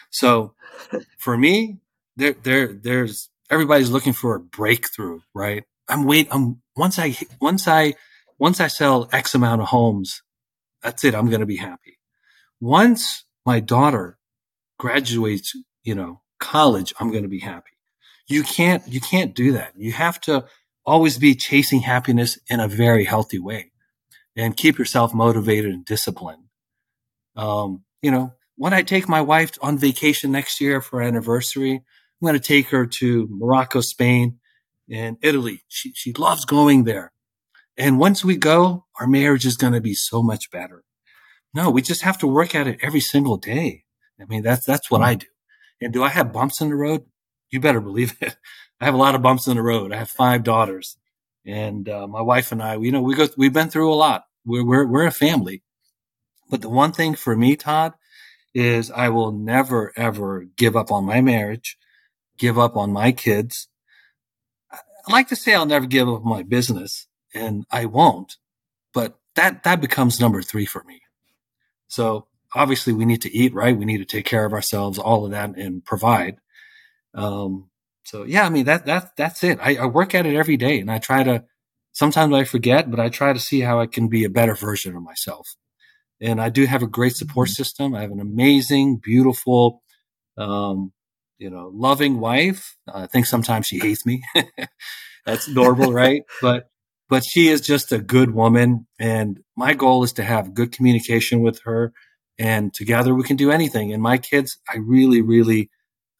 So 0.09 0.53
for 1.17 1.37
me, 1.37 1.79
there, 2.17 2.33
there, 2.43 2.73
there's 2.73 3.29
everybody's 3.49 3.89
looking 3.89 4.13
for 4.13 4.35
a 4.35 4.39
breakthrough, 4.39 5.19
right? 5.33 5.63
I'm 5.87 6.05
wait. 6.05 6.27
I'm 6.31 6.61
once 6.75 6.97
I 6.97 7.15
once 7.41 7.67
I 7.67 7.95
once 8.37 8.59
I 8.59 8.67
sell 8.67 9.09
X 9.11 9.35
amount 9.35 9.61
of 9.61 9.67
homes, 9.67 10.21
that's 10.81 11.03
it. 11.03 11.15
I'm 11.15 11.29
going 11.29 11.41
to 11.41 11.45
be 11.45 11.57
happy. 11.57 11.99
Once 12.59 13.25
my 13.45 13.59
daughter 13.59 14.17
graduates, 14.79 15.53
you 15.83 15.95
know, 15.95 16.21
college, 16.39 16.93
I'm 16.99 17.11
going 17.11 17.23
to 17.23 17.29
be 17.29 17.39
happy. 17.39 17.71
You 18.27 18.43
can't 18.43 18.87
you 18.87 19.01
can't 19.01 19.35
do 19.35 19.53
that. 19.53 19.73
You 19.75 19.91
have 19.91 20.19
to 20.21 20.45
always 20.85 21.17
be 21.17 21.35
chasing 21.35 21.81
happiness 21.81 22.37
in 22.49 22.59
a 22.59 22.67
very 22.67 23.05
healthy 23.05 23.39
way, 23.39 23.71
and 24.35 24.57
keep 24.57 24.77
yourself 24.77 25.13
motivated 25.13 25.71
and 25.71 25.85
disciplined. 25.85 26.43
Um, 27.35 27.83
you 28.01 28.11
know, 28.11 28.33
when 28.55 28.73
I 28.73 28.81
take 28.81 29.09
my 29.09 29.21
wife 29.21 29.57
on 29.61 29.77
vacation 29.77 30.31
next 30.31 30.61
year 30.61 30.81
for 30.81 31.01
anniversary, 31.01 31.83
I'm 32.23 32.27
going 32.27 32.39
to 32.39 32.47
take 32.47 32.69
her 32.69 32.85
to 32.85 33.27
Morocco, 33.29 33.81
Spain, 33.81 34.39
and 34.89 35.17
Italy. 35.21 35.65
She, 35.67 35.91
she 35.93 36.13
loves 36.13 36.45
going 36.45 36.85
there. 36.85 37.11
And 37.75 37.99
once 37.99 38.23
we 38.23 38.37
go, 38.37 38.85
our 38.97 39.07
marriage 39.07 39.45
is 39.45 39.57
going 39.57 39.73
to 39.73 39.81
be 39.81 39.93
so 39.93 40.23
much 40.23 40.49
better. 40.49 40.85
No, 41.53 41.69
we 41.69 41.81
just 41.81 42.03
have 42.03 42.17
to 42.19 42.27
work 42.27 42.55
at 42.55 42.65
it 42.65 42.79
every 42.81 43.01
single 43.01 43.35
day. 43.35 43.83
I 44.21 44.23
mean, 44.23 44.41
that's, 44.41 44.65
that's 44.65 44.89
what 44.89 45.01
I 45.01 45.15
do. 45.15 45.27
And 45.81 45.91
do 45.91 46.01
I 46.01 46.07
have 46.07 46.31
bumps 46.31 46.61
in 46.61 46.69
the 46.69 46.75
road? 46.75 47.03
You 47.49 47.59
better 47.59 47.81
believe 47.81 48.15
it. 48.21 48.37
I 48.79 48.85
have 48.85 48.93
a 48.93 48.97
lot 48.97 49.15
of 49.15 49.21
bumps 49.21 49.47
in 49.47 49.57
the 49.57 49.61
road. 49.61 49.91
I 49.91 49.97
have 49.97 50.09
five 50.09 50.43
daughters 50.43 50.95
and 51.45 51.89
uh, 51.89 52.07
my 52.07 52.21
wife 52.21 52.53
and 52.53 52.63
I, 52.63 52.77
you 52.77 52.93
know, 52.93 53.01
we 53.01 53.15
go, 53.15 53.27
we've 53.35 53.51
been 53.51 53.69
through 53.69 53.93
a 53.93 53.95
lot. 53.95 54.23
We're, 54.45 54.65
we're, 54.65 54.87
we're 54.87 55.07
a 55.07 55.11
family. 55.11 55.61
But 56.49 56.61
the 56.61 56.69
one 56.69 56.93
thing 56.93 57.15
for 57.15 57.35
me, 57.35 57.57
Todd, 57.57 57.95
is 58.53 58.91
I 58.91 59.09
will 59.09 59.33
never 59.33 59.91
ever 59.97 60.45
give 60.55 60.77
up 60.77 60.89
on 60.89 61.03
my 61.03 61.19
marriage, 61.19 61.77
give 62.43 62.59
up 62.59 62.75
on 62.75 62.91
my 62.91 63.13
kids. 63.13 63.69
I 64.69 65.13
like 65.13 65.29
to 65.29 65.35
say 65.35 65.53
I'll 65.53 65.65
never 65.65 65.85
give 65.85 66.09
up 66.09 66.25
my 66.25 66.43
business 66.43 67.07
and 67.33 67.63
I 67.71 67.85
won't, 67.85 68.35
but 68.93 69.17
that, 69.35 69.63
that 69.63 69.79
becomes 69.79 70.19
number 70.19 70.41
three 70.41 70.65
for 70.65 70.83
me. 70.83 71.01
So 71.87 72.27
obviously 72.53 72.91
we 72.91 73.05
need 73.05 73.21
to 73.21 73.33
eat, 73.33 73.53
right? 73.53 73.77
We 73.77 73.85
need 73.85 73.99
to 73.99 74.05
take 74.05 74.25
care 74.25 74.43
of 74.43 74.51
ourselves, 74.51 74.99
all 74.99 75.23
of 75.23 75.31
that 75.31 75.55
and 75.55 75.85
provide. 75.85 76.35
Um, 77.13 77.69
so 78.03 78.23
yeah, 78.23 78.45
I 78.45 78.49
mean, 78.49 78.65
that, 78.65 78.87
that, 78.87 79.15
that's 79.15 79.41
it. 79.45 79.57
I, 79.61 79.77
I 79.77 79.85
work 79.85 80.13
at 80.13 80.25
it 80.25 80.35
every 80.35 80.57
day 80.57 80.81
and 80.81 80.91
I 80.91 80.99
try 80.99 81.23
to, 81.23 81.45
sometimes 81.93 82.33
I 82.33 82.43
forget, 82.43 82.91
but 82.91 82.99
I 82.99 83.07
try 83.07 83.31
to 83.31 83.39
see 83.39 83.61
how 83.61 83.79
I 83.79 83.87
can 83.87 84.09
be 84.09 84.25
a 84.25 84.29
better 84.29 84.55
version 84.55 84.97
of 84.97 85.01
myself. 85.01 85.47
And 86.19 86.41
I 86.41 86.49
do 86.49 86.65
have 86.65 86.83
a 86.83 86.87
great 86.87 87.15
support 87.15 87.47
mm-hmm. 87.47 87.63
system. 87.63 87.95
I 87.95 88.01
have 88.01 88.11
an 88.11 88.19
amazing, 88.19 88.97
beautiful, 88.97 89.81
um, 90.37 90.91
you 91.37 91.49
know, 91.49 91.71
loving 91.73 92.19
wife. 92.19 92.75
I 92.91 93.07
think 93.07 93.25
sometimes 93.25 93.67
she 93.67 93.79
hates 93.79 94.05
me. 94.05 94.23
That's 95.25 95.47
normal, 95.47 95.93
right? 95.93 96.23
But 96.41 96.69
but 97.09 97.23
she 97.23 97.47
is 97.47 97.61
just 97.61 97.91
a 97.91 97.99
good 97.99 98.31
woman, 98.31 98.87
and 98.99 99.39
my 99.55 99.73
goal 99.73 100.03
is 100.03 100.13
to 100.13 100.23
have 100.23 100.53
good 100.53 100.71
communication 100.71 101.41
with 101.41 101.61
her, 101.63 101.93
and 102.39 102.73
together 102.73 103.13
we 103.13 103.23
can 103.23 103.37
do 103.37 103.51
anything. 103.51 103.93
And 103.93 104.01
my 104.01 104.17
kids, 104.17 104.57
I 104.69 104.77
really, 104.77 105.21
really 105.21 105.69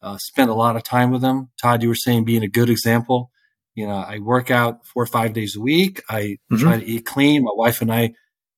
uh, 0.02 0.18
spend 0.18 0.50
a 0.50 0.54
lot 0.54 0.76
of 0.76 0.84
time 0.84 1.10
with 1.10 1.22
them. 1.22 1.50
Todd, 1.60 1.82
you 1.82 1.88
were 1.88 1.94
saying 1.94 2.24
being 2.24 2.42
a 2.42 2.48
good 2.48 2.70
example. 2.70 3.30
You 3.74 3.88
know, 3.88 3.96
I 3.96 4.20
work 4.20 4.50
out 4.50 4.86
four 4.86 5.02
or 5.02 5.06
five 5.06 5.32
days 5.32 5.56
a 5.56 5.60
week. 5.60 6.02
I 6.08 6.20
mm-hmm. 6.20 6.56
try 6.56 6.78
to 6.78 6.86
eat 6.86 7.06
clean. 7.06 7.42
My 7.42 7.52
wife 7.54 7.80
and 7.80 7.92
I 7.92 8.14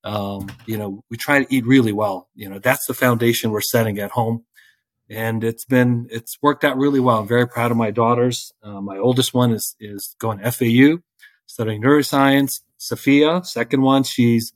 um, 0.07 0.49
you 0.65 0.77
know, 0.77 1.03
we 1.09 1.17
try 1.17 1.43
to 1.43 1.53
eat 1.53 1.65
really 1.65 1.91
well. 1.91 2.29
You 2.33 2.49
know, 2.49 2.59
that's 2.59 2.85
the 2.85 2.93
foundation 2.93 3.51
we're 3.51 3.61
setting 3.61 3.99
at 3.99 4.11
home. 4.11 4.45
And 5.09 5.43
it's 5.43 5.65
been, 5.65 6.07
it's 6.11 6.37
worked 6.41 6.63
out 6.63 6.77
really 6.77 6.99
well. 6.99 7.19
I'm 7.19 7.27
very 7.27 7.47
proud 7.47 7.71
of 7.71 7.77
my 7.77 7.91
daughters. 7.91 8.51
Uh, 8.61 8.81
my 8.81 8.97
oldest 8.97 9.33
one 9.33 9.51
is, 9.51 9.75
is 9.79 10.15
going 10.19 10.39
to 10.39 10.51
FAU, 10.51 11.01
studying 11.45 11.81
neuroscience. 11.81 12.61
Sophia, 12.77 13.41
second 13.43 13.81
one, 13.81 14.03
she's, 14.03 14.53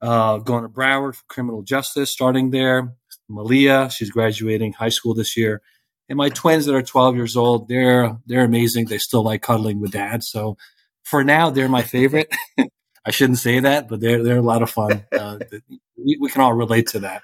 uh, 0.00 0.38
going 0.38 0.62
to 0.62 0.68
Broward 0.68 1.14
for 1.14 1.24
criminal 1.28 1.62
justice, 1.62 2.10
starting 2.10 2.50
there. 2.50 2.94
Malia, 3.28 3.88
she's 3.90 4.10
graduating 4.10 4.74
high 4.74 4.90
school 4.90 5.14
this 5.14 5.36
year. 5.36 5.62
And 6.08 6.16
my 6.18 6.28
twins 6.28 6.66
that 6.66 6.74
are 6.74 6.82
12 6.82 7.16
years 7.16 7.36
old, 7.36 7.68
they're, 7.68 8.18
they're 8.26 8.44
amazing. 8.44 8.86
They 8.86 8.98
still 8.98 9.22
like 9.22 9.42
cuddling 9.42 9.80
with 9.80 9.92
dad. 9.92 10.22
So 10.22 10.58
for 11.02 11.24
now, 11.24 11.50
they're 11.50 11.68
my 11.68 11.82
favorite. 11.82 12.34
I 13.04 13.10
shouldn't 13.10 13.38
say 13.38 13.60
that, 13.60 13.88
but 13.88 14.00
they're 14.00 14.22
they're 14.22 14.38
a 14.38 14.42
lot 14.42 14.62
of 14.62 14.70
fun. 14.70 15.04
Uh, 15.12 15.38
we, 15.96 16.18
we, 16.20 16.28
can 16.30 16.40
all 16.40 16.52
relate 16.52 16.88
to 16.88 17.00
that. 17.00 17.22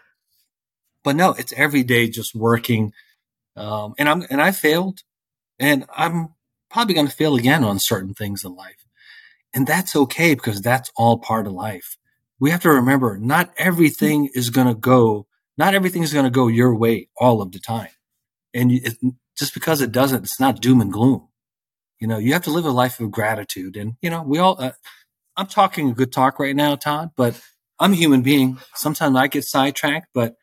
But 1.04 1.16
no, 1.16 1.32
it's 1.32 1.52
every 1.56 1.82
day 1.82 2.08
just 2.08 2.34
working, 2.34 2.92
um, 3.56 3.94
and 3.98 4.08
I'm 4.08 4.24
and 4.30 4.40
I 4.40 4.52
failed, 4.52 5.00
and 5.58 5.86
I'm 5.94 6.30
probably 6.70 6.94
going 6.94 7.08
to 7.08 7.14
fail 7.14 7.36
again 7.36 7.64
on 7.64 7.78
certain 7.78 8.14
things 8.14 8.44
in 8.44 8.54
life, 8.54 8.86
and 9.54 9.66
that's 9.66 9.96
okay 9.96 10.34
because 10.34 10.60
that's 10.62 10.90
all 10.96 11.18
part 11.18 11.46
of 11.46 11.54
life. 11.54 11.96
We 12.40 12.50
have 12.50 12.62
to 12.62 12.70
remember 12.70 13.18
not 13.18 13.52
everything 13.58 14.30
is 14.34 14.50
going 14.50 14.68
to 14.68 14.74
go, 14.74 15.26
not 15.58 15.74
everything 15.74 16.02
is 16.02 16.12
going 16.12 16.26
to 16.26 16.30
go 16.30 16.48
your 16.48 16.74
way 16.76 17.08
all 17.16 17.42
of 17.42 17.52
the 17.52 17.60
time, 17.60 17.90
and 18.54 18.72
it, 18.72 18.98
just 19.38 19.54
because 19.54 19.80
it 19.80 19.92
doesn't, 19.92 20.24
it's 20.24 20.40
not 20.40 20.60
doom 20.60 20.80
and 20.80 20.92
gloom. 20.92 21.28
You 22.00 22.08
know, 22.08 22.18
you 22.18 22.32
have 22.34 22.44
to 22.44 22.50
live 22.52 22.66
a 22.66 22.70
life 22.70 23.00
of 23.00 23.10
gratitude, 23.10 23.76
and 23.76 23.94
you 24.02 24.10
know, 24.10 24.22
we 24.22 24.38
all. 24.38 24.56
Uh, 24.60 24.72
I'm 25.36 25.48
talking 25.48 25.90
a 25.90 25.94
good 25.94 26.12
talk 26.12 26.38
right 26.40 26.56
now, 26.56 26.76
Todd, 26.76 27.12
but 27.16 27.40
I'm 27.80 27.94
a 27.94 27.96
human 27.96 28.22
being. 28.22 28.58
Sometimes 28.76 29.16
I 29.16 29.28
get 29.28 29.44
sidetracked, 29.44 30.08
but 30.14 30.36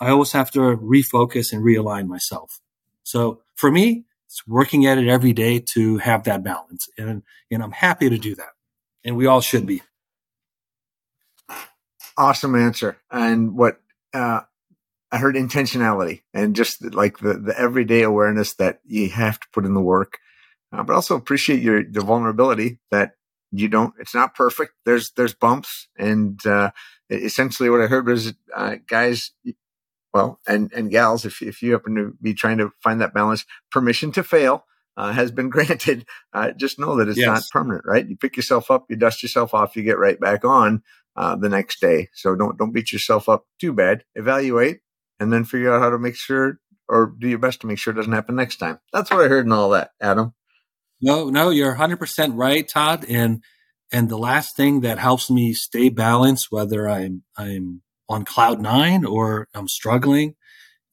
I 0.00 0.10
always 0.10 0.32
have 0.32 0.50
to 0.52 0.60
refocus 0.60 1.52
and 1.52 1.64
realign 1.64 2.06
myself. 2.06 2.60
So 3.02 3.42
for 3.54 3.70
me, 3.70 4.04
it's 4.26 4.46
working 4.46 4.86
at 4.86 4.98
it 4.98 5.08
every 5.08 5.32
day 5.32 5.58
to 5.74 5.98
have 5.98 6.24
that 6.24 6.42
balance. 6.42 6.88
And, 6.96 7.22
and 7.50 7.62
I'm 7.62 7.72
happy 7.72 8.08
to 8.08 8.18
do 8.18 8.34
that. 8.36 8.50
And 9.04 9.16
we 9.16 9.26
all 9.26 9.40
should 9.40 9.66
be. 9.66 9.82
Awesome 12.16 12.54
answer. 12.54 12.96
And 13.10 13.56
what, 13.56 13.80
uh, 14.14 14.40
I 15.12 15.18
heard 15.18 15.34
intentionality 15.34 16.22
and 16.32 16.54
just 16.54 16.94
like 16.94 17.18
the, 17.18 17.34
the 17.34 17.58
everyday 17.58 18.02
awareness 18.02 18.54
that 18.54 18.80
you 18.84 19.10
have 19.10 19.40
to 19.40 19.46
put 19.52 19.64
in 19.64 19.74
the 19.74 19.80
work, 19.80 20.18
uh, 20.72 20.84
but 20.84 20.94
also 20.94 21.16
appreciate 21.16 21.62
your, 21.62 21.82
the 21.82 22.00
vulnerability 22.00 22.78
that 22.90 23.12
you 23.52 23.68
don't 23.68 23.94
it's 23.98 24.14
not 24.14 24.34
perfect 24.34 24.72
there's 24.84 25.10
there's 25.12 25.34
bumps 25.34 25.88
and 25.98 26.44
uh, 26.46 26.70
essentially 27.10 27.68
what 27.68 27.80
i 27.80 27.86
heard 27.86 28.06
was 28.06 28.32
uh, 28.54 28.76
guys 28.86 29.32
well 30.12 30.38
and 30.46 30.72
and 30.72 30.90
gals 30.90 31.24
if, 31.24 31.42
if 31.42 31.62
you 31.62 31.72
happen 31.72 31.94
to 31.94 32.12
be 32.20 32.34
trying 32.34 32.58
to 32.58 32.70
find 32.82 33.00
that 33.00 33.14
balance 33.14 33.44
permission 33.70 34.12
to 34.12 34.22
fail 34.22 34.64
uh, 34.96 35.12
has 35.12 35.30
been 35.30 35.48
granted. 35.50 36.04
Uh, 36.32 36.50
just 36.52 36.78
know 36.78 36.96
that 36.96 37.08
it's 37.08 37.18
yes. 37.18 37.26
not 37.26 37.42
permanent 37.52 37.84
right? 37.86 38.08
You 38.08 38.16
pick 38.16 38.36
yourself 38.36 38.70
up 38.70 38.86
you 38.88 38.96
dust 38.96 39.22
yourself 39.22 39.54
off 39.54 39.76
you 39.76 39.82
get 39.82 39.98
right 39.98 40.18
back 40.18 40.44
on 40.44 40.82
uh, 41.16 41.36
the 41.36 41.48
next 41.48 41.80
day. 41.80 42.08
So 42.14 42.34
don't 42.34 42.58
don't 42.58 42.72
beat 42.72 42.92
yourself 42.92 43.28
up 43.28 43.46
too 43.60 43.72
bad. 43.72 44.04
Evaluate 44.14 44.80
and 45.18 45.32
then 45.32 45.44
figure 45.44 45.72
out 45.72 45.82
how 45.82 45.90
to 45.90 45.98
make 45.98 46.16
sure 46.16 46.58
or 46.88 47.14
do 47.18 47.28
your 47.28 47.38
best 47.38 47.60
to 47.60 47.66
make 47.66 47.78
sure 47.78 47.92
it 47.92 47.96
doesn't 47.96 48.12
happen 48.12 48.34
next 48.34 48.56
time. 48.56 48.80
That's 48.92 49.10
what 49.10 49.24
i 49.24 49.28
heard 49.28 49.46
in 49.46 49.52
all 49.52 49.70
that 49.70 49.92
adam. 50.00 50.34
No, 51.00 51.30
no, 51.30 51.50
you're 51.50 51.76
100% 51.76 52.32
right, 52.34 52.68
Todd. 52.68 53.06
And 53.08 53.42
and 53.92 54.08
the 54.08 54.18
last 54.18 54.56
thing 54.56 54.80
that 54.80 54.98
helps 54.98 55.30
me 55.30 55.52
stay 55.52 55.88
balanced, 55.88 56.48
whether 56.50 56.88
I'm 56.88 57.22
I'm 57.36 57.82
on 58.10 58.24
cloud 58.26 58.60
nine 58.60 59.06
or 59.06 59.48
I'm 59.54 59.68
struggling, 59.68 60.34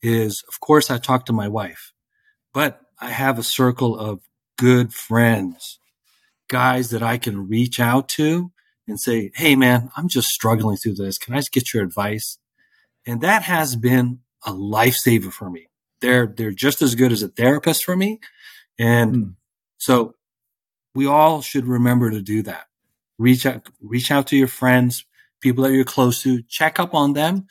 is 0.01 0.43
of 0.47 0.62
course 0.62 0.89
I 0.89 0.97
talk 0.99 1.25
to 1.25 1.34
my 1.34 1.49
wife, 1.49 1.91
but 2.53 2.80
I 3.01 3.10
have 3.10 3.38
a 3.38 3.43
circle 3.43 3.97
of 3.99 4.21
good 4.58 4.93
friends, 4.93 5.80
guys 6.47 6.91
that 6.91 7.03
I 7.03 7.17
can 7.17 7.49
reach 7.49 7.80
out 7.80 8.08
to 8.10 8.51
and 8.88 8.99
say, 8.99 9.32
"Hey, 9.36 9.56
man, 9.56 9.89
I'm 9.97 10.08
just 10.08 10.30
struggling 10.30 10.77
through 10.77 10.95
this. 10.95 11.17
Can 11.17 11.34
I 11.34 11.39
just 11.39 11.51
get 11.51 11.73
your 11.73 11.84
advice?" 11.84 12.38
And 13.06 13.19
that 13.21 13.44
has 13.44 13.75
been 13.75 14.19
a 14.46 14.52
lifesaver 14.52 15.33
for 15.33 15.50
me. 15.50 15.67
They're 16.00 16.27
they're 16.27 16.52
just 16.52 16.81
as 16.81 16.96
good 16.96 17.12
as 17.12 17.23
a 17.23 17.27
therapist 17.27 17.83
for 17.83 17.98
me, 17.98 18.19
and 18.79 19.15
mm. 19.15 19.35
So 19.77 20.15
we 20.96 21.06
all 21.06 21.42
should 21.42 21.67
remember 21.67 22.10
to 22.12 22.21
do 22.21 22.42
that. 22.44 22.65
Reach 23.17 23.46
out, 23.46 23.67
reach 23.81 24.12
out 24.12 24.27
to 24.27 24.37
your 24.37 24.48
friends, 24.48 25.06
people 25.42 25.63
that 25.63 25.73
you're 25.73 25.83
close 25.83 26.21
to, 26.23 26.42
check 26.44 26.79
up 26.79 26.94
on 26.94 27.13
them. 27.13 27.48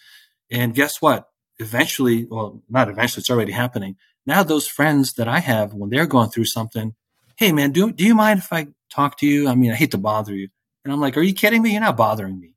And 0.50 0.74
guess 0.74 1.00
what? 1.00 1.28
Eventually, 1.58 2.24
well, 2.24 2.62
not 2.68 2.88
eventually, 2.88 3.20
it's 3.20 3.30
already 3.30 3.52
happening. 3.52 3.96
Now 4.26 4.42
those 4.42 4.66
friends 4.66 5.14
that 5.14 5.28
I 5.28 5.40
have, 5.40 5.72
when 5.74 5.90
they're 5.90 6.06
going 6.06 6.30
through 6.30 6.46
something, 6.46 6.94
Hey 7.36 7.52
man, 7.52 7.72
do, 7.72 7.92
do 7.92 8.04
you 8.04 8.14
mind 8.14 8.38
if 8.38 8.52
I 8.52 8.68
talk 8.90 9.18
to 9.18 9.26
you? 9.26 9.48
I 9.48 9.54
mean, 9.54 9.70
I 9.70 9.74
hate 9.74 9.90
to 9.90 9.98
bother 9.98 10.34
you. 10.34 10.48
And 10.84 10.92
I'm 10.92 11.00
like, 11.00 11.16
are 11.16 11.22
you 11.22 11.34
kidding 11.34 11.62
me? 11.62 11.72
You're 11.72 11.80
not 11.80 11.96
bothering 11.96 12.38
me. 12.38 12.54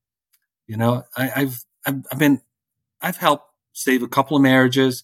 You 0.67 0.77
know, 0.77 1.03
I, 1.17 1.32
I've, 1.36 1.59
I've, 1.86 2.03
I've 2.11 2.19
been, 2.19 2.41
I've 3.01 3.17
helped 3.17 3.45
save 3.73 4.03
a 4.03 4.07
couple 4.07 4.38
of 4.38 4.43
marriages, 4.43 5.03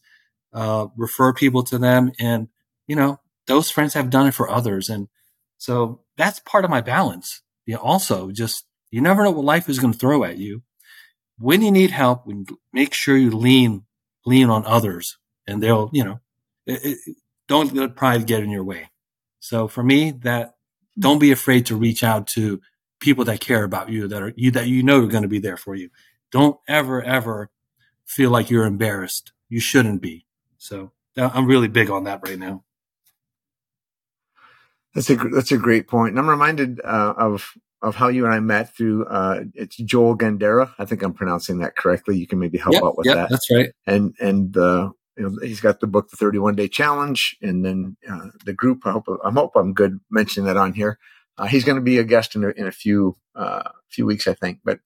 uh, 0.53 0.87
refer 0.95 1.33
people 1.33 1.63
to 1.63 1.77
them. 1.77 2.11
And, 2.19 2.49
you 2.87 2.95
know, 2.95 3.19
those 3.47 3.69
friends 3.71 3.93
have 3.95 4.09
done 4.09 4.27
it 4.27 4.33
for 4.33 4.49
others. 4.49 4.89
And 4.89 5.07
so 5.57 6.01
that's 6.17 6.39
part 6.39 6.65
of 6.65 6.71
my 6.71 6.81
balance. 6.81 7.41
You 7.65 7.75
know, 7.75 7.81
also 7.81 8.31
just, 8.31 8.64
you 8.91 9.01
never 9.01 9.23
know 9.23 9.31
what 9.31 9.45
life 9.45 9.69
is 9.69 9.79
going 9.79 9.93
to 9.93 9.99
throw 9.99 10.23
at 10.23 10.37
you. 10.37 10.63
when 11.37 11.61
you 11.61 11.71
need 11.71 11.91
help, 11.91 12.27
make 12.73 12.93
sure 12.93 13.17
you 13.17 13.31
lean 13.31 13.83
lean 14.25 14.49
on 14.49 14.65
others, 14.65 15.17
and 15.47 15.61
they'll 15.61 15.89
you 15.93 16.03
know 16.03 16.19
it, 16.65 16.79
it, 16.83 17.15
don't 17.47 17.73
let 17.73 17.95
pride 17.95 18.25
get 18.27 18.43
in 18.43 18.49
your 18.49 18.63
way. 18.63 18.89
So 19.39 19.67
for 19.67 19.83
me, 19.83 20.11
that 20.23 20.55
don't 20.97 21.19
be 21.19 21.31
afraid 21.31 21.67
to 21.67 21.75
reach 21.75 22.03
out 22.03 22.27
to 22.27 22.61
people 22.99 23.25
that 23.25 23.41
care 23.41 23.63
about 23.63 23.89
you 23.89 24.07
that 24.07 24.21
are 24.21 24.33
you 24.35 24.51
that 24.51 24.67
you 24.67 24.83
know 24.83 25.03
are 25.03 25.07
going 25.07 25.23
to 25.23 25.29
be 25.29 25.39
there 25.39 25.57
for 25.57 25.75
you. 25.75 25.89
Don't 26.31 26.57
ever 26.67 27.03
ever 27.03 27.51
feel 28.05 28.29
like 28.31 28.49
you're 28.49 28.65
embarrassed. 28.65 29.33
You 29.49 29.59
shouldn't 29.59 30.01
be. 30.01 30.25
So 30.57 30.91
I'm 31.17 31.45
really 31.45 31.67
big 31.67 31.89
on 31.89 32.05
that 32.05 32.21
right 32.27 32.39
now. 32.39 32.63
That's 34.93 35.09
a 35.09 35.15
that's 35.15 35.51
a 35.51 35.57
great 35.57 35.87
point. 35.87 35.89
point, 35.89 36.09
and 36.11 36.19
I'm 36.19 36.29
reminded 36.29 36.79
uh, 36.83 37.13
of 37.17 37.53
of 37.85 37.93
how 37.95 38.07
you 38.07 38.25
and 38.25 38.33
I 38.33 38.39
met 38.39 38.75
through 38.75 39.05
uh, 39.05 39.43
it's 39.53 39.77
Joel 39.77 40.17
Gandera. 40.17 40.73
I 40.79 40.85
think 40.85 41.03
I'm 41.03 41.13
pronouncing 41.13 41.59
that 41.59 41.75
correctly. 41.75 42.17
You 42.17 42.25
can 42.25 42.39
maybe 42.39 42.57
help 42.57 42.73
yep, 42.73 42.83
out 42.83 42.97
with 42.97 43.05
yep, 43.05 43.15
that. 43.15 43.29
That's 43.29 43.47
right. 43.51 43.69
And 43.85 44.15
and 44.19 44.57
uh, 44.57 44.89
you 45.15 45.23
know, 45.23 45.37
he's 45.43 45.61
got 45.61 45.79
the 45.79 45.87
book, 45.87 46.09
The 46.09 46.17
31 46.17 46.55
Day 46.55 46.67
Challenge, 46.67 47.37
and 47.43 47.63
then 47.63 47.95
uh, 48.09 48.29
the 48.43 48.53
group. 48.53 48.81
I 48.85 48.91
hope 48.91 49.05
I 49.23 49.29
hope 49.29 49.51
I'm 49.55 49.73
good 49.73 49.99
mentioning 50.09 50.47
that 50.47 50.57
on 50.57 50.73
here. 50.73 50.97
Uh, 51.37 51.45
he's 51.45 51.63
going 51.63 51.75
to 51.75 51.81
be 51.81 51.99
a 51.99 52.03
guest 52.03 52.35
in 52.35 52.43
a, 52.43 52.49
in 52.49 52.65
a 52.65 52.71
few 52.71 53.17
uh, 53.35 53.69
few 53.91 54.07
weeks, 54.07 54.27
I 54.27 54.33
think. 54.33 54.61
But 54.65 54.79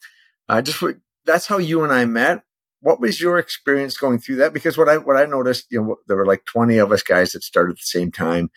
uh, 0.50 0.62
just 0.62 0.84
that's 1.26 1.48
how 1.48 1.58
you 1.58 1.84
and 1.86 1.94
I 1.94 2.04
met. 2.04 2.44
What 2.82 3.00
was 3.00 3.22
your 3.22 3.40
experience 3.40 3.98
going 3.98 4.20
through 4.20 4.38
that? 4.38 4.52
Because 4.52 4.78
what 4.78 4.90
I 4.90 4.98
what 4.98 5.16
I 5.16 5.26
noticed, 5.26 5.68
you 5.72 5.82
know, 5.82 5.96
there 6.08 6.18
were 6.18 6.26
like 6.26 6.44
20 6.46 6.78
of 6.80 6.92
us 6.92 7.02
guys 7.02 7.32
that 7.32 7.44
started 7.44 7.72
at 7.72 7.78
the 7.78 8.00
same 8.00 8.12
time, 8.12 8.50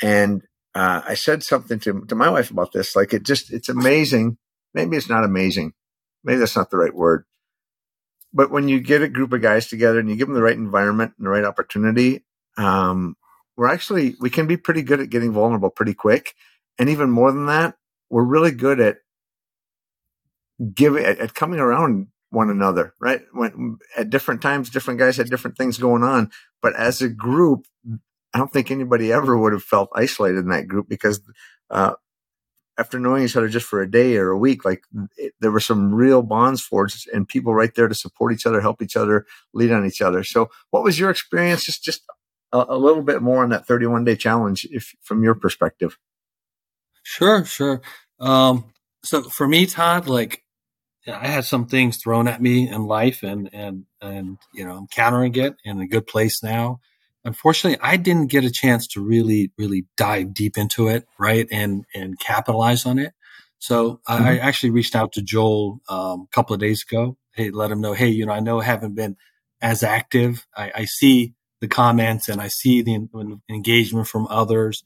and 0.00 0.42
uh, 0.74 1.02
I 1.06 1.14
said 1.14 1.42
something 1.42 1.78
to 1.80 2.04
to 2.06 2.14
my 2.14 2.30
wife 2.30 2.50
about 2.50 2.72
this. 2.72 2.96
Like 2.96 3.12
it 3.12 3.24
just 3.24 3.52
it's 3.52 3.68
amazing. 3.68 4.38
Maybe 4.74 4.96
it's 4.96 5.08
not 5.08 5.24
amazing. 5.24 5.74
Maybe 6.24 6.38
that's 6.38 6.56
not 6.56 6.70
the 6.70 6.78
right 6.78 6.94
word. 6.94 7.24
But 8.32 8.50
when 8.50 8.68
you 8.68 8.80
get 8.80 9.02
a 9.02 9.08
group 9.08 9.32
of 9.32 9.42
guys 9.42 9.68
together 9.68 9.98
and 9.98 10.08
you 10.08 10.16
give 10.16 10.28
them 10.28 10.34
the 10.34 10.42
right 10.42 10.56
environment 10.56 11.12
and 11.18 11.26
the 11.26 11.30
right 11.30 11.44
opportunity, 11.44 12.24
um, 12.56 13.16
we're 13.56 13.68
actually 13.68 14.16
we 14.20 14.30
can 14.30 14.46
be 14.46 14.56
pretty 14.56 14.82
good 14.82 15.00
at 15.00 15.10
getting 15.10 15.32
vulnerable 15.32 15.70
pretty 15.70 15.94
quick. 15.94 16.34
And 16.78 16.88
even 16.88 17.10
more 17.10 17.30
than 17.32 17.46
that, 17.46 17.76
we're 18.08 18.24
really 18.24 18.52
good 18.52 18.80
at 18.80 18.98
giving 20.74 21.04
at, 21.04 21.18
at 21.18 21.34
coming 21.34 21.60
around 21.60 22.08
one 22.30 22.48
another, 22.48 22.94
right? 22.98 23.20
When 23.32 23.78
at 23.96 24.08
different 24.08 24.40
times, 24.40 24.70
different 24.70 24.98
guys 24.98 25.18
had 25.18 25.28
different 25.28 25.58
things 25.58 25.76
going 25.76 26.02
on, 26.02 26.30
but 26.62 26.74
as 26.74 27.02
a 27.02 27.10
group, 27.10 27.66
I 28.34 28.38
don't 28.38 28.52
think 28.52 28.70
anybody 28.70 29.12
ever 29.12 29.36
would 29.36 29.52
have 29.52 29.62
felt 29.62 29.90
isolated 29.94 30.38
in 30.38 30.48
that 30.48 30.68
group 30.68 30.88
because 30.88 31.20
uh, 31.70 31.94
after 32.78 32.98
knowing 32.98 33.24
each 33.24 33.36
other 33.36 33.48
just 33.48 33.66
for 33.66 33.82
a 33.82 33.90
day 33.90 34.16
or 34.16 34.30
a 34.30 34.38
week, 34.38 34.64
like 34.64 34.84
it, 35.16 35.34
there 35.40 35.50
were 35.50 35.60
some 35.60 35.94
real 35.94 36.22
bonds 36.22 36.62
forged 36.62 37.08
and 37.12 37.28
people 37.28 37.54
right 37.54 37.74
there 37.74 37.88
to 37.88 37.94
support 37.94 38.32
each 38.32 38.46
other, 38.46 38.60
help 38.60 38.80
each 38.80 38.96
other, 38.96 39.26
lead 39.52 39.70
on 39.72 39.84
each 39.84 40.00
other. 40.00 40.24
So, 40.24 40.50
what 40.70 40.82
was 40.82 40.98
your 40.98 41.10
experience? 41.10 41.64
Just 41.64 41.84
just 41.84 42.02
a, 42.52 42.64
a 42.70 42.78
little 42.78 43.02
bit 43.02 43.20
more 43.20 43.42
on 43.42 43.50
that 43.50 43.66
31 43.66 44.04
day 44.04 44.16
challenge, 44.16 44.66
if 44.70 44.94
from 45.02 45.22
your 45.22 45.34
perspective. 45.34 45.98
Sure, 47.02 47.44
sure. 47.44 47.82
Um, 48.18 48.64
so 49.04 49.22
for 49.22 49.46
me, 49.46 49.66
Todd, 49.66 50.08
like 50.08 50.42
I 51.06 51.26
had 51.26 51.44
some 51.44 51.66
things 51.66 51.98
thrown 51.98 52.28
at 52.28 52.40
me 52.40 52.70
in 52.70 52.86
life, 52.86 53.22
and 53.22 53.50
and 53.52 53.84
and 54.00 54.38
you 54.54 54.64
know 54.64 54.76
I'm 54.76 54.86
countering 54.86 55.34
it 55.34 55.56
in 55.64 55.80
a 55.80 55.86
good 55.86 56.06
place 56.06 56.42
now 56.42 56.80
unfortunately, 57.24 57.78
I 57.82 57.96
didn't 57.96 58.30
get 58.30 58.44
a 58.44 58.50
chance 58.50 58.86
to 58.88 59.00
really, 59.00 59.52
really 59.58 59.86
dive 59.96 60.34
deep 60.34 60.56
into 60.56 60.88
it, 60.88 61.06
right, 61.18 61.46
and 61.50 61.84
and 61.94 62.18
capitalize 62.18 62.86
on 62.86 62.98
it. 62.98 63.14
So 63.58 64.00
mm-hmm. 64.08 64.24
I 64.24 64.38
actually 64.38 64.70
reached 64.70 64.96
out 64.96 65.12
to 65.12 65.22
Joel 65.22 65.80
um, 65.88 66.22
a 66.22 66.34
couple 66.34 66.54
of 66.54 66.60
days 66.60 66.82
ago. 66.82 67.16
Hey, 67.32 67.50
let 67.50 67.70
him 67.70 67.80
know. 67.80 67.92
Hey, 67.92 68.08
you 68.08 68.26
know, 68.26 68.32
I 68.32 68.40
know 68.40 68.60
I 68.60 68.64
haven't 68.64 68.94
been 68.94 69.16
as 69.60 69.82
active. 69.82 70.46
I, 70.56 70.72
I 70.74 70.84
see 70.84 71.34
the 71.60 71.68
comments 71.68 72.28
and 72.28 72.40
I 72.40 72.48
see 72.48 72.82
the 72.82 73.08
engagement 73.48 74.08
from 74.08 74.26
others, 74.28 74.82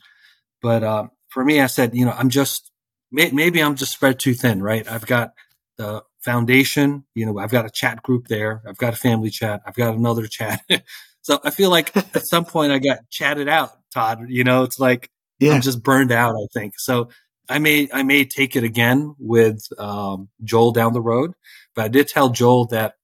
but 0.61 0.84
uh, 0.84 1.07
for 1.28 1.45
me, 1.45 1.61
I 1.61 1.66
said, 1.66 1.95
you 1.95 2.05
know, 2.05 2.12
I'm 2.12 2.28
just 2.28 2.70
maybe 3.11 3.62
I'm 3.62 3.76
just 3.76 3.93
spread 3.93 4.18
too 4.18 4.34
thin, 4.34 4.62
right? 4.62 4.87
I've 4.91 5.07
got 5.07 5.32
the 5.78 6.03
foundation, 6.20 7.05
you 7.14 7.24
know, 7.24 7.39
I've 7.39 7.51
got 7.51 7.66
a 7.66 7.70
chat 7.70 8.03
group 8.03 8.26
there. 8.28 8.62
I've 8.66 8.76
got 8.76 8.95
a 8.95 8.97
family 8.97 9.30
chat. 9.30 9.62
I've 9.64 9.76
got 9.76 9.95
another 9.95 10.26
chat. 10.26 10.61
So 11.27 11.41
I 11.43 11.51
feel 11.51 11.70
like 11.70 11.95
at 11.97 12.24
some 12.24 12.45
point 12.45 12.70
I 12.70 12.79
got 12.79 13.11
chatted 13.11 13.49
out, 13.49 13.70
Todd. 13.93 14.27
You 14.29 14.45
know, 14.45 14.62
it's 14.62 14.79
like 14.79 15.11
yeah. 15.41 15.55
I'm 15.55 15.61
just 15.61 15.83
burned 15.83 16.12
out. 16.12 16.37
I 16.37 16.47
think 16.55 16.74
so. 16.79 17.09
I 17.49 17.59
may 17.59 17.89
I 17.93 18.05
may 18.05 18.24
take 18.24 18.55
it 18.55 18.62
again 18.62 19.16
with 19.18 19.61
um, 19.77 20.29
Joel 20.45 20.70
down 20.70 20.93
the 20.93 21.01
road, 21.01 21.33
but 21.74 21.85
I 21.85 21.89
did 21.89 22.07
tell 22.07 22.29
Joel 22.29 22.66
that 22.66 22.95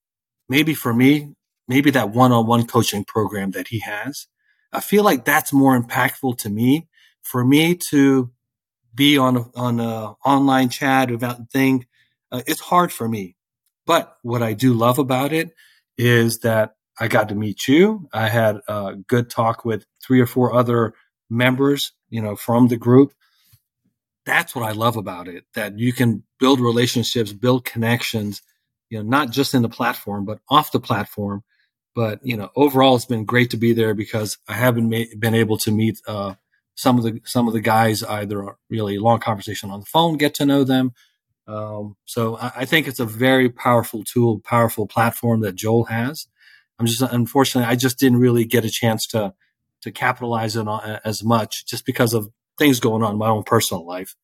maybe 0.48 0.72
for 0.72 0.94
me, 0.94 1.34
maybe 1.66 1.90
that 1.90 2.10
one-on-one 2.10 2.68
coaching 2.68 3.04
program 3.04 3.50
that 3.52 3.66
he 3.68 3.80
has, 3.80 4.28
I 4.72 4.78
feel 4.78 5.02
like 5.02 5.24
that's 5.24 5.52
more 5.52 5.76
impactful 5.76 6.38
to 6.38 6.48
me. 6.48 6.86
For 7.22 7.44
me 7.44 7.76
to 7.90 8.30
be 8.94 9.18
on 9.18 9.36
a, 9.36 9.44
on 9.56 9.80
a 9.80 10.14
online 10.24 10.68
chat 10.68 11.10
about 11.10 11.50
thing, 11.50 11.86
uh, 12.30 12.42
it's 12.46 12.60
hard 12.60 12.92
for 12.92 13.08
me. 13.08 13.36
But 13.84 14.16
what 14.22 14.42
I 14.42 14.52
do 14.52 14.74
love 14.74 15.00
about 15.00 15.32
it 15.32 15.50
is 15.98 16.38
that 16.40 16.74
I 17.02 17.08
got 17.08 17.30
to 17.30 17.34
meet 17.34 17.66
you. 17.66 18.08
I 18.12 18.28
had 18.28 18.60
a 18.68 18.94
good 18.94 19.28
talk 19.28 19.64
with 19.64 19.84
three 20.06 20.20
or 20.20 20.26
four 20.26 20.54
other 20.54 20.94
members, 21.28 21.90
you 22.10 22.22
know, 22.22 22.36
from 22.36 22.68
the 22.68 22.76
group. 22.76 23.12
That's 24.24 24.54
what 24.54 24.64
I 24.64 24.70
love 24.70 24.96
about 24.96 25.26
it, 25.26 25.42
that 25.54 25.80
you 25.80 25.92
can 25.92 26.22
build 26.38 26.60
relationships, 26.60 27.32
build 27.32 27.64
connections, 27.64 28.40
you 28.88 28.98
know, 28.98 29.08
not 29.08 29.32
just 29.32 29.52
in 29.52 29.62
the 29.62 29.68
platform, 29.68 30.24
but 30.24 30.38
off 30.48 30.70
the 30.70 30.78
platform. 30.78 31.42
But, 31.92 32.20
you 32.22 32.36
know, 32.36 32.50
overall, 32.54 32.94
it's 32.94 33.04
been 33.04 33.24
great 33.24 33.50
to 33.50 33.56
be 33.56 33.72
there 33.72 33.94
because 33.94 34.38
I 34.48 34.52
haven't 34.52 34.88
ma- 34.88 35.12
been 35.18 35.34
able 35.34 35.58
to 35.58 35.72
meet, 35.72 36.00
uh, 36.06 36.34
some 36.76 36.98
of 36.98 37.02
the, 37.02 37.20
some 37.24 37.48
of 37.48 37.52
the 37.52 37.60
guys, 37.60 38.04
either 38.04 38.56
really 38.70 39.00
long 39.00 39.18
conversation 39.18 39.72
on 39.72 39.80
the 39.80 39.86
phone, 39.86 40.18
get 40.18 40.34
to 40.34 40.46
know 40.46 40.62
them. 40.62 40.92
Um, 41.48 41.96
so 42.04 42.36
I, 42.36 42.52
I 42.58 42.64
think 42.64 42.86
it's 42.86 43.00
a 43.00 43.04
very 43.04 43.50
powerful 43.50 44.04
tool, 44.04 44.38
powerful 44.38 44.86
platform 44.86 45.40
that 45.40 45.56
Joel 45.56 45.86
has 45.86 46.28
I'm 46.78 46.86
just 46.86 47.02
unfortunately 47.02 47.70
I 47.70 47.76
just 47.76 47.98
didn't 47.98 48.18
really 48.18 48.44
get 48.44 48.64
a 48.64 48.70
chance 48.70 49.06
to 49.08 49.34
to 49.82 49.90
capitalize 49.90 50.56
on 50.56 50.68
uh, 50.68 51.00
as 51.04 51.22
much 51.22 51.66
just 51.66 51.84
because 51.84 52.14
of 52.14 52.28
things 52.58 52.80
going 52.80 53.02
on 53.02 53.12
in 53.12 53.18
my 53.18 53.28
own 53.28 53.42
personal 53.42 53.86
life. 53.86 54.14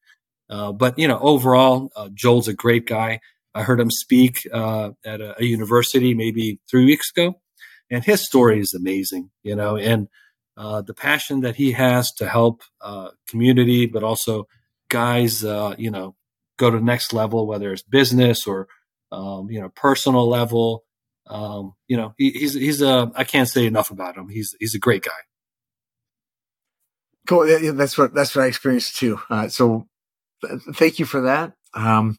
Uh, 0.49 0.73
but 0.73 0.99
you 0.99 1.07
know, 1.07 1.19
overall, 1.19 1.91
uh, 1.95 2.09
Joel's 2.13 2.49
a 2.49 2.55
great 2.55 2.87
guy. 2.87 3.21
I 3.55 3.63
heard 3.63 3.81
him 3.81 3.91
speak 3.91 4.47
uh, 4.53 4.91
at 5.05 5.21
a, 5.21 5.41
a, 5.41 5.45
university 5.45 6.15
maybe 6.15 6.61
three 6.71 6.85
weeks 6.85 7.11
ago, 7.11 7.41
and 7.91 8.05
his 8.05 8.25
story 8.25 8.61
is 8.61 8.73
amazing. 8.73 9.31
You 9.43 9.57
know, 9.57 9.77
and 9.77 10.09
uh, 10.57 10.83
the 10.83 10.95
passion 10.95 11.41
that 11.41 11.57
he 11.57 11.73
has 11.73 12.13
to 12.15 12.29
help 12.29 12.63
uh, 12.81 13.11
community, 13.29 13.87
but 13.87 14.03
also 14.03 14.47
guys, 14.89 15.43
you 15.43 15.91
know, 15.91 16.15
go 16.57 16.71
to 16.71 16.79
the 16.79 16.85
next 16.85 17.13
level, 17.13 17.47
whether 17.47 17.73
it's 17.73 17.83
business 17.83 18.47
or 18.47 18.69
um, 19.11 19.51
you 19.51 19.61
know 19.61 19.69
personal 19.71 20.29
level 20.29 20.85
um, 21.29 21.75
you 21.87 21.97
know, 21.97 22.15
he, 22.17 22.31
he's 22.31 22.55
he's 22.55 22.83
a 22.83 23.11
I 23.15 23.25
can't 23.25 23.49
say 23.49 23.67
enough 23.67 23.91
about 23.91 24.17
him. 24.17 24.29
He's 24.29 24.55
he's 24.59 24.75
a 24.75 24.79
great 24.79 25.03
guy. 25.03 25.11
Cool. 27.27 27.47
That's 27.75 27.99
what 27.99 28.15
that's 28.15 28.35
what 28.35 28.45
I 28.45 28.49
experienced 28.49 28.97
too. 28.97 29.21
Uh, 29.29 29.49
so 29.49 29.87
th- 30.43 30.63
thank 30.75 30.99
you 30.99 31.05
for 31.05 31.23
that. 31.23 31.53
Um, 31.75 32.19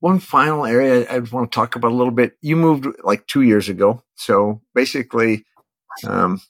one 0.00 0.18
final 0.18 0.64
area 0.64 1.06
I 1.08 1.18
want 1.18 1.52
to 1.52 1.54
talk 1.54 1.76
about 1.76 1.92
a 1.92 1.94
little 1.94 2.12
bit. 2.12 2.36
You 2.40 2.56
moved 2.56 2.86
like 3.04 3.26
two 3.26 3.42
years 3.42 3.68
ago, 3.68 4.02
so 4.16 4.62
basically, 4.74 5.44
um, 6.06 6.40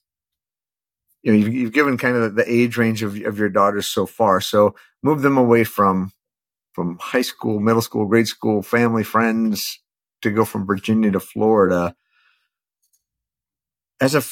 you 1.23 1.33
know, 1.33 1.39
you've, 1.39 1.55
you've 1.55 1.73
given 1.73 1.99
kind 1.99 2.17
of 2.17 2.35
the 2.35 2.51
age 2.51 2.77
range 2.77 3.03
of, 3.03 3.15
of 3.25 3.39
your 3.39 3.51
daughters 3.51 3.87
so 3.87 4.07
far. 4.07 4.41
So 4.41 4.75
move 5.03 5.23
them 5.23 5.37
away 5.37 5.65
from 5.65 6.13
from 6.73 6.97
high 6.99 7.23
school, 7.23 7.61
middle 7.61 7.83
school, 7.83 8.07
grade 8.07 8.29
school, 8.29 8.63
family, 8.63 9.03
friends, 9.03 9.82
to 10.23 10.31
go 10.31 10.45
from 10.45 10.67
Virginia 10.67 11.11
to 11.11 11.21
Florida. 11.21 11.95
As 14.01 14.15
a 14.15 14.23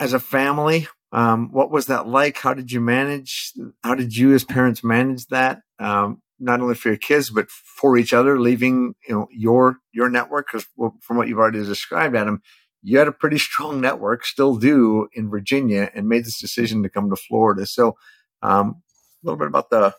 as 0.00 0.12
a 0.12 0.20
family, 0.20 0.88
um, 1.12 1.52
what 1.52 1.70
was 1.70 1.86
that 1.86 2.08
like? 2.08 2.38
How 2.38 2.54
did 2.54 2.72
you 2.72 2.80
manage? 2.80 3.52
How 3.84 3.94
did 3.94 4.16
you, 4.16 4.34
as 4.34 4.44
parents, 4.44 4.82
manage 4.82 5.26
that? 5.26 5.60
Um, 5.78 6.22
not 6.38 6.60
only 6.60 6.74
for 6.74 6.88
your 6.88 6.96
kids, 6.96 7.30
but 7.30 7.50
for 7.50 7.96
each 7.96 8.12
other, 8.12 8.40
leaving 8.40 8.94
you 9.06 9.14
know 9.14 9.26
your 9.30 9.78
your 9.92 10.08
network. 10.08 10.48
Because 10.50 10.66
from 11.00 11.16
what 11.16 11.28
you've 11.28 11.38
already 11.38 11.64
described, 11.64 12.16
Adam, 12.16 12.42
you 12.82 12.98
had 12.98 13.08
a 13.08 13.12
pretty 13.12 13.38
strong 13.38 13.80
network, 13.80 14.24
still 14.24 14.56
do 14.56 15.08
in 15.12 15.30
Virginia, 15.30 15.90
and 15.94 16.08
made 16.08 16.24
this 16.24 16.40
decision 16.40 16.82
to 16.82 16.88
come 16.88 17.10
to 17.10 17.16
Florida. 17.16 17.66
So, 17.66 17.96
um, 18.42 18.82
a 19.22 19.26
little 19.26 19.38
bit 19.38 19.48
about 19.48 19.70
the 19.70 19.94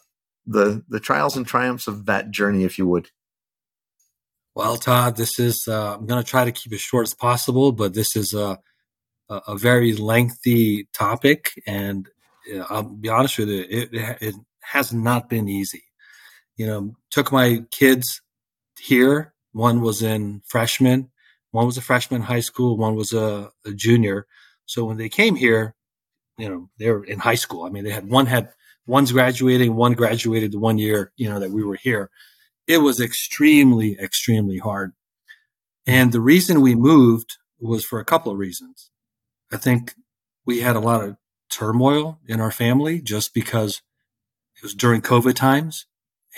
the 0.45 0.84
the 0.89 0.99
trials 0.99 1.38
and 1.38 1.45
triumphs 1.45 1.88
of 1.88 2.05
that 2.05 2.32
journey, 2.32 2.64
if 2.64 2.78
you 2.78 2.88
would. 2.88 3.09
Well, 4.54 4.76
Todd, 4.76 5.16
this 5.16 5.39
is, 5.39 5.66
uh, 5.68 5.95
I'm 5.95 6.06
going 6.06 6.22
to 6.22 6.30
try 6.30 6.43
to 6.43 6.52
keep 6.52 6.74
it 6.74 6.80
short 6.80 7.04
as 7.04 7.14
possible, 7.14 7.72
but 7.72 7.93
this 7.93 8.18
is 8.18 8.34
a, 8.34 8.60
a, 9.30 9.56
very 9.56 9.93
lengthy 9.93 10.89
topic. 10.93 11.52
And 11.66 12.10
uh, 12.54 12.66
I'll 12.70 12.84
be 12.84 13.08
honest 13.08 13.38
with 13.38 13.47
you, 13.47 13.66
it, 13.70 13.89
it, 13.93 14.36
has 14.64 14.93
not 14.93 15.30
been 15.30 15.49
easy. 15.49 15.84
You 16.56 16.68
know, 16.68 16.95
took 17.10 17.32
my 17.32 17.64
kids 17.72 18.22
here 18.80 19.34
One 19.54 19.82
was 19.82 20.02
in 20.02 20.41
freshman. 20.45 21.10
One 21.52 21.66
was 21.66 21.78
a 21.78 21.82
freshman 21.82 22.22
in 22.22 22.28
high 22.28 22.41
school. 22.41 22.78
One 22.78 22.95
was 22.95 23.12
a, 23.14 23.52
a 23.66 23.72
junior. 23.74 24.28
So 24.66 24.86
when 24.86 24.97
they 24.97 25.10
came 25.10 25.36
here, 25.36 25.76
you 26.38 26.49
know, 26.49 26.70
they 26.78 26.89
were 26.89 27.04
in 27.04 27.20
high 27.20 27.36
school. 27.36 27.64
I 27.64 27.70
mean, 27.70 27.84
they 27.84 27.91
had 27.91 28.10
one 28.10 28.26
had 28.26 28.49
one's 28.86 29.12
graduating, 29.12 29.76
one 29.76 29.93
graduated 29.93 30.52
the 30.52 30.60
one 30.60 30.78
year, 30.78 31.12
you 31.18 31.30
know, 31.30 31.39
that 31.39 31.52
we 31.52 31.64
were 31.64 31.76
here. 31.76 32.10
It 32.72 32.78
was 32.78 33.01
extremely, 33.01 33.97
extremely 33.99 34.57
hard. 34.57 34.93
And 35.86 36.13
the 36.13 36.22
reason 36.22 36.61
we 36.61 36.74
moved 36.74 37.38
was 37.59 37.84
for 37.84 37.99
a 37.99 38.05
couple 38.05 38.32
of 38.32 38.38
reasons. 38.38 38.91
I 39.51 39.57
think 39.57 39.93
we 40.45 40.61
had 40.61 40.78
a 40.78 40.80
lot 40.80 41.03
of 41.03 41.17
turmoil 41.49 42.22
in 42.30 42.39
our 42.39 42.49
family 42.49 43.01
just 43.01 43.34
because 43.34 43.82
it 44.55 44.63
was 44.63 44.74
during 44.74 45.01
COVID 45.01 45.36
times. 45.36 45.86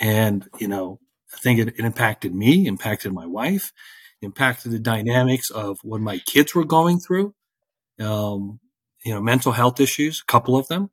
And, 0.00 0.48
you 0.58 0.66
know, 0.66 0.98
I 1.32 1.36
think 1.38 1.60
it, 1.60 1.68
it 1.68 1.84
impacted 1.84 2.34
me, 2.34 2.66
impacted 2.66 3.12
my 3.12 3.26
wife, 3.26 3.72
impacted 4.20 4.72
the 4.72 4.80
dynamics 4.80 5.50
of 5.50 5.78
what 5.84 6.00
my 6.00 6.18
kids 6.18 6.52
were 6.52 6.64
going 6.64 6.98
through. 6.98 7.32
Um, 8.00 8.58
you 9.04 9.14
know, 9.14 9.20
mental 9.20 9.52
health 9.52 9.78
issues, 9.78 10.20
a 10.20 10.32
couple 10.32 10.56
of 10.56 10.66
them. 10.66 10.90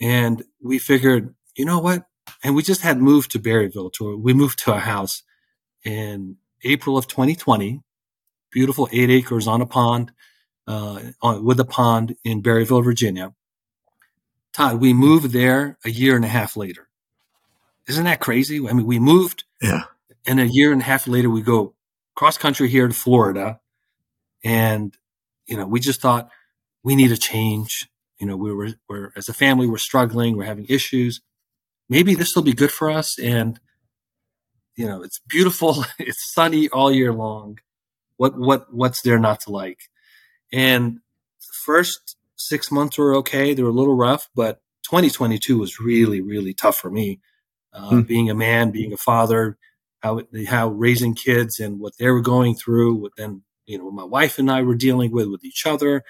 And 0.00 0.42
we 0.62 0.78
figured, 0.78 1.34
you 1.58 1.66
know 1.66 1.78
what? 1.78 2.06
And 2.42 2.54
we 2.54 2.62
just 2.62 2.82
had 2.82 2.98
moved 2.98 3.32
to 3.32 3.38
Berryville 3.38 3.92
to, 3.94 4.16
we 4.16 4.32
moved 4.32 4.58
to 4.60 4.74
a 4.74 4.78
house 4.78 5.22
in 5.84 6.36
April 6.64 6.96
of 6.96 7.06
2020, 7.06 7.82
beautiful 8.50 8.88
eight 8.92 9.10
acres 9.10 9.46
on 9.46 9.60
a 9.60 9.66
pond, 9.66 10.12
uh, 10.66 11.00
on, 11.20 11.44
with 11.44 11.58
a 11.60 11.64
pond 11.64 12.16
in 12.24 12.42
Berryville, 12.42 12.84
Virginia. 12.84 13.34
Todd, 14.52 14.80
we 14.80 14.92
moved 14.92 15.32
there 15.32 15.78
a 15.84 15.90
year 15.90 16.14
and 16.14 16.24
a 16.24 16.28
half 16.28 16.56
later. 16.56 16.88
Isn't 17.88 18.04
that 18.04 18.20
crazy? 18.20 18.58
I 18.58 18.72
mean, 18.72 18.86
we 18.86 18.98
moved, 18.98 19.44
yeah, 19.60 19.84
and 20.26 20.38
a 20.38 20.46
year 20.46 20.72
and 20.72 20.82
a 20.82 20.84
half 20.84 21.08
later, 21.08 21.28
we 21.28 21.42
go 21.42 21.74
cross 22.14 22.38
country 22.38 22.68
here 22.68 22.86
to 22.86 22.94
Florida, 22.94 23.60
and 24.44 24.96
you 25.46 25.56
know, 25.56 25.66
we 25.66 25.80
just 25.80 26.00
thought 26.00 26.30
we 26.84 26.94
need 26.94 27.10
a 27.10 27.16
change. 27.16 27.88
You 28.20 28.26
know, 28.26 28.36
we 28.36 28.52
were, 28.52 28.68
we're 28.88 29.12
as 29.16 29.28
a 29.28 29.34
family, 29.34 29.66
we're 29.66 29.78
struggling, 29.78 30.36
we're 30.36 30.44
having 30.44 30.66
issues. 30.68 31.20
Maybe 31.92 32.14
this 32.14 32.34
will 32.34 32.42
be 32.42 32.54
good 32.54 32.72
for 32.72 32.90
us, 32.90 33.18
and 33.18 33.60
you 34.76 34.86
know, 34.86 35.02
it's 35.02 35.20
beautiful, 35.28 35.84
it's 35.98 36.32
sunny 36.32 36.70
all 36.70 36.90
year 36.90 37.12
long. 37.12 37.58
What 38.16 38.38
what 38.38 38.72
what's 38.72 39.02
there 39.02 39.18
not 39.18 39.40
to 39.40 39.50
like? 39.50 39.78
And 40.50 41.00
first 41.66 42.16
six 42.36 42.72
months 42.72 42.96
were 42.96 43.14
okay; 43.16 43.52
they 43.52 43.62
were 43.62 43.68
a 43.68 43.80
little 43.80 43.94
rough, 43.94 44.30
but 44.34 44.62
2022 44.84 45.58
was 45.58 45.80
really 45.80 46.22
really 46.22 46.54
tough 46.54 46.78
for 46.78 46.90
me. 46.90 47.20
Uh, 47.74 47.90
hmm. 47.90 48.00
Being 48.00 48.30
a 48.30 48.34
man, 48.34 48.70
being 48.70 48.94
a 48.94 48.96
father, 48.96 49.58
how 50.00 50.22
how 50.48 50.68
raising 50.68 51.14
kids 51.14 51.60
and 51.60 51.78
what 51.78 51.98
they 51.98 52.08
were 52.08 52.22
going 52.22 52.54
through, 52.54 52.94
what 52.94 53.12
then 53.18 53.42
you 53.66 53.76
know 53.76 53.90
my 53.90 54.04
wife 54.04 54.38
and 54.38 54.50
I 54.50 54.62
were 54.62 54.74
dealing 54.74 55.12
with 55.12 55.28
with 55.28 55.44
each 55.44 55.66
other, 55.66 56.04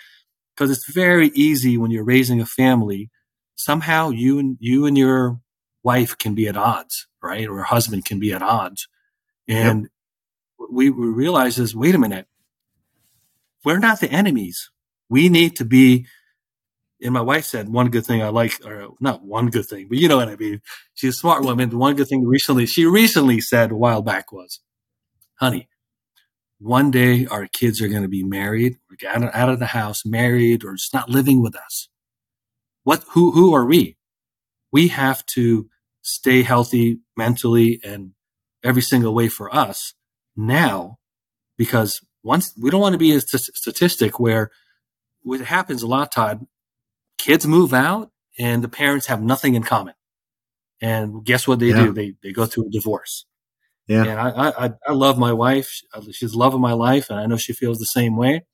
because 0.55 0.71
it's 0.71 0.89
very 0.93 1.33
easy 1.35 1.77
when 1.77 1.91
you're 1.91 2.05
raising 2.05 2.41
a 2.41 2.47
family. 2.47 3.11
Somehow 3.57 4.11
you 4.11 4.39
and 4.39 4.57
you 4.61 4.87
and 4.87 4.97
your 4.97 5.41
wife 5.83 6.17
can 6.19 6.35
be 6.35 6.49
at 6.49 6.57
odds, 6.57 7.07
right? 7.23 7.49
Or 7.49 7.63
husband 7.63 8.05
can 8.05 8.19
be 8.19 8.33
at 8.33 8.43
odds, 8.43 8.89
and 9.49 9.83
yep. 9.83 9.91
we 10.71 10.91
we 10.91 11.07
realize 11.07 11.59
is 11.59 11.75
wait 11.75 11.95
a 11.95 11.99
minute, 11.99 12.27
we're 13.65 13.79
not 13.79 14.01
the 14.01 14.11
enemies. 14.11 14.71
We 15.09 15.29
need 15.29 15.57
to 15.57 15.65
be 15.65 16.07
and 17.03 17.13
my 17.13 17.21
wife 17.21 17.45
said 17.45 17.69
one 17.69 17.91
good 17.91 18.07
thing 18.07 18.23
I 18.23 18.29
like, 18.29 18.65
or 18.65 18.91
not 19.01 19.25
one 19.25 19.51
good 19.51 19.67
thing, 19.67 19.89
but 19.89 19.99
you 19.99 20.09
know 20.09 20.17
what 20.17 20.29
I 20.29 20.37
mean. 20.37 20.61
She's 20.95 21.17
a 21.17 21.19
smart 21.19 21.43
woman. 21.43 21.71
The 21.71 21.77
one 21.77 21.97
good 21.97 22.09
thing 22.09 22.27
recently, 22.27 22.67
she 22.67 22.87
recently 22.87 23.41
said 23.41 23.73
a 23.73 23.77
while 23.77 24.03
back 24.03 24.33
was, 24.33 24.61
honey, 25.35 25.69
one 26.59 26.91
day 26.91 27.27
our 27.27 27.49
kids 27.49 27.83
are 27.83 27.89
going 27.89 28.03
to 28.03 28.09
be 28.09 28.23
married, 28.23 28.77
or 28.89 28.97
get 28.97 29.35
out 29.35 29.49
of 29.49 29.59
the 29.59 29.67
house, 29.67 30.07
married, 30.07 30.65
or 30.65 30.75
just 30.75 30.95
not 30.95 31.09
living 31.09 31.43
with 31.43 31.57
us. 31.57 31.89
What, 32.85 33.05
who, 33.11 33.33
who 33.33 33.53
are 33.55 33.65
we? 33.65 33.97
We 34.71 34.89
have 34.89 35.27
to 35.27 35.69
stay 36.03 36.43
healthy 36.43 37.01
mentally 37.17 37.81
and 37.85 38.13
every 38.63 38.83
single 38.83 39.15
way 39.15 39.29
for 39.29 39.55
us 39.55 39.95
now, 40.37 40.99
because 41.57 42.01
once 42.23 42.53
we 42.61 42.71
don't 42.71 42.81
want 42.81 42.93
to 42.93 42.99
be 42.99 43.13
a 43.13 43.21
statistic 43.21 44.21
where 44.21 44.51
what 45.23 45.41
happens 45.41 45.83
a 45.83 45.87
lot, 45.87 46.13
Todd, 46.13 46.47
kids 47.19 47.47
move 47.47 47.73
out 47.73 48.11
and 48.39 48.63
the 48.63 48.69
parents 48.69 49.07
have 49.07 49.23
nothing 49.23 49.55
in 49.55 49.63
common. 49.63 49.95
And 50.81 51.25
guess 51.25 51.47
what 51.47 51.61
they 51.61 51.69
yeah. 51.69 51.85
do? 51.85 51.93
They 51.93 52.15
they 52.23 52.33
go 52.33 52.47
through 52.47 52.67
a 52.67 52.71
divorce. 52.71 53.27
Yeah. 53.87 54.05
And 54.05 54.21
I, 54.21 54.67
I 54.67 54.71
I 54.89 54.93
love 54.93 55.19
my 55.19 55.33
wife. 55.33 55.81
She's 56.11 56.33
the 56.33 56.39
love 56.39 56.55
of 56.55 56.61
my 56.61 56.73
life, 56.73 57.11
and 57.11 57.21
I 57.21 57.27
know 57.27 57.37
she 57.37 57.53
feels 57.53 57.79
the 57.79 57.87
same 57.87 58.17
way. 58.17 58.45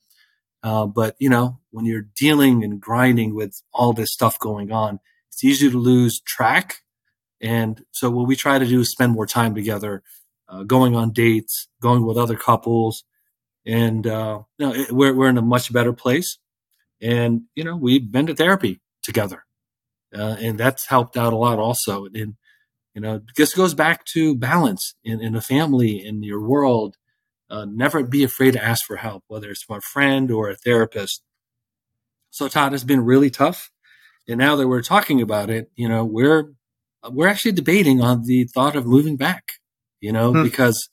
Uh, 0.62 0.86
but 0.86 1.14
you 1.18 1.30
know, 1.30 1.61
when 1.70 1.86
you're 1.86 2.07
dealing 2.16 2.64
and 2.64 2.80
grinding 2.80 3.34
with 3.34 3.62
all 3.72 3.92
this 3.92 4.12
stuff 4.12 4.38
going 4.38 4.72
on, 4.72 5.01
it's 5.28 5.42
easy 5.42 5.70
to 5.70 5.78
lose 5.78 6.20
track. 6.20 6.80
And 7.41 7.82
so, 7.93 8.11
what 8.11 8.26
we 8.26 8.36
try 8.36 8.59
to 8.59 8.66
do 8.66 8.80
is 8.80 8.91
spend 8.91 9.12
more 9.12 9.26
time 9.26 9.55
together, 9.55 10.03
uh, 10.49 10.64
going 10.64 10.97
on 10.97 11.12
dates, 11.12 11.68
going 11.80 12.05
with 12.05 12.16
other 12.16 12.36
couples, 12.36 13.05
and 13.64 14.07
uh, 14.07 14.41
you 14.59 14.66
know, 14.66 14.74
it, 14.74 14.93
we're 14.93 15.14
we're 15.14 15.28
in 15.28 15.39
a 15.39 15.43
much 15.43 15.72
better 15.72 15.93
place. 15.93 16.39
And, 17.01 17.43
you 17.55 17.64
know, 17.64 17.76
we've 17.76 18.11
been 18.11 18.26
to 18.26 18.34
therapy 18.34 18.80
together. 19.03 19.45
Uh, 20.14 20.36
and 20.41 20.59
that's 20.59 20.89
helped 20.89 21.16
out 21.16 21.32
a 21.32 21.36
lot 21.36 21.59
also. 21.59 22.07
And, 22.07 22.34
you 22.95 23.01
know, 23.01 23.20
this 23.36 23.55
goes 23.55 23.74
back 23.74 24.05
to 24.07 24.34
balance 24.34 24.95
in, 25.05 25.20
in 25.20 25.36
a 25.36 25.41
family, 25.41 26.05
in 26.05 26.22
your 26.22 26.41
world. 26.41 26.97
Uh, 27.51 27.66
never 27.66 28.03
be 28.03 28.24
afraid 28.24 28.53
to 28.53 28.64
ask 28.64 28.84
for 28.84 28.97
help, 28.97 29.24
whether 29.28 29.51
it's 29.51 29.62
from 29.62 29.78
a 29.78 29.82
friend 29.82 30.30
or 30.30 30.51
a 30.51 30.57
therapist. 30.57 31.22
So 32.30 32.49
Todd 32.49 32.72
has 32.72 32.84
been 32.84 33.05
really 33.05 33.30
tough. 33.30 33.70
And 34.28 34.39
now 34.39 34.57
that 34.57 34.68
we're 34.68 34.82
talking 34.82 35.22
about 35.22 35.49
it, 35.49 35.70
you 35.74 35.89
know, 35.89 36.05
we're, 36.05 36.53
we're 37.11 37.28
actually 37.28 37.53
debating 37.53 38.01
on 38.01 38.24
the 38.24 38.44
thought 38.44 38.76
of 38.76 38.86
moving 38.86 39.16
back, 39.16 39.53
you 40.01 40.12
know, 40.12 40.32
hmm. 40.32 40.42
because 40.42 40.88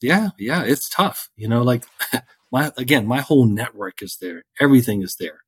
yeah, 0.00 0.30
yeah, 0.38 0.62
it's 0.64 0.88
tough, 0.88 1.30
you 1.36 1.48
know, 1.48 1.62
like 1.62 1.84
my 2.52 2.70
again, 2.76 3.06
my 3.06 3.20
whole 3.20 3.46
network 3.46 4.02
is 4.02 4.18
there. 4.20 4.42
Everything 4.60 5.02
is 5.02 5.16
there. 5.18 5.40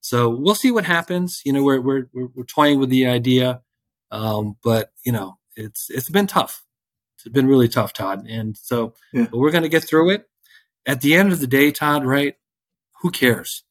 So 0.00 0.28
we'll 0.28 0.54
see 0.54 0.70
what 0.70 0.84
happens. 0.84 1.40
You 1.44 1.52
know, 1.52 1.62
we're 1.62 1.80
we're 1.80 2.06
we're, 2.12 2.28
we're 2.34 2.44
toying 2.44 2.78
with 2.78 2.90
the 2.90 3.06
idea, 3.06 3.62
um, 4.10 4.56
but 4.62 4.90
you 5.04 5.12
know, 5.12 5.38
it's 5.56 5.88
it's 5.90 6.10
been 6.10 6.26
tough. 6.26 6.62
It's 7.16 7.28
been 7.32 7.46
really 7.46 7.68
tough, 7.68 7.92
Todd. 7.92 8.26
And 8.28 8.56
so 8.56 8.94
yeah. 9.12 9.28
we're 9.32 9.50
going 9.50 9.62
to 9.62 9.68
get 9.68 9.88
through 9.88 10.10
it. 10.10 10.26
At 10.86 11.00
the 11.00 11.14
end 11.14 11.32
of 11.32 11.40
the 11.40 11.46
day, 11.46 11.70
Todd, 11.70 12.04
right? 12.04 12.34
Who 13.00 13.10
cares? 13.10 13.64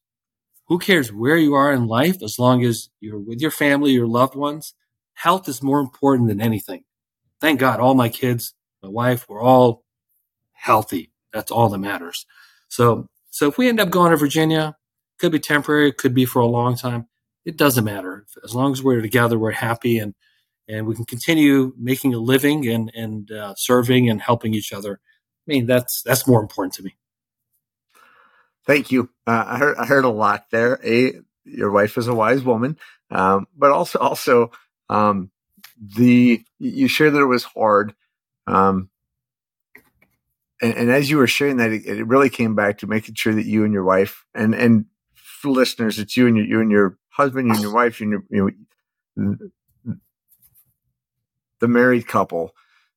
Who 0.66 0.78
cares 0.78 1.12
where 1.12 1.36
you 1.36 1.54
are 1.54 1.72
in 1.72 1.86
life 1.86 2.22
as 2.22 2.38
long 2.38 2.64
as 2.64 2.88
you're 3.00 3.20
with 3.20 3.40
your 3.40 3.52
family, 3.52 3.92
your 3.92 4.08
loved 4.08 4.34
ones? 4.34 4.74
Health 5.14 5.48
is 5.48 5.62
more 5.62 5.80
important 5.80 6.28
than 6.28 6.40
anything. 6.40 6.84
Thank 7.40 7.60
God, 7.60 7.80
all 7.80 7.94
my 7.94 8.08
kids, 8.08 8.54
my 8.82 8.88
wife, 8.88 9.26
we're 9.28 9.42
all 9.42 9.84
healthy. 10.52 11.12
That's 11.32 11.50
all 11.50 11.68
that 11.68 11.78
matters. 11.78 12.26
So, 12.68 13.08
so 13.30 13.48
if 13.48 13.58
we 13.58 13.68
end 13.68 13.80
up 13.80 13.90
going 13.90 14.10
to 14.10 14.16
Virginia, 14.16 14.76
could 15.18 15.32
be 15.32 15.38
temporary, 15.38 15.92
could 15.92 16.14
be 16.14 16.24
for 16.24 16.40
a 16.40 16.46
long 16.46 16.76
time. 16.76 17.06
It 17.44 17.56
doesn't 17.56 17.84
matter. 17.84 18.26
As 18.42 18.54
long 18.54 18.72
as 18.72 18.82
we're 18.82 19.00
together, 19.00 19.38
we're 19.38 19.52
happy 19.52 19.98
and, 19.98 20.14
and 20.68 20.86
we 20.86 20.94
can 20.94 21.04
continue 21.04 21.74
making 21.78 22.14
a 22.14 22.18
living 22.18 22.66
and, 22.68 22.90
and 22.94 23.30
uh, 23.30 23.54
serving 23.56 24.08
and 24.08 24.20
helping 24.20 24.54
each 24.54 24.72
other. 24.72 25.00
I 25.46 25.52
mean, 25.52 25.66
that's, 25.66 26.02
that's 26.02 26.26
more 26.26 26.40
important 26.40 26.74
to 26.74 26.82
me. 26.82 26.96
Thank 28.66 28.90
you. 28.90 29.10
Uh, 29.26 29.44
I 29.46 29.58
heard, 29.58 29.76
I 29.76 29.84
heard 29.84 30.04
a 30.04 30.10
lot 30.10 30.46
there. 30.50 30.80
A, 30.82 31.12
your 31.44 31.70
wife 31.70 31.98
is 31.98 32.08
a 32.08 32.14
wise 32.14 32.42
woman. 32.42 32.78
Um, 33.10 33.46
but 33.56 33.70
also, 33.70 33.98
also, 33.98 34.50
um, 34.88 35.30
the, 35.80 36.42
you 36.58 36.88
shared 36.88 37.14
that 37.14 37.20
it 37.20 37.26
was 37.26 37.44
hard. 37.44 37.94
Um, 38.46 38.90
and, 40.60 40.74
and 40.74 40.90
as 40.90 41.10
you 41.10 41.18
were 41.18 41.26
sharing 41.26 41.56
that, 41.58 41.72
it, 41.72 41.86
it, 41.86 42.06
really 42.06 42.30
came 42.30 42.54
back 42.54 42.78
to 42.78 42.86
making 42.86 43.14
sure 43.14 43.34
that 43.34 43.46
you 43.46 43.64
and 43.64 43.72
your 43.72 43.84
wife 43.84 44.24
and 44.34 44.54
and 44.54 44.86
listeners, 45.44 45.98
it's 45.98 46.16
you 46.16 46.26
and 46.26 46.36
your 46.36 46.46
you 46.46 46.60
and 46.60 46.70
your 46.70 46.98
husband, 47.10 47.48
you 47.48 47.54
and 47.54 47.62
your 47.62 47.74
wife, 47.74 48.00
you 48.00 48.12
and 48.12 48.22
your, 48.30 48.50
you 49.16 49.38
know, 49.84 49.96
the 51.60 51.68
married 51.68 52.06
couple. 52.06 52.54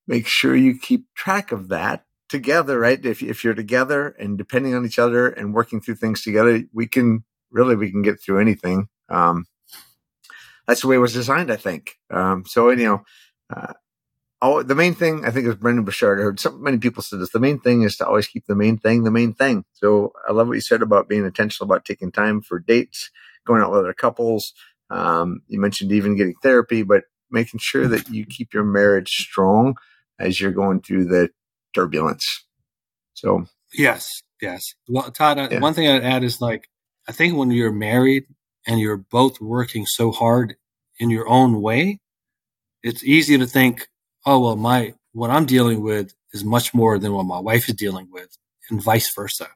Make 0.07 0.27
sure 0.27 0.55
you 0.55 0.77
keep 0.77 1.13
track 1.13 1.51
of 1.51 1.69
that 1.69 2.05
together, 2.29 2.79
right? 2.79 3.03
If 3.03 3.21
if 3.21 3.43
you're 3.43 3.53
together 3.53 4.09
and 4.19 4.37
depending 4.37 4.73
on 4.75 4.85
each 4.85 4.99
other 4.99 5.27
and 5.27 5.53
working 5.53 5.81
through 5.81 5.95
things 5.95 6.21
together, 6.21 6.63
we 6.73 6.87
can 6.87 7.23
really 7.51 7.75
we 7.75 7.91
can 7.91 8.01
get 8.01 8.21
through 8.21 8.39
anything. 8.39 8.87
Um, 9.09 9.45
that's 10.67 10.81
the 10.81 10.87
way 10.87 10.97
it 10.97 10.99
was 10.99 11.13
designed, 11.13 11.51
I 11.51 11.55
think. 11.55 11.95
Um, 12.11 12.43
so, 12.45 12.69
you 12.69 12.85
know, 12.85 13.03
uh, 13.55 13.73
oh, 14.41 14.63
the 14.63 14.75
main 14.75 14.93
thing 14.93 15.25
I 15.25 15.31
think 15.31 15.47
is 15.47 15.55
Brendon 15.55 15.85
Burchard. 15.85 16.19
I 16.19 16.23
heard 16.23 16.39
so 16.39 16.51
many 16.51 16.77
people 16.77 17.01
say 17.01 17.17
this. 17.17 17.31
The 17.31 17.39
main 17.39 17.59
thing 17.59 17.83
is 17.83 17.97
to 17.97 18.07
always 18.07 18.27
keep 18.27 18.45
the 18.45 18.55
main 18.55 18.77
thing 18.77 19.03
the 19.03 19.11
main 19.11 19.33
thing. 19.33 19.65
So 19.73 20.13
I 20.27 20.33
love 20.33 20.47
what 20.47 20.55
you 20.55 20.61
said 20.61 20.81
about 20.81 21.09
being 21.09 21.25
intentional 21.25 21.65
about 21.65 21.85
taking 21.85 22.11
time 22.11 22.41
for 22.41 22.59
dates, 22.59 23.09
going 23.45 23.61
out 23.61 23.71
with 23.71 23.79
other 23.79 23.93
couples. 23.93 24.53
Um, 24.89 25.41
you 25.47 25.59
mentioned 25.59 25.91
even 25.91 26.15
getting 26.15 26.35
therapy, 26.41 26.83
but 26.83 27.03
making 27.29 27.59
sure 27.59 27.87
that 27.87 28.09
you 28.09 28.25
keep 28.25 28.53
your 28.53 28.63
marriage 28.63 29.09
strong 29.09 29.75
as 30.19 30.39
you're 30.39 30.51
going 30.51 30.81
through 30.81 31.05
the 31.05 31.29
turbulence. 31.73 32.45
So 33.13 33.45
yes, 33.73 34.21
yes. 34.41 34.75
Well, 34.87 35.11
Todd, 35.11 35.37
uh, 35.37 35.47
yeah. 35.51 35.59
one 35.59 35.73
thing 35.73 35.89
I'd 35.89 36.03
add 36.03 36.23
is 36.23 36.41
like 36.41 36.69
I 37.07 37.11
think 37.11 37.37
when 37.37 37.51
you're 37.51 37.71
married 37.71 38.25
and 38.67 38.79
you're 38.79 38.97
both 38.97 39.39
working 39.41 39.85
so 39.85 40.11
hard 40.11 40.57
in 40.99 41.09
your 41.09 41.27
own 41.27 41.61
way, 41.61 41.99
it's 42.83 43.03
easy 43.03 43.37
to 43.37 43.47
think, 43.47 43.87
oh 44.25 44.39
well, 44.39 44.55
my 44.57 44.93
what 45.13 45.31
I'm 45.31 45.45
dealing 45.45 45.81
with 45.81 46.13
is 46.33 46.43
much 46.43 46.73
more 46.73 46.99
than 46.99 47.13
what 47.13 47.23
my 47.23 47.39
wife 47.39 47.69
is 47.69 47.75
dealing 47.75 48.09
with, 48.11 48.37
and 48.69 48.83
vice 48.83 49.13
versa. 49.15 49.47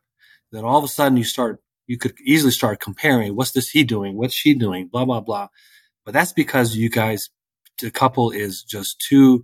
Then 0.52 0.64
all 0.64 0.78
of 0.78 0.84
a 0.84 0.88
sudden 0.88 1.18
you 1.18 1.24
start, 1.24 1.62
you 1.88 1.98
could 1.98 2.14
easily 2.26 2.52
start 2.52 2.80
comparing. 2.80 3.36
What's 3.36 3.52
this 3.52 3.70
he 3.70 3.84
doing? 3.84 4.18
What's 4.18 4.34
she 4.34 4.54
doing? 4.54 4.88
Blah 4.88 5.06
blah 5.06 5.22
blah. 5.22 5.50
But 6.06 6.14
that's 6.14 6.34
because 6.34 6.76
you 6.76 6.90
guys, 6.90 7.30
the 7.82 7.92
couple 7.92 8.32
is 8.32 8.64
just 8.64 9.00
too, 9.08 9.44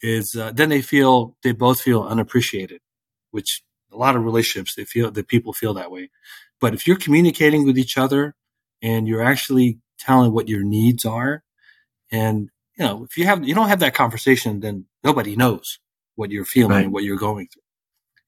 is 0.00 0.34
uh, 0.36 0.52
then 0.52 0.68
they 0.68 0.80
feel 0.80 1.36
they 1.42 1.52
both 1.52 1.80
feel 1.80 2.04
unappreciated, 2.04 2.80
which 3.32 3.62
a 3.92 3.96
lot 3.96 4.16
of 4.16 4.24
relationships 4.24 4.74
they 4.74 4.84
feel 4.84 5.10
that 5.10 5.28
people 5.28 5.52
feel 5.52 5.74
that 5.74 5.90
way. 5.90 6.10
But 6.60 6.72
if 6.72 6.86
you're 6.86 6.96
communicating 6.96 7.66
with 7.66 7.76
each 7.78 7.98
other 7.98 8.34
and 8.82 9.08
you're 9.08 9.22
actually 9.22 9.78
telling 9.98 10.32
what 10.32 10.48
your 10.48 10.62
needs 10.62 11.04
are, 11.04 11.42
and 12.10 12.50
you 12.78 12.84
know 12.84 13.04
if 13.04 13.16
you 13.16 13.24
have 13.24 13.46
you 13.46 13.54
don't 13.54 13.68
have 13.68 13.80
that 13.80 13.94
conversation, 13.94 14.60
then 14.60 14.86
nobody 15.02 15.36
knows 15.36 15.78
what 16.16 16.30
you're 16.30 16.44
feeling 16.44 16.70
right. 16.70 16.84
and 16.84 16.92
what 16.92 17.04
you're 17.04 17.16
going 17.16 17.46
through. 17.46 17.62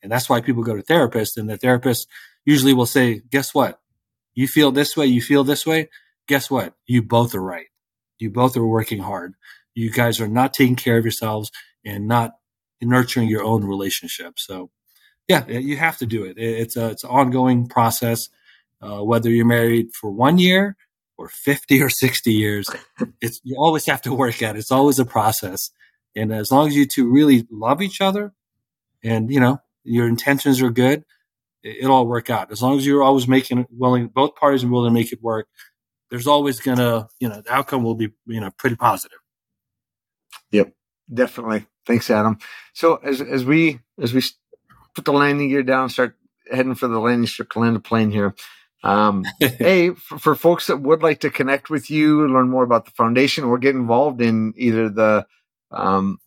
And 0.02 0.12
that's 0.12 0.28
why 0.28 0.40
people 0.40 0.62
go 0.62 0.76
to 0.76 0.82
therapists 0.82 1.36
and 1.36 1.48
the 1.48 1.56
therapist 1.56 2.06
usually 2.44 2.74
will 2.74 2.86
say, 2.86 3.20
guess 3.30 3.52
what? 3.52 3.80
You 4.34 4.46
feel 4.46 4.70
this 4.70 4.96
way. 4.96 5.06
You 5.06 5.20
feel 5.20 5.42
this 5.42 5.66
way. 5.66 5.88
Guess 6.28 6.50
what? 6.50 6.74
You 6.86 7.02
both 7.02 7.34
are 7.34 7.42
right. 7.42 7.66
You 8.18 8.30
both 8.30 8.56
are 8.56 8.66
working 8.66 9.00
hard. 9.00 9.34
You 9.74 9.90
guys 9.90 10.20
are 10.20 10.28
not 10.28 10.54
taking 10.54 10.76
care 10.76 10.98
of 10.98 11.04
yourselves 11.04 11.50
and 11.84 12.06
not 12.06 12.32
nurturing 12.80 13.28
your 13.28 13.42
own 13.42 13.64
relationship. 13.64 14.38
So 14.38 14.70
yeah, 15.26 15.46
you 15.46 15.76
have 15.76 15.98
to 15.98 16.06
do 16.06 16.24
it. 16.24 16.38
It's 16.38 16.76
a, 16.76 16.90
it's 16.90 17.04
an 17.04 17.10
ongoing 17.10 17.66
process. 17.68 18.28
Uh, 18.80 19.02
whether 19.02 19.30
you're 19.30 19.46
married 19.46 19.88
for 19.92 20.10
one 20.10 20.38
year 20.38 20.76
or 21.16 21.28
50 21.28 21.82
or 21.82 21.90
60 21.90 22.32
years, 22.32 22.70
it's, 23.20 23.40
you 23.42 23.56
always 23.58 23.86
have 23.86 24.02
to 24.02 24.14
work 24.14 24.42
at 24.42 24.56
it. 24.56 24.60
It's 24.60 24.70
always 24.70 24.98
a 24.98 25.04
process. 25.04 25.70
And 26.14 26.32
as 26.32 26.50
long 26.50 26.68
as 26.68 26.76
you 26.76 26.86
two 26.86 27.10
really 27.10 27.46
love 27.50 27.82
each 27.82 28.00
other 28.00 28.32
and, 29.02 29.30
you 29.30 29.40
know, 29.40 29.60
your 29.84 30.06
intentions 30.06 30.60
are 30.62 30.70
good, 30.70 31.04
it, 31.62 31.84
will 31.84 31.92
all 31.92 32.06
work 32.06 32.30
out. 32.30 32.52
As 32.52 32.62
long 32.62 32.76
as 32.78 32.86
you're 32.86 33.02
always 33.02 33.26
making 33.26 33.66
willing, 33.70 34.08
both 34.08 34.36
parties 34.36 34.64
are 34.64 34.68
willing 34.68 34.90
to 34.90 34.94
make 34.94 35.12
it 35.12 35.22
work, 35.22 35.48
there's 36.10 36.26
always 36.26 36.60
gonna, 36.60 37.08
you 37.20 37.28
know, 37.28 37.42
the 37.42 37.52
outcome 37.52 37.82
will 37.82 37.94
be, 37.94 38.10
you 38.26 38.40
know, 38.40 38.50
pretty 38.56 38.76
positive. 38.76 39.18
Yep, 40.50 40.72
definitely. 41.12 41.66
Thanks, 41.86 42.10
Adam. 42.10 42.38
So 42.74 42.96
as 42.96 43.20
as 43.20 43.44
we 43.44 43.80
as 44.00 44.14
we 44.14 44.22
put 44.94 45.04
the 45.04 45.12
landing 45.12 45.48
gear 45.48 45.62
down, 45.62 45.88
start 45.88 46.16
heading 46.50 46.74
for 46.74 46.88
the 46.88 46.98
landing 46.98 47.26
strip 47.26 47.50
to 47.50 47.58
land 47.58 47.76
the 47.76 47.80
plane 47.80 48.10
here. 48.10 48.34
Um, 48.82 49.24
hey, 49.40 49.90
for, 49.90 50.18
for, 50.18 50.34
folks 50.34 50.68
that 50.68 50.80
would 50.80 51.02
like 51.02 51.20
to 51.20 51.30
connect 51.30 51.68
with 51.68 51.90
you, 51.90 52.26
learn 52.28 52.48
more 52.48 52.62
about 52.62 52.84
the 52.84 52.92
foundation, 52.92 53.44
or 53.44 53.58
get 53.58 53.74
involved 53.74 54.20
in 54.20 54.54
either 54.56 54.88
the 54.88 55.26
um, 55.72 56.18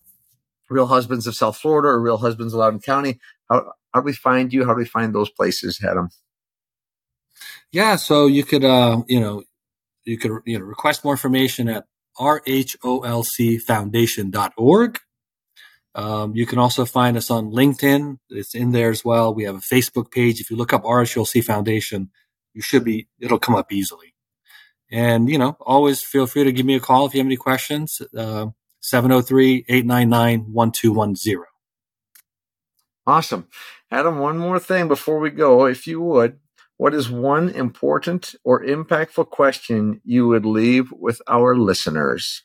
Real 0.70 0.88
Husbands 0.88 1.28
of 1.28 1.36
South 1.36 1.58
Florida 1.58 1.90
or 1.90 2.02
Real 2.02 2.18
Husbands 2.18 2.54
of 2.54 2.60
Loudoun 2.60 2.82
County, 2.82 3.20
how, 3.50 3.72
how 3.94 4.02
do 4.02 4.06
we 4.06 4.14
find 4.14 4.54
you? 4.54 4.66
How 4.66 4.74
do 4.74 4.80
we 4.80 4.86
find 4.86 5.14
those 5.14 5.30
places, 5.30 5.80
Adam? 5.84 6.10
Yeah, 7.72 7.96
so 7.96 8.28
you 8.28 8.44
could, 8.44 8.66
uh, 8.66 9.02
you 9.08 9.20
know, 9.20 9.44
you 10.04 10.18
could, 10.18 10.32
you 10.46 10.60
know, 10.60 10.66
request 10.66 11.04
more 11.04 11.14
information 11.14 11.70
at 11.70 11.86
rholcfoundation.org. 12.18 15.00
Um, 15.94 16.34
you 16.36 16.46
can 16.46 16.58
also 16.58 16.86
find 16.86 17.18
us 17.18 17.30
on 17.30 17.52
LinkedIn. 17.52 18.18
It's 18.30 18.56
in 18.56 18.72
there 18.72 18.92
as 18.92 19.04
well. 19.04 19.34
We 19.34 19.44
have 19.44 19.56
a 19.56 19.60
Facebook 19.60 20.10
page. 20.12 20.40
If 20.40 20.50
you 20.50 20.56
look 20.56 20.72
up 20.72 20.84
RHOLC 20.84 21.44
Foundation, 21.44 22.12
you 22.54 22.62
should 22.62 22.84
be, 22.84 23.08
it'll 23.20 23.40
come 23.40 23.56
up 23.56 23.72
easily. 23.72 24.14
And, 24.92 25.30
you 25.30 25.38
know, 25.38 25.56
always 25.62 26.02
feel 26.02 26.28
free 26.28 26.44
to 26.44 26.52
give 26.52 26.66
me 26.66 26.76
a 26.76 26.80
call 26.80 27.06
if 27.06 27.14
you 27.14 27.20
have 27.20 27.28
any 27.28 27.38
questions. 27.38 28.02
Uh, 28.16 28.48
703 28.82 29.66
899 29.70 30.52
1210. 30.52 31.46
Awesome. 33.08 33.48
Adam, 33.90 34.20
one 34.20 34.38
more 34.38 34.60
thing 34.60 34.88
before 34.88 35.20
we 35.20 35.30
go, 35.30 35.66
if 35.66 35.88
you 35.88 36.02
would, 36.02 36.40
what 36.78 36.94
is 36.94 37.10
one 37.10 37.50
important 37.50 38.36
or 38.44 38.64
impactful 38.64 39.30
question 39.30 40.02
you 40.04 40.28
would 40.28 40.46
leave 40.46 40.92
with 40.92 41.22
our 41.28 41.56
listeners? 41.56 42.44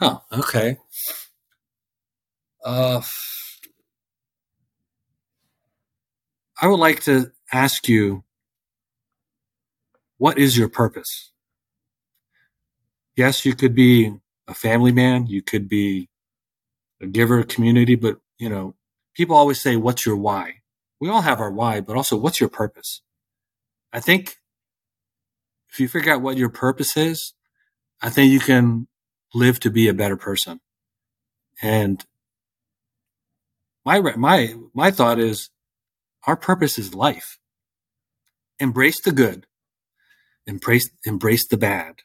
Oh, 0.00 0.20
okay. 0.32 0.76
Uh, 2.64 3.00
I 6.60 6.66
would 6.66 6.80
like 6.80 7.00
to 7.04 7.30
ask 7.52 7.88
you, 7.88 8.24
what 10.18 10.38
is 10.38 10.56
your 10.56 10.68
purpose? 10.68 11.32
yes, 13.16 13.44
you 13.44 13.54
could 13.54 13.74
be 13.74 14.12
a 14.48 14.54
family 14.54 14.92
man, 14.92 15.26
you 15.26 15.42
could 15.42 15.68
be 15.68 16.08
a 17.00 17.06
giver 17.06 17.38
of 17.38 17.48
community, 17.48 17.94
but 17.94 18.18
you 18.38 18.48
know, 18.48 18.74
people 19.14 19.36
always 19.36 19.60
say, 19.60 19.76
what's 19.76 20.04
your 20.04 20.16
why? 20.16 20.54
We 21.00 21.08
all 21.08 21.22
have 21.22 21.40
our 21.40 21.50
why, 21.50 21.80
but 21.80 21.96
also 21.96 22.16
what's 22.16 22.40
your 22.40 22.48
purpose? 22.48 23.02
I 23.92 24.00
think 24.00 24.36
if 25.70 25.80
you 25.80 25.88
figure 25.88 26.12
out 26.12 26.22
what 26.22 26.36
your 26.36 26.48
purpose 26.48 26.96
is, 26.96 27.34
I 28.00 28.10
think 28.10 28.32
you 28.32 28.40
can 28.40 28.86
live 29.34 29.60
to 29.60 29.70
be 29.70 29.88
a 29.88 29.94
better 29.94 30.16
person. 30.16 30.60
And 31.62 32.04
my, 33.84 34.00
my, 34.16 34.54
my 34.74 34.90
thought 34.90 35.18
is 35.18 35.50
our 36.26 36.36
purpose 36.36 36.78
is 36.78 36.94
life. 36.94 37.38
Embrace 38.58 39.00
the 39.00 39.12
good. 39.12 39.46
Embrace, 40.46 40.90
embrace 41.06 41.46
the 41.46 41.56
bad 41.56 41.96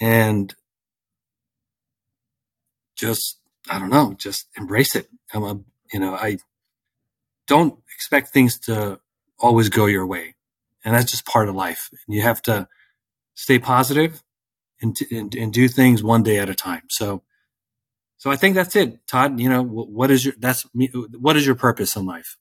and 0.00 0.54
just 2.96 3.38
I 3.70 3.78
don't 3.78 3.90
know, 3.90 4.14
just 4.16 4.46
embrace 4.56 4.94
it. 4.94 5.08
I'm 5.34 5.42
a, 5.42 5.60
you 5.92 6.00
know, 6.00 6.14
I 6.14 6.38
don't 7.46 7.78
expect 7.94 8.30
things 8.30 8.58
to 8.60 9.00
always 9.38 9.68
go 9.68 9.86
your 9.86 10.06
way, 10.06 10.34
and 10.84 10.94
that's 10.94 11.10
just 11.10 11.26
part 11.26 11.48
of 11.48 11.54
life. 11.54 11.88
And 11.92 12.14
you 12.14 12.22
have 12.22 12.42
to 12.42 12.68
stay 13.34 13.58
positive 13.58 14.22
and, 14.80 14.96
and, 15.10 15.34
and 15.34 15.52
do 15.52 15.68
things 15.68 16.02
one 16.02 16.22
day 16.22 16.38
at 16.38 16.48
a 16.48 16.54
time. 16.54 16.82
So, 16.88 17.22
so 18.18 18.30
I 18.30 18.36
think 18.36 18.54
that's 18.54 18.76
it, 18.76 19.06
Todd. 19.06 19.40
You 19.40 19.48
know, 19.48 19.62
what 19.62 20.10
is 20.10 20.24
your 20.24 20.34
that's 20.38 20.64
what 20.72 21.36
is 21.36 21.46
your 21.46 21.56
purpose 21.56 21.96
in 21.96 22.06
life? 22.06 22.36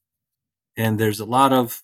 And 0.77 0.99
there's 0.99 1.19
a 1.19 1.25
lot 1.25 1.53
of 1.53 1.81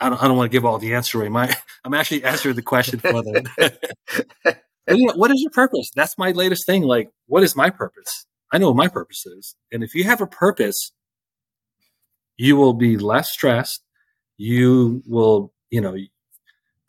I 0.00 0.10
don't, 0.10 0.22
I 0.22 0.28
don't 0.28 0.36
want 0.36 0.50
to 0.50 0.56
give 0.56 0.64
all 0.64 0.78
the 0.78 0.94
answer 0.94 1.18
away. 1.18 1.28
My, 1.28 1.54
I'm 1.84 1.94
actually 1.94 2.24
answering 2.24 2.56
the 2.56 2.62
question 2.62 2.98
for 3.00 3.22
them. 3.22 3.44
you 4.88 5.06
know, 5.06 5.14
what 5.14 5.30
is 5.30 5.40
your 5.40 5.50
purpose? 5.52 5.90
That's 5.94 6.18
my 6.18 6.32
latest 6.32 6.66
thing. 6.66 6.82
Like, 6.82 7.10
what 7.26 7.42
is 7.42 7.56
my 7.56 7.70
purpose? 7.70 8.26
I 8.52 8.58
know 8.58 8.68
what 8.68 8.76
my 8.76 8.88
purpose 8.88 9.24
is. 9.26 9.56
And 9.72 9.82
if 9.82 9.94
you 9.94 10.04
have 10.04 10.20
a 10.20 10.26
purpose, 10.26 10.92
you 12.36 12.56
will 12.56 12.74
be 12.74 12.98
less 12.98 13.30
stressed. 13.30 13.82
You 14.36 15.02
will, 15.06 15.52
you 15.70 15.80
know, 15.80 15.96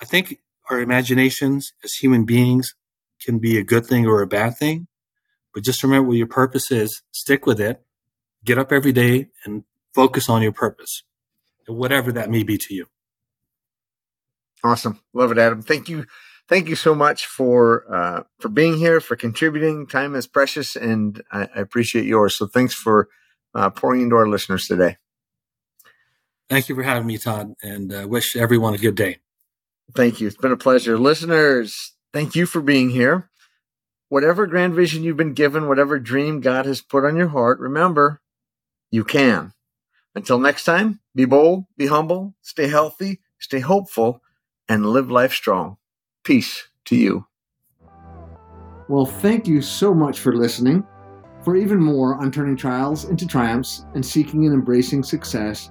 I 0.02 0.06
think 0.06 0.40
our 0.70 0.82
imaginations 0.82 1.74
as 1.84 1.94
human 1.94 2.26
beings 2.26 2.76
can 3.22 3.40
be 3.40 3.58
a 3.58 3.64
good 3.64 3.86
thing 3.86 4.06
or 4.06 4.22
a 4.22 4.28
bad 4.28 4.58
thing. 4.58 4.88
But 5.54 5.64
just 5.64 5.82
remember 5.82 6.10
what 6.10 6.18
your 6.18 6.28
purpose 6.28 6.72
is, 6.72 7.02
stick 7.12 7.46
with 7.46 7.60
it, 7.60 7.82
get 8.44 8.58
up 8.58 8.72
every 8.72 8.92
day 8.92 9.30
and 9.46 9.64
focus 9.96 10.30
on 10.30 10.42
your 10.42 10.52
purpose, 10.52 11.04
whatever 11.74 12.12
that 12.12 12.30
may 12.30 12.44
be 12.44 12.58
to 12.58 12.74
you. 12.74 12.88
Awesome. 14.64 15.00
Love 15.14 15.32
it, 15.32 15.38
Adam. 15.38 15.62
Thank 15.62 15.90
you 15.90 16.06
thank 16.48 16.68
you 16.68 16.76
so 16.76 16.96
much 16.96 17.26
for 17.26 17.84
uh, 17.94 18.24
for 18.40 18.50
being 18.50 18.78
here, 18.78 19.00
for 19.00 19.16
contributing. 19.16 19.88
Time 19.88 20.16
is 20.16 20.28
precious, 20.28 20.76
and 20.76 21.22
I, 21.32 21.48
I 21.56 21.60
appreciate 21.60 22.06
yours. 22.06 22.36
So 22.36 22.48
thanks 22.48 22.74
for 22.74 23.10
uh, 23.54 23.70
pouring 23.70 24.02
into 24.02 24.16
our 24.16 24.28
listeners 24.28 24.68
today. 24.68 24.98
Thank 26.50 26.70
you 26.70 26.76
for 26.76 26.84
having 26.84 27.08
me, 27.08 27.18
Todd, 27.18 27.54
and 27.62 27.94
uh, 27.94 28.08
wish 28.08 28.36
everyone 28.36 28.74
a 28.74 28.78
good 28.78 28.96
day. 28.96 29.18
Thank 29.94 30.22
you. 30.22 30.28
It's 30.28 30.38
been 30.38 30.52
a 30.52 30.58
pleasure. 30.58 30.98
Listeners, 30.98 31.94
thank 32.14 32.36
you 32.36 32.46
for 32.46 32.62
being 32.62 32.90
here. 32.90 33.30
Whatever 34.10 34.48
grand 34.48 34.74
vision 34.74 35.04
you've 35.04 35.18
been 35.18 35.34
given, 35.34 35.68
whatever 35.68 36.00
dream 36.00 36.40
God 36.40 36.66
has 36.66 36.82
put 36.82 37.04
on 37.04 37.18
your 37.18 37.28
heart, 37.28 37.60
remember, 37.60 38.22
you 38.92 39.04
can. 39.04 39.54
Until 40.18 40.40
next 40.40 40.64
time, 40.64 41.00
be 41.14 41.26
bold, 41.26 41.66
be 41.78 41.86
humble, 41.86 42.34
stay 42.42 42.68
healthy, 42.68 43.22
stay 43.38 43.60
hopeful, 43.60 44.24
and 44.68 44.84
live 44.84 45.12
life 45.12 45.32
strong. 45.32 45.78
Peace 46.24 46.70
to 46.86 46.96
you. 46.96 47.28
Well, 48.90 49.06
thank 49.06 49.48
you 49.48 49.62
so 49.62 49.94
much 49.94 50.20
for 50.20 50.36
listening. 50.36 50.84
For 51.44 51.56
even 51.56 51.80
more 51.80 52.16
on 52.16 52.32
turning 52.32 52.58
trials 52.58 53.06
into 53.06 53.28
triumphs 53.28 53.86
and 53.94 54.04
seeking 54.04 54.46
and 54.46 54.56
embracing 54.56 55.04
success, 55.04 55.70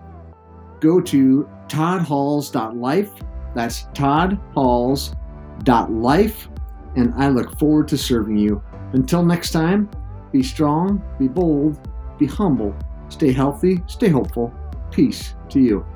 go 0.79 1.01
to 1.01 1.49
toddhalls.life. 1.69 3.11
That's 3.53 3.89
toddhalls.life. 3.95 6.49
And 6.95 7.13
I 7.17 7.31
look 7.31 7.59
forward 7.59 7.89
to 7.89 7.99
serving 7.99 8.39
you. 8.39 8.63
Until 8.93 9.25
next 9.25 9.51
time, 9.51 9.91
be 10.31 10.45
strong, 10.45 11.03
be 11.19 11.27
bold, 11.27 11.89
be 12.17 12.27
humble, 12.27 12.77
stay 13.09 13.33
healthy, 13.33 13.83
stay 13.87 14.09
hopeful. 14.09 14.53
Peace 14.91 15.35
to 15.51 15.61
you. 15.61 15.87